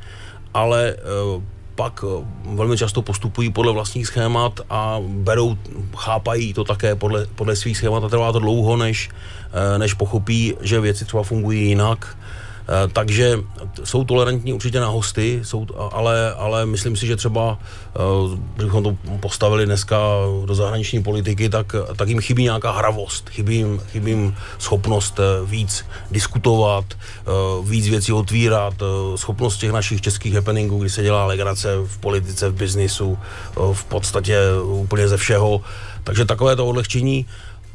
ale 0.53 0.95
eh, 0.97 1.41
pak 1.75 2.05
velmi 2.55 2.77
často 2.77 3.01
postupují 3.01 3.51
podle 3.51 3.73
vlastních 3.73 4.07
schémat 4.07 4.59
a 4.69 4.99
berou, 5.07 5.57
chápají 5.97 6.53
to 6.53 6.63
také 6.63 6.95
podle, 6.95 7.27
podle 7.35 7.55
svých 7.55 7.77
schémat 7.77 8.03
a 8.03 8.09
trvá 8.09 8.31
to 8.31 8.39
dlouho, 8.39 8.77
než, 8.77 9.09
než 9.77 9.93
pochopí, 9.93 10.55
že 10.61 10.79
věci 10.79 11.05
třeba 11.05 11.23
fungují 11.23 11.67
jinak. 11.67 12.17
Eh, 12.67 12.87
Takže 12.93 13.39
jsou 13.83 14.03
tolerantní 14.03 14.53
určitě 14.53 14.79
na 14.79 14.87
hosty, 14.87 15.39
jsou, 15.43 15.67
ale, 15.91 16.33
ale 16.33 16.65
myslím 16.65 16.95
si, 16.95 17.07
že 17.07 17.15
třeba, 17.15 17.59
eh, 17.95 17.99
kdybychom 18.55 18.83
to 18.83 18.97
postavili 19.19 19.65
dneska 19.65 19.97
do 20.45 20.55
zahraniční 20.55 21.03
politiky, 21.03 21.49
tak, 21.49 21.75
tak 21.95 22.09
jim 22.09 22.21
chybí 22.21 22.43
nějaká 22.43 22.71
hravost, 22.71 23.29
chybí 23.29 23.55
jim, 23.55 23.81
chybí 23.91 24.11
jim 24.11 24.35
schopnost 24.57 25.19
eh, 25.19 25.45
víc 25.45 25.85
diskutovat, 26.11 26.85
víc 27.63 27.87
věcí 27.87 28.13
otvírat, 28.13 28.73
schopnost 29.15 29.57
těch 29.57 29.71
našich 29.71 30.01
českých 30.01 30.33
happeningů, 30.33 30.79
kdy 30.79 30.89
se 30.89 31.03
dělá 31.03 31.25
legrace 31.25 31.75
v 31.85 31.97
politice, 31.97 32.49
v 32.49 32.53
biznisu, 32.53 33.17
v 33.73 33.83
podstatě 33.83 34.39
úplně 34.63 35.07
ze 35.07 35.17
všeho. 35.17 35.61
Takže 36.03 36.25
takové 36.25 36.55
to 36.55 36.67
odlehčení 36.67 37.25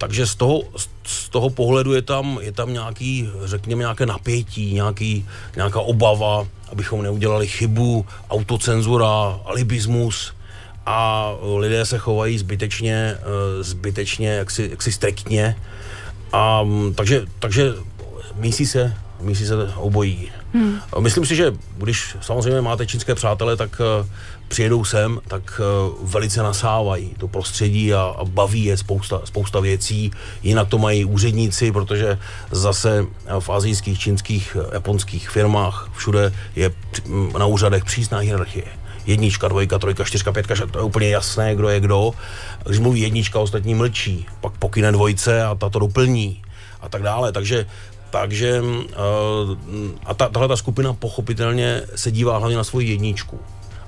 takže 0.00 0.26
z 0.26 0.34
toho, 0.34 0.62
z 1.04 1.28
toho 1.28 1.50
pohledu 1.50 1.92
je 1.92 2.02
tam, 2.02 2.38
je 2.40 2.52
tam 2.52 2.72
nějaký, 2.72 3.28
řekněme, 3.44 3.80
nějaké 3.80 4.06
napětí, 4.06 4.74
nějaký, 4.74 5.26
nějaká 5.56 5.80
obava, 5.80 6.46
abychom 6.72 7.02
neudělali 7.02 7.48
chybu, 7.48 8.06
autocenzura, 8.30 9.40
alibismus 9.44 10.32
a 10.86 11.30
lidé 11.56 11.86
se 11.86 11.98
chovají 11.98 12.38
zbytečně, 12.38 13.14
eh, 13.20 13.62
zbytečně 13.62 14.28
jaksi, 14.28 14.68
jaksi 14.70 14.92
striktně. 14.92 15.56
A, 16.32 16.62
mm, 16.62 16.94
takže, 16.94 17.26
takže 17.38 17.74
mísí 18.34 18.66
se, 18.66 18.94
mísí 19.20 19.46
se 19.46 19.54
obojí. 19.76 20.32
Hmm. 20.54 20.80
Myslím 20.98 21.26
si, 21.26 21.36
že 21.36 21.52
když 21.78 22.16
samozřejmě 22.20 22.60
máte 22.60 22.86
čínské 22.86 23.14
přátele, 23.14 23.56
tak 23.56 23.80
uh, 23.80 24.06
přijedou 24.50 24.84
sem, 24.84 25.20
tak 25.28 25.60
uh, 25.60 26.10
velice 26.10 26.42
nasávají 26.42 27.14
to 27.18 27.28
prostředí 27.28 27.94
a, 27.94 28.14
a 28.18 28.24
baví 28.24 28.64
je 28.64 28.76
spousta, 28.76 29.20
spousta 29.24 29.60
věcí. 29.60 30.10
Jinak 30.42 30.68
to 30.68 30.78
mají 30.78 31.04
úředníci, 31.04 31.72
protože 31.72 32.18
zase 32.50 33.06
v 33.40 33.50
azijských, 33.50 33.98
čínských, 33.98 34.56
eh, 34.60 34.74
japonských 34.74 35.30
firmách 35.30 35.90
všude 35.94 36.32
je 36.56 36.72
na 37.38 37.46
úřadech 37.46 37.84
přísná 37.84 38.18
hierarchie 38.18 38.66
jednička, 39.06 39.48
dvojka, 39.48 39.78
trojka, 39.78 40.04
čtyřka, 40.04 40.32
pětka, 40.32 40.54
šest, 40.54 40.70
to 40.70 40.78
je 40.78 40.84
úplně 40.84 41.08
jasné, 41.08 41.54
kdo 41.56 41.68
je 41.68 41.80
kdo. 41.80 42.12
Když 42.66 42.78
mluví 42.78 43.00
jednička, 43.00 43.38
ostatní 43.38 43.74
mlčí, 43.74 44.26
pak 44.40 44.52
pokyne 44.52 44.92
dvojce 44.92 45.42
a 45.42 45.54
ta 45.54 45.70
to 45.70 45.78
doplní 45.78 46.42
a 46.80 46.88
tak 46.88 47.02
dále. 47.02 47.32
Takže 47.32 47.66
takže 48.10 48.62
a 50.06 50.14
ta, 50.14 50.28
tahle 50.28 50.48
ta 50.48 50.56
skupina 50.56 50.92
pochopitelně 50.92 51.82
se 51.94 52.10
dívá 52.10 52.38
hlavně 52.38 52.56
na 52.56 52.64
svoji 52.64 52.90
jedničku 52.90 53.40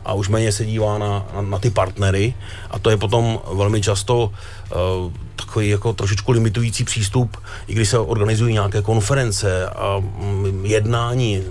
a 0.04 0.14
už 0.14 0.28
méně 0.28 0.52
se 0.52 0.64
dívá 0.64 0.98
na, 0.98 1.26
na, 1.34 1.42
na 1.42 1.58
ty 1.58 1.70
partnery 1.70 2.34
a 2.70 2.78
to 2.78 2.90
je 2.90 2.96
potom 2.96 3.40
velmi 3.52 3.82
často 3.82 4.24
uh, 4.24 5.12
takový 5.36 5.68
jako 5.68 5.92
trošičku 5.92 6.32
limitující 6.32 6.84
přístup, 6.84 7.36
i 7.66 7.74
když 7.74 7.88
se 7.88 7.98
organizují 7.98 8.52
nějaké 8.54 8.82
konference 8.82 9.66
a 9.66 9.98
mm, 9.98 10.66
jednání, 10.66 11.42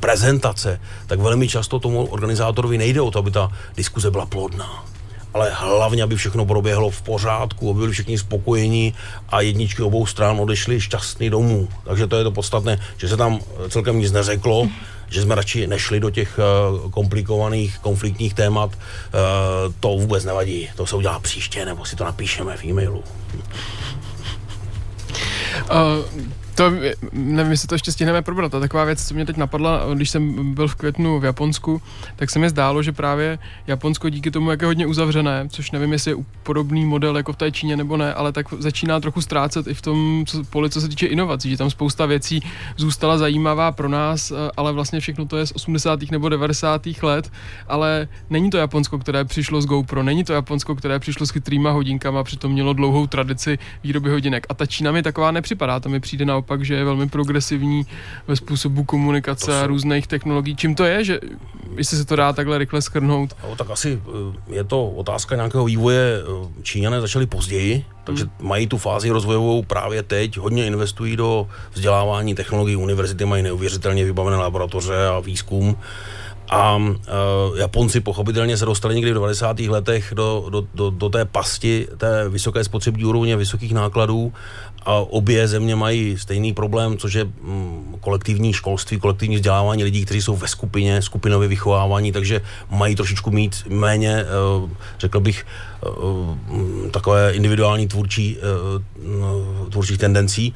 prezentace, 0.00 0.80
tak 1.06 1.18
velmi 1.18 1.48
často 1.48 1.78
tomu 1.78 2.06
organizátorovi 2.06 2.78
nejde 2.78 3.00
o 3.00 3.10
to, 3.10 3.18
aby 3.18 3.30
ta 3.30 3.50
diskuze 3.76 4.10
byla 4.10 4.26
plodná. 4.26 4.84
Ale 5.34 5.50
hlavně, 5.52 6.02
aby 6.02 6.16
všechno 6.16 6.46
proběhlo 6.46 6.90
v 6.90 7.02
pořádku, 7.02 7.70
aby 7.70 7.78
byli 7.78 7.92
všichni 7.92 8.18
spokojení 8.18 8.94
a 9.28 9.40
jedničky 9.40 9.82
obou 9.82 10.06
stran 10.06 10.40
odešly 10.40 10.80
šťastný 10.80 11.30
domů. 11.30 11.68
Takže 11.84 12.06
to 12.06 12.16
je 12.16 12.24
to 12.24 12.30
podstatné, 12.30 12.78
že 12.96 13.08
se 13.08 13.16
tam 13.16 13.40
celkem 13.68 13.98
nic 13.98 14.12
neřeklo, 14.12 14.68
že 15.10 15.22
jsme 15.22 15.34
radši 15.34 15.66
nešli 15.66 16.00
do 16.00 16.10
těch 16.10 16.38
uh, 16.38 16.90
komplikovaných, 16.90 17.78
konfliktních 17.78 18.34
témat. 18.34 18.70
Uh, 18.70 19.72
to 19.80 19.88
vůbec 19.88 20.24
nevadí, 20.24 20.68
to 20.76 20.86
se 20.86 20.96
udělá 20.96 21.18
příště, 21.18 21.64
nebo 21.64 21.84
si 21.84 21.96
to 21.96 22.04
napíšeme 22.04 22.56
v 22.56 22.64
e-mailu. 22.64 23.04
Uh, 25.70 26.32
to, 26.56 26.72
nevím, 27.12 27.50
jestli 27.50 27.68
to 27.68 27.74
ještě 27.74 27.92
stihneme 27.92 28.22
probrat. 28.22 28.54
A 28.54 28.60
taková 28.60 28.84
věc, 28.84 29.08
co 29.08 29.14
mě 29.14 29.26
teď 29.26 29.36
napadla, 29.36 29.80
když 29.94 30.10
jsem 30.10 30.54
byl 30.54 30.68
v 30.68 30.74
květnu 30.74 31.20
v 31.20 31.24
Japonsku, 31.24 31.82
tak 32.16 32.30
se 32.30 32.38
mi 32.38 32.50
zdálo, 32.50 32.82
že 32.82 32.92
právě 32.92 33.38
Japonsko 33.66 34.08
díky 34.08 34.30
tomu, 34.30 34.50
jak 34.50 34.60
je 34.60 34.66
hodně 34.66 34.86
uzavřené, 34.86 35.48
což 35.48 35.70
nevím, 35.70 35.92
jestli 35.92 36.10
je 36.10 36.16
podobný 36.42 36.84
model 36.84 37.16
jako 37.16 37.32
v 37.32 37.36
té 37.36 37.52
Číně 37.52 37.76
nebo 37.76 37.96
ne, 37.96 38.14
ale 38.14 38.32
tak 38.32 38.46
začíná 38.58 39.00
trochu 39.00 39.20
ztrácet 39.20 39.66
i 39.66 39.74
v 39.74 39.82
tom 39.82 40.24
co, 40.26 40.44
poli, 40.44 40.70
co 40.70 40.80
se 40.80 40.88
týče 40.88 41.06
inovací, 41.06 41.50
že 41.50 41.56
tam 41.56 41.70
spousta 41.70 42.06
věcí 42.06 42.42
zůstala 42.76 43.18
zajímavá 43.18 43.72
pro 43.72 43.88
nás, 43.88 44.30
eh, 44.30 44.34
ale 44.56 44.72
vlastně 44.72 45.00
všechno 45.00 45.26
to 45.26 45.36
je 45.36 45.46
z 45.46 45.52
80. 45.52 46.10
nebo 46.10 46.28
90. 46.28 47.02
let, 47.02 47.32
ale 47.68 48.08
není 48.30 48.50
to 48.50 48.56
Japonsko, 48.56 48.98
které 48.98 49.24
přišlo 49.24 49.62
z 49.62 49.66
GoPro, 49.66 50.02
není 50.02 50.24
to 50.24 50.32
Japonsko, 50.32 50.74
které 50.74 50.98
přišlo 50.98 51.26
s 51.26 51.30
chytrýma 51.30 51.70
hodinkama, 51.70 52.24
přitom 52.24 52.52
mělo 52.52 52.72
dlouhou 52.72 53.06
tradici 53.06 53.58
výroby 53.84 54.10
hodinek. 54.10 54.46
A 54.48 54.54
ta 54.54 54.66
Čína 54.66 54.92
mi 54.92 55.02
taková 55.02 55.30
nepřipadá, 55.30 55.80
to 55.80 55.88
mi 55.88 56.00
přijde 56.00 56.24
naopak 56.24 56.45
naopak, 56.46 56.64
že 56.64 56.74
je 56.74 56.84
velmi 56.84 57.08
progresivní 57.08 57.86
ve 58.28 58.36
způsobu 58.36 58.84
komunikace 58.84 59.44
jsou- 59.46 59.52
a 59.52 59.66
různých 59.66 60.06
technologií. 60.06 60.56
Čím 60.56 60.74
to 60.74 60.84
je, 60.84 61.04
že 61.04 61.20
jestli 61.76 61.96
se 61.96 62.04
to 62.04 62.16
dá 62.16 62.32
takhle 62.32 62.58
rychle 62.58 62.82
schrnout? 62.82 63.34
No, 63.42 63.56
tak 63.56 63.70
asi 63.70 63.98
eh, 64.48 64.54
je 64.54 64.64
to 64.64 64.86
otázka 64.86 65.34
nějakého 65.36 65.64
vývoje. 65.64 66.22
eh, 66.22 66.62
Číňané 66.62 67.00
začali 67.00 67.26
později, 67.26 67.84
takže 68.04 68.24
mají 68.40 68.66
tu 68.66 68.78
fázi 68.78 69.10
rozvojovou 69.10 69.62
právě 69.62 70.02
teď. 70.02 70.38
Hodně 70.38 70.66
investují 70.66 71.16
do 71.16 71.46
vzdělávání 71.74 72.34
technologií. 72.34 72.76
Univerzity 72.76 73.24
mají 73.24 73.42
neuvěřitelně 73.42 74.04
vybavené 74.04 74.36
laboratoře 74.36 75.06
a 75.06 75.20
výzkum. 75.20 75.76
A 76.48 76.76
uh, 76.76 76.94
Japonci 77.58 78.00
pochopitelně 78.00 78.56
se 78.56 78.64
dostali 78.64 78.94
někdy 78.94 79.10
v 79.10 79.14
90. 79.14 79.60
letech 79.60 80.12
do, 80.14 80.46
do, 80.50 80.66
do, 80.74 80.90
do 80.90 81.08
té 81.08 81.24
pasti 81.24 81.88
té 81.96 82.28
vysoké 82.28 82.64
spotřební 82.64 83.04
úrovně, 83.04 83.36
vysokých 83.36 83.74
nákladů 83.74 84.32
a 84.86 84.94
obě 84.94 85.48
země 85.48 85.76
mají 85.76 86.18
stejný 86.18 86.52
problém, 86.52 86.98
což 86.98 87.14
je 87.14 87.24
mm, 87.24 87.96
kolektivní 88.00 88.52
školství, 88.52 88.98
kolektivní 88.98 89.36
vzdělávání 89.36 89.84
lidí, 89.84 90.04
kteří 90.04 90.22
jsou 90.22 90.36
ve 90.36 90.48
skupině, 90.48 91.02
skupinově 91.02 91.48
vychovávání, 91.48 92.12
takže 92.12 92.40
mají 92.70 92.94
trošičku 92.96 93.30
mít 93.30 93.56
méně, 93.68 94.14
eh, 94.22 94.70
řekl 94.98 95.20
bych, 95.20 95.46
eh, 95.82 95.88
mm, 96.48 96.90
takové 96.90 97.32
individuální 97.32 97.88
tvůrčí, 97.88 98.36
eh, 98.38 98.42
no, 99.20 99.66
tvůrčích 99.70 99.98
tendencí. 99.98 100.54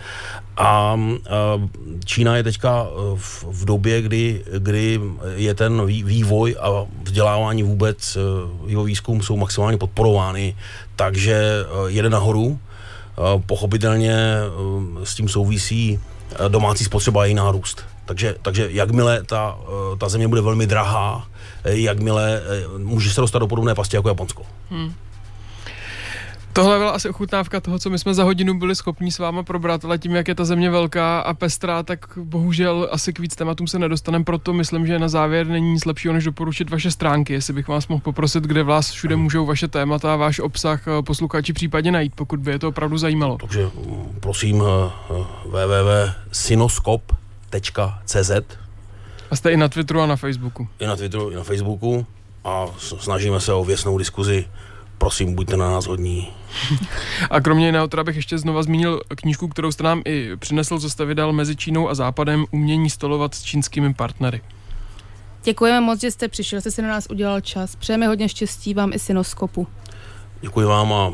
A 0.57 0.97
Čína 2.05 2.37
je 2.37 2.43
teďka 2.43 2.87
v, 3.51 3.65
době, 3.65 4.03
kdy, 4.03 4.45
kdy 4.59 5.01
je 5.35 5.55
ten 5.55 5.81
vý- 5.87 6.05
vývoj 6.05 6.57
a 6.61 6.85
vzdělávání 7.05 7.63
vůbec, 7.63 8.17
eh, 8.17 8.21
jeho 8.67 8.85
výzkum 8.85 9.23
jsou 9.23 9.37
maximálně 9.37 9.79
podporovány, 9.79 10.57
takže 10.97 11.43
jede 11.89 12.11
nahoru. 12.11 12.59
Eh, 13.19 13.43
Pochopitelně 13.47 14.13
eh, 14.13 15.07
s 15.07 15.15
tím 15.15 15.29
souvisí 15.29 16.01
eh, 16.33 16.49
domácí 16.49 16.85
spotřeba 16.85 17.23
a 17.23 17.25
její 17.25 17.35
nárůst. 17.35 17.85
Takže, 18.05 18.35
takže 18.43 18.69
jakmile 18.71 19.23
ta, 19.25 19.59
ta 19.99 20.09
země 20.09 20.29
bude 20.29 20.41
velmi 20.41 20.67
drahá, 20.67 21.27
jakmile 21.65 22.43
může 22.77 23.11
se 23.11 23.21
dostat 23.21 23.39
do 23.39 23.47
podobné 23.47 23.75
pasti 23.75 23.97
jako 23.97 24.09
Japonsko. 24.09 24.43
Tohle 26.61 26.79
byla 26.79 26.91
asi 26.91 27.09
ochutnávka 27.09 27.61
toho, 27.61 27.79
co 27.79 27.91
my 27.91 27.99
jsme 27.99 28.15
za 28.15 28.25
hodinu 28.25 28.59
byli 28.59 28.75
schopni 28.75 29.11
s 29.11 29.19
váma 29.19 29.43
probrat, 29.43 29.85
ale 29.85 29.99
tím, 29.99 30.15
jak 30.15 30.29
je 30.29 30.35
ta 30.35 30.45
země 30.45 30.71
velká 30.71 31.21
a 31.21 31.35
pestrá, 31.35 31.83
tak 31.83 31.99
bohužel 32.17 32.89
asi 32.91 33.13
k 33.13 33.19
víc 33.19 33.37
tématům 33.37 33.67
se 33.67 33.79
nedostaneme, 33.79 34.25
proto 34.25 34.53
myslím, 34.53 34.87
že 34.87 34.99
na 34.99 35.09
závěr 35.09 35.47
není 35.47 35.73
nic 35.73 35.85
lepšího, 35.85 36.15
než 36.15 36.25
doporučit 36.25 36.71
vaše 36.71 36.91
stránky, 36.91 37.33
jestli 37.33 37.53
bych 37.53 37.69
vás 37.69 37.89
mohl 37.89 38.01
poprosit, 38.01 38.45
kde 38.45 38.63
vás 38.63 38.91
všude 38.91 39.17
můžou 39.17 39.47
vaše 39.47 39.69
témata 39.69 40.13
a 40.13 40.17
váš 40.17 40.41
obsah 40.41 40.89
eh, 40.89 41.03
posluchači 41.03 41.53
případně 41.53 41.93
najít, 41.93 42.13
pokud 42.15 42.41
by 42.41 42.51
je 42.51 42.59
to 42.59 42.69
opravdu 42.69 42.99
zajímalo. 42.99 43.39
Takže 43.41 43.65
mm, 43.65 44.17
prosím 44.21 44.63
eh, 44.63 44.67
eh, 45.11 45.15
www.sinoskop.cz 45.45 48.31
A 49.31 49.37
jste 49.37 49.53
i 49.53 49.57
na 49.57 49.69
Twitteru 49.69 50.01
a 50.01 50.07
na 50.07 50.17
Facebooku. 50.17 50.69
i 50.81 50.87
na 50.87 50.97
Twitteru, 50.97 51.31
i 51.31 51.35
na 51.35 51.45
Facebooku 51.45 52.07
a 52.45 52.67
snažíme 52.79 53.41
se 53.41 53.53
o 53.53 53.65
věcnou 53.65 53.99
diskuzi. 53.99 54.47
Prosím, 55.01 55.35
buďte 55.35 55.57
na 55.57 55.71
nás 55.71 55.87
hodní. 55.87 56.29
A 57.31 57.41
kromě 57.41 57.67
jiného 57.67 57.89
teda 57.89 58.05
bych 58.05 58.17
ještě 58.17 58.39
znova 58.39 58.63
zmínil 58.63 59.01
knížku, 59.09 59.49
kterou 59.49 59.73
jste 59.73 59.83
nám 59.83 60.03
i 60.05 60.37
přinesl, 60.37 60.79
co 60.79 60.91
jste 60.91 61.05
vydal 61.05 61.33
mezi 61.33 61.57
Čínou 61.57 61.89
a 61.89 61.95
Západem, 61.95 62.45
umění 62.51 62.91
stolovat 62.91 63.35
s 63.35 63.43
čínskými 63.43 63.95
partnery. 63.95 64.41
Děkujeme 65.45 65.81
moc, 65.81 66.01
že 66.01 66.11
jste 66.11 66.29
přišel, 66.29 66.61
jste 66.61 66.71
si 66.71 66.83
na 66.83 66.89
nás 66.89 67.07
udělal 67.11 67.41
čas. 67.41 67.77
Přejeme 67.77 68.07
hodně 68.07 68.29
štěstí 68.29 68.75
vám 68.75 68.93
i 68.93 68.99
synoskopu. 68.99 69.67
Děkuji 70.41 70.67
vám 70.67 70.93
a 70.93 71.13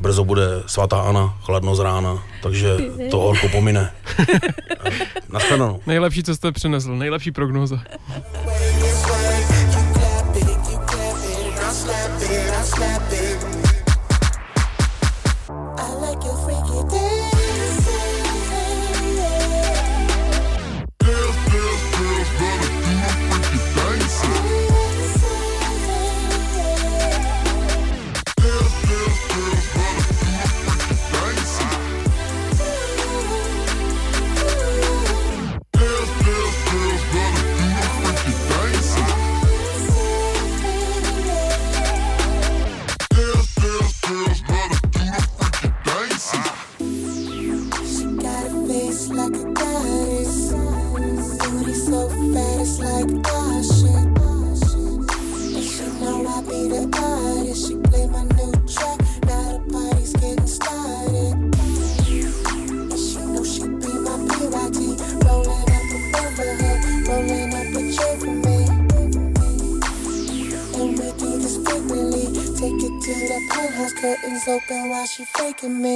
brzo 0.00 0.24
bude 0.24 0.46
svatá 0.66 1.00
Ana, 1.00 1.38
chladno 1.42 1.74
z 1.74 1.80
rána, 1.80 2.22
takže 2.42 2.76
to 3.10 3.18
horko 3.18 3.48
pomine. 3.48 3.92
Naschledanou. 5.32 5.80
Nejlepší, 5.86 6.22
co 6.22 6.34
jste 6.34 6.52
přinesl, 6.52 6.96
nejlepší 6.96 7.32
prognóza. 7.32 7.82
can 75.60 75.82
me. 75.82 75.89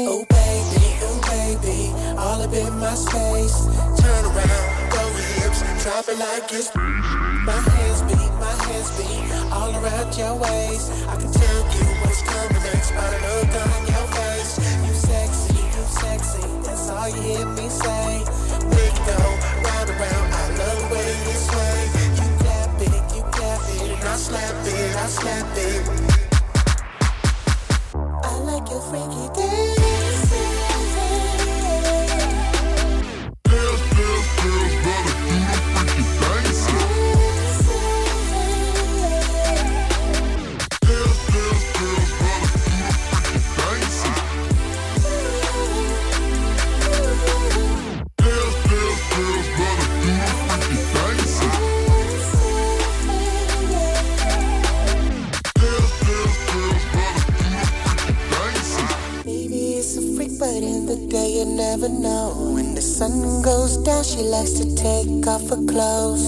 Likes 64.24 64.52
to 64.52 64.74
take 64.74 65.26
off 65.26 65.48
her 65.50 65.62
clothes. 65.66 66.23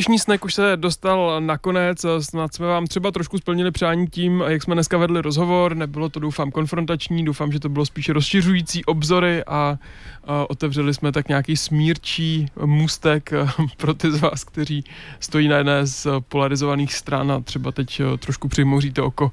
Dnešní 0.00 0.18
snack 0.18 0.44
už 0.44 0.54
se 0.54 0.76
dostal 0.76 1.40
nakonec, 1.40 2.06
snad 2.20 2.54
jsme 2.54 2.66
vám 2.66 2.86
třeba 2.86 3.10
trošku 3.10 3.38
splnili 3.38 3.70
přání 3.70 4.06
tím, 4.06 4.44
jak 4.48 4.62
jsme 4.62 4.74
dneska 4.74 4.98
vedli 4.98 5.22
rozhovor, 5.22 5.76
nebylo 5.76 6.08
to 6.08 6.20
doufám 6.20 6.50
konfrontační, 6.50 7.24
doufám, 7.24 7.52
že 7.52 7.60
to 7.60 7.68
bylo 7.68 7.86
spíše 7.86 8.12
rozšiřující 8.12 8.84
obzory 8.84 9.44
a, 9.44 9.78
a 10.24 10.50
otevřeli 10.50 10.94
jsme 10.94 11.12
tak 11.12 11.28
nějaký 11.28 11.56
smírčí 11.56 12.46
můstek 12.64 13.30
pro 13.76 13.94
ty 13.94 14.12
z 14.12 14.20
vás, 14.20 14.44
kteří 14.44 14.84
stojí 15.20 15.48
na 15.48 15.56
jedné 15.56 15.86
z 15.86 16.06
polarizovaných 16.28 16.94
stran 16.94 17.32
a 17.32 17.40
třeba 17.40 17.72
teď 17.72 18.02
trošku 18.18 18.48
přimouříte 18.48 19.02
oko 19.02 19.30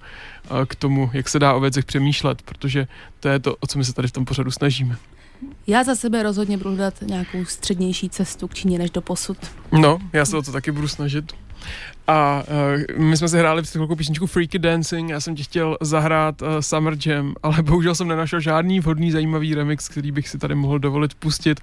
k 0.68 0.76
tomu, 0.76 1.10
jak 1.14 1.30
se 1.30 1.40
dá 1.40 1.54
o 1.54 1.60
věcech 1.60 1.86
přemýšlet, 1.86 2.42
protože 2.42 2.88
to 3.20 3.28
je 3.28 3.40
to, 3.40 3.56
o 3.56 3.68
co 3.68 3.78
my 3.78 3.86
se 3.86 3.94
tady 3.94 4.08
v 4.08 4.12
tom 4.12 4.26
pořadu 4.26 4.52
snažíme. 4.52 4.98
Já 5.68 5.84
za 5.84 5.96
sebe 5.96 6.24
rozhodně 6.24 6.58
budu 6.58 6.70
hledat 6.70 6.94
nějakou 7.02 7.46
střednější 7.46 8.10
cestu 8.10 8.48
k 8.48 8.54
Číně 8.54 8.80
než 8.80 8.92
do 8.92 9.02
posud. 9.02 9.38
No, 9.72 10.00
já 10.14 10.26
se 10.26 10.38
o 10.38 10.42
to 10.42 10.52
taky 10.52 10.72
budu 10.72 10.88
snažit. 10.88 11.34
A 12.08 12.44
uh, 12.98 13.02
my 13.06 13.18
jsme 13.18 13.28
si 13.28 13.38
hráli 13.38 13.62
před 13.62 13.72
chvilkou 13.72 13.96
písničku 13.96 14.28
Freaky 14.28 14.60
Dancing, 14.60 15.10
já 15.10 15.20
jsem 15.20 15.36
ti 15.36 15.44
chtěl 15.44 15.78
zahrát 15.82 16.42
uh, 16.42 16.48
Summer 16.60 16.98
Jam, 17.06 17.36
ale 17.44 17.62
bohužel 17.64 17.96
jsem 17.96 18.08
nenašel 18.08 18.40
žádný 18.40 18.80
vhodný 18.80 19.12
zajímavý 19.12 19.56
remix, 19.56 19.90
který 19.90 20.12
bych 20.12 20.30
si 20.30 20.38
tady 20.38 20.56
mohl 20.56 20.80
dovolit 20.80 21.14
pustit. 21.14 21.62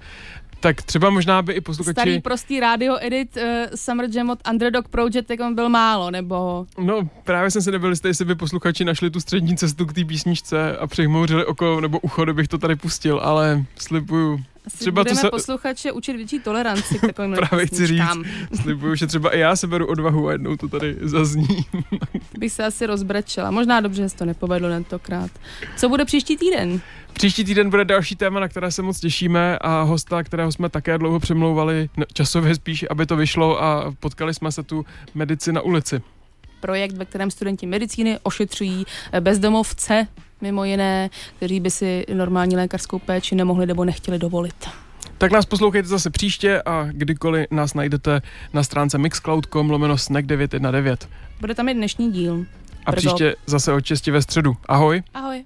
Tak 0.65 0.81
třeba 0.81 1.09
možná 1.09 1.41
by 1.41 1.53
i 1.53 1.61
posluchači... 1.61 1.93
Starý 1.93 2.21
prostý 2.21 2.59
radio 2.59 2.97
edit 3.01 3.37
uh, 3.37 3.43
Summer 3.75 4.09
Jam 4.13 4.29
od 4.29 4.39
Underdog 4.51 4.87
Project, 4.87 5.29
jak 5.29 5.39
on 5.39 5.55
byl 5.55 5.69
málo, 5.69 6.11
nebo... 6.11 6.65
No, 6.77 7.09
právě 7.23 7.51
jsem 7.51 7.61
si 7.61 7.71
nebyl 7.71 7.89
jistý, 7.89 8.07
jestli 8.07 8.25
by 8.25 8.35
posluchači 8.35 8.85
našli 8.85 9.09
tu 9.09 9.19
střední 9.19 9.57
cestu 9.57 9.85
k 9.85 9.93
té 9.93 10.05
písničce 10.05 10.77
a 10.77 10.87
přehmouřili 10.87 11.45
oko 11.45 11.81
nebo 11.81 11.99
ucho, 11.99 12.23
kdybych 12.23 12.47
to 12.47 12.57
tady 12.57 12.75
pustil, 12.75 13.19
ale 13.23 13.65
slibuju, 13.75 14.43
asi 14.65 14.77
třeba 14.77 15.03
budeme 15.03 15.21
to 15.21 15.27
se... 15.27 15.29
posluchače 15.29 15.91
učit 15.91 16.15
větší 16.15 16.39
toleranci 16.39 16.99
k 16.99 17.01
takovým 17.07 17.33
Právě 17.33 17.67
chci 17.67 17.87
říct, 17.87 18.01
slibuju, 18.61 18.95
že 18.95 19.07
třeba 19.07 19.35
i 19.35 19.39
já 19.39 19.55
se 19.55 19.67
beru 19.67 19.87
odvahu 19.87 20.27
a 20.27 20.31
jednou 20.31 20.57
to 20.57 20.67
tady 20.67 20.95
zazní. 21.01 21.47
Bych 22.39 22.51
se 22.51 22.65
asi 22.65 22.85
rozbrečela. 22.85 23.51
Možná 23.51 23.81
dobře, 23.81 24.01
že 24.01 24.09
se 24.09 24.17
to 24.17 24.25
nepovedlo 24.25 24.69
tentokrát. 24.69 25.31
Co 25.77 25.89
bude 25.89 26.05
příští 26.05 26.37
týden? 26.37 26.81
Příští 27.15 27.43
týden 27.43 27.69
bude 27.69 27.85
další 27.85 28.15
téma, 28.15 28.39
na 28.39 28.47
které 28.47 28.71
se 28.71 28.81
moc 28.81 28.99
těšíme 28.99 29.57
a 29.57 29.81
hosta, 29.81 30.23
kterého 30.23 30.51
jsme 30.51 30.69
také 30.69 30.97
dlouho 30.97 31.19
přemlouvali, 31.19 31.89
časově 32.13 32.55
spíš, 32.55 32.85
aby 32.89 33.05
to 33.05 33.15
vyšlo 33.15 33.63
a 33.63 33.93
potkali 33.99 34.33
jsme 34.33 34.51
se 34.51 34.63
tu 34.63 34.85
medici 35.15 35.51
na 35.53 35.61
ulici 35.61 36.01
projekt, 36.65 36.97
ve 36.97 37.05
kterém 37.05 37.31
studenti 37.31 37.65
medicíny 37.65 38.19
ošetřují 38.23 38.85
bezdomovce, 39.19 40.07
mimo 40.41 40.63
jiné, 40.65 41.09
kteří 41.37 41.59
by 41.59 41.71
si 41.71 42.05
normální 42.13 42.55
lékařskou 42.55 42.99
péči 42.99 43.35
nemohli 43.35 43.65
nebo 43.65 43.85
nechtěli 43.85 44.19
dovolit. 44.19 44.69
Tak 45.17 45.31
nás 45.31 45.45
poslouchejte 45.45 45.87
zase 45.87 46.09
příště 46.09 46.61
a 46.61 46.87
kdykoliv 46.91 47.47
nás 47.51 47.73
najdete 47.73 48.21
na 48.53 48.63
stránce 48.63 48.97
mixcloud.com 48.97 49.69
lomeno 49.69 49.97
snack 49.97 50.25
919. 50.25 51.09
Bude 51.41 51.55
tam 51.55 51.69
i 51.69 51.73
dnešní 51.73 52.11
díl. 52.11 52.45
A 52.85 52.91
Brzo. 52.91 53.09
příště 53.09 53.35
zase 53.45 53.73
od 53.73 53.85
6 53.85 54.07
ve 54.07 54.21
středu. 54.21 54.57
Ahoj. 54.67 55.03
Ahoj. 55.13 55.45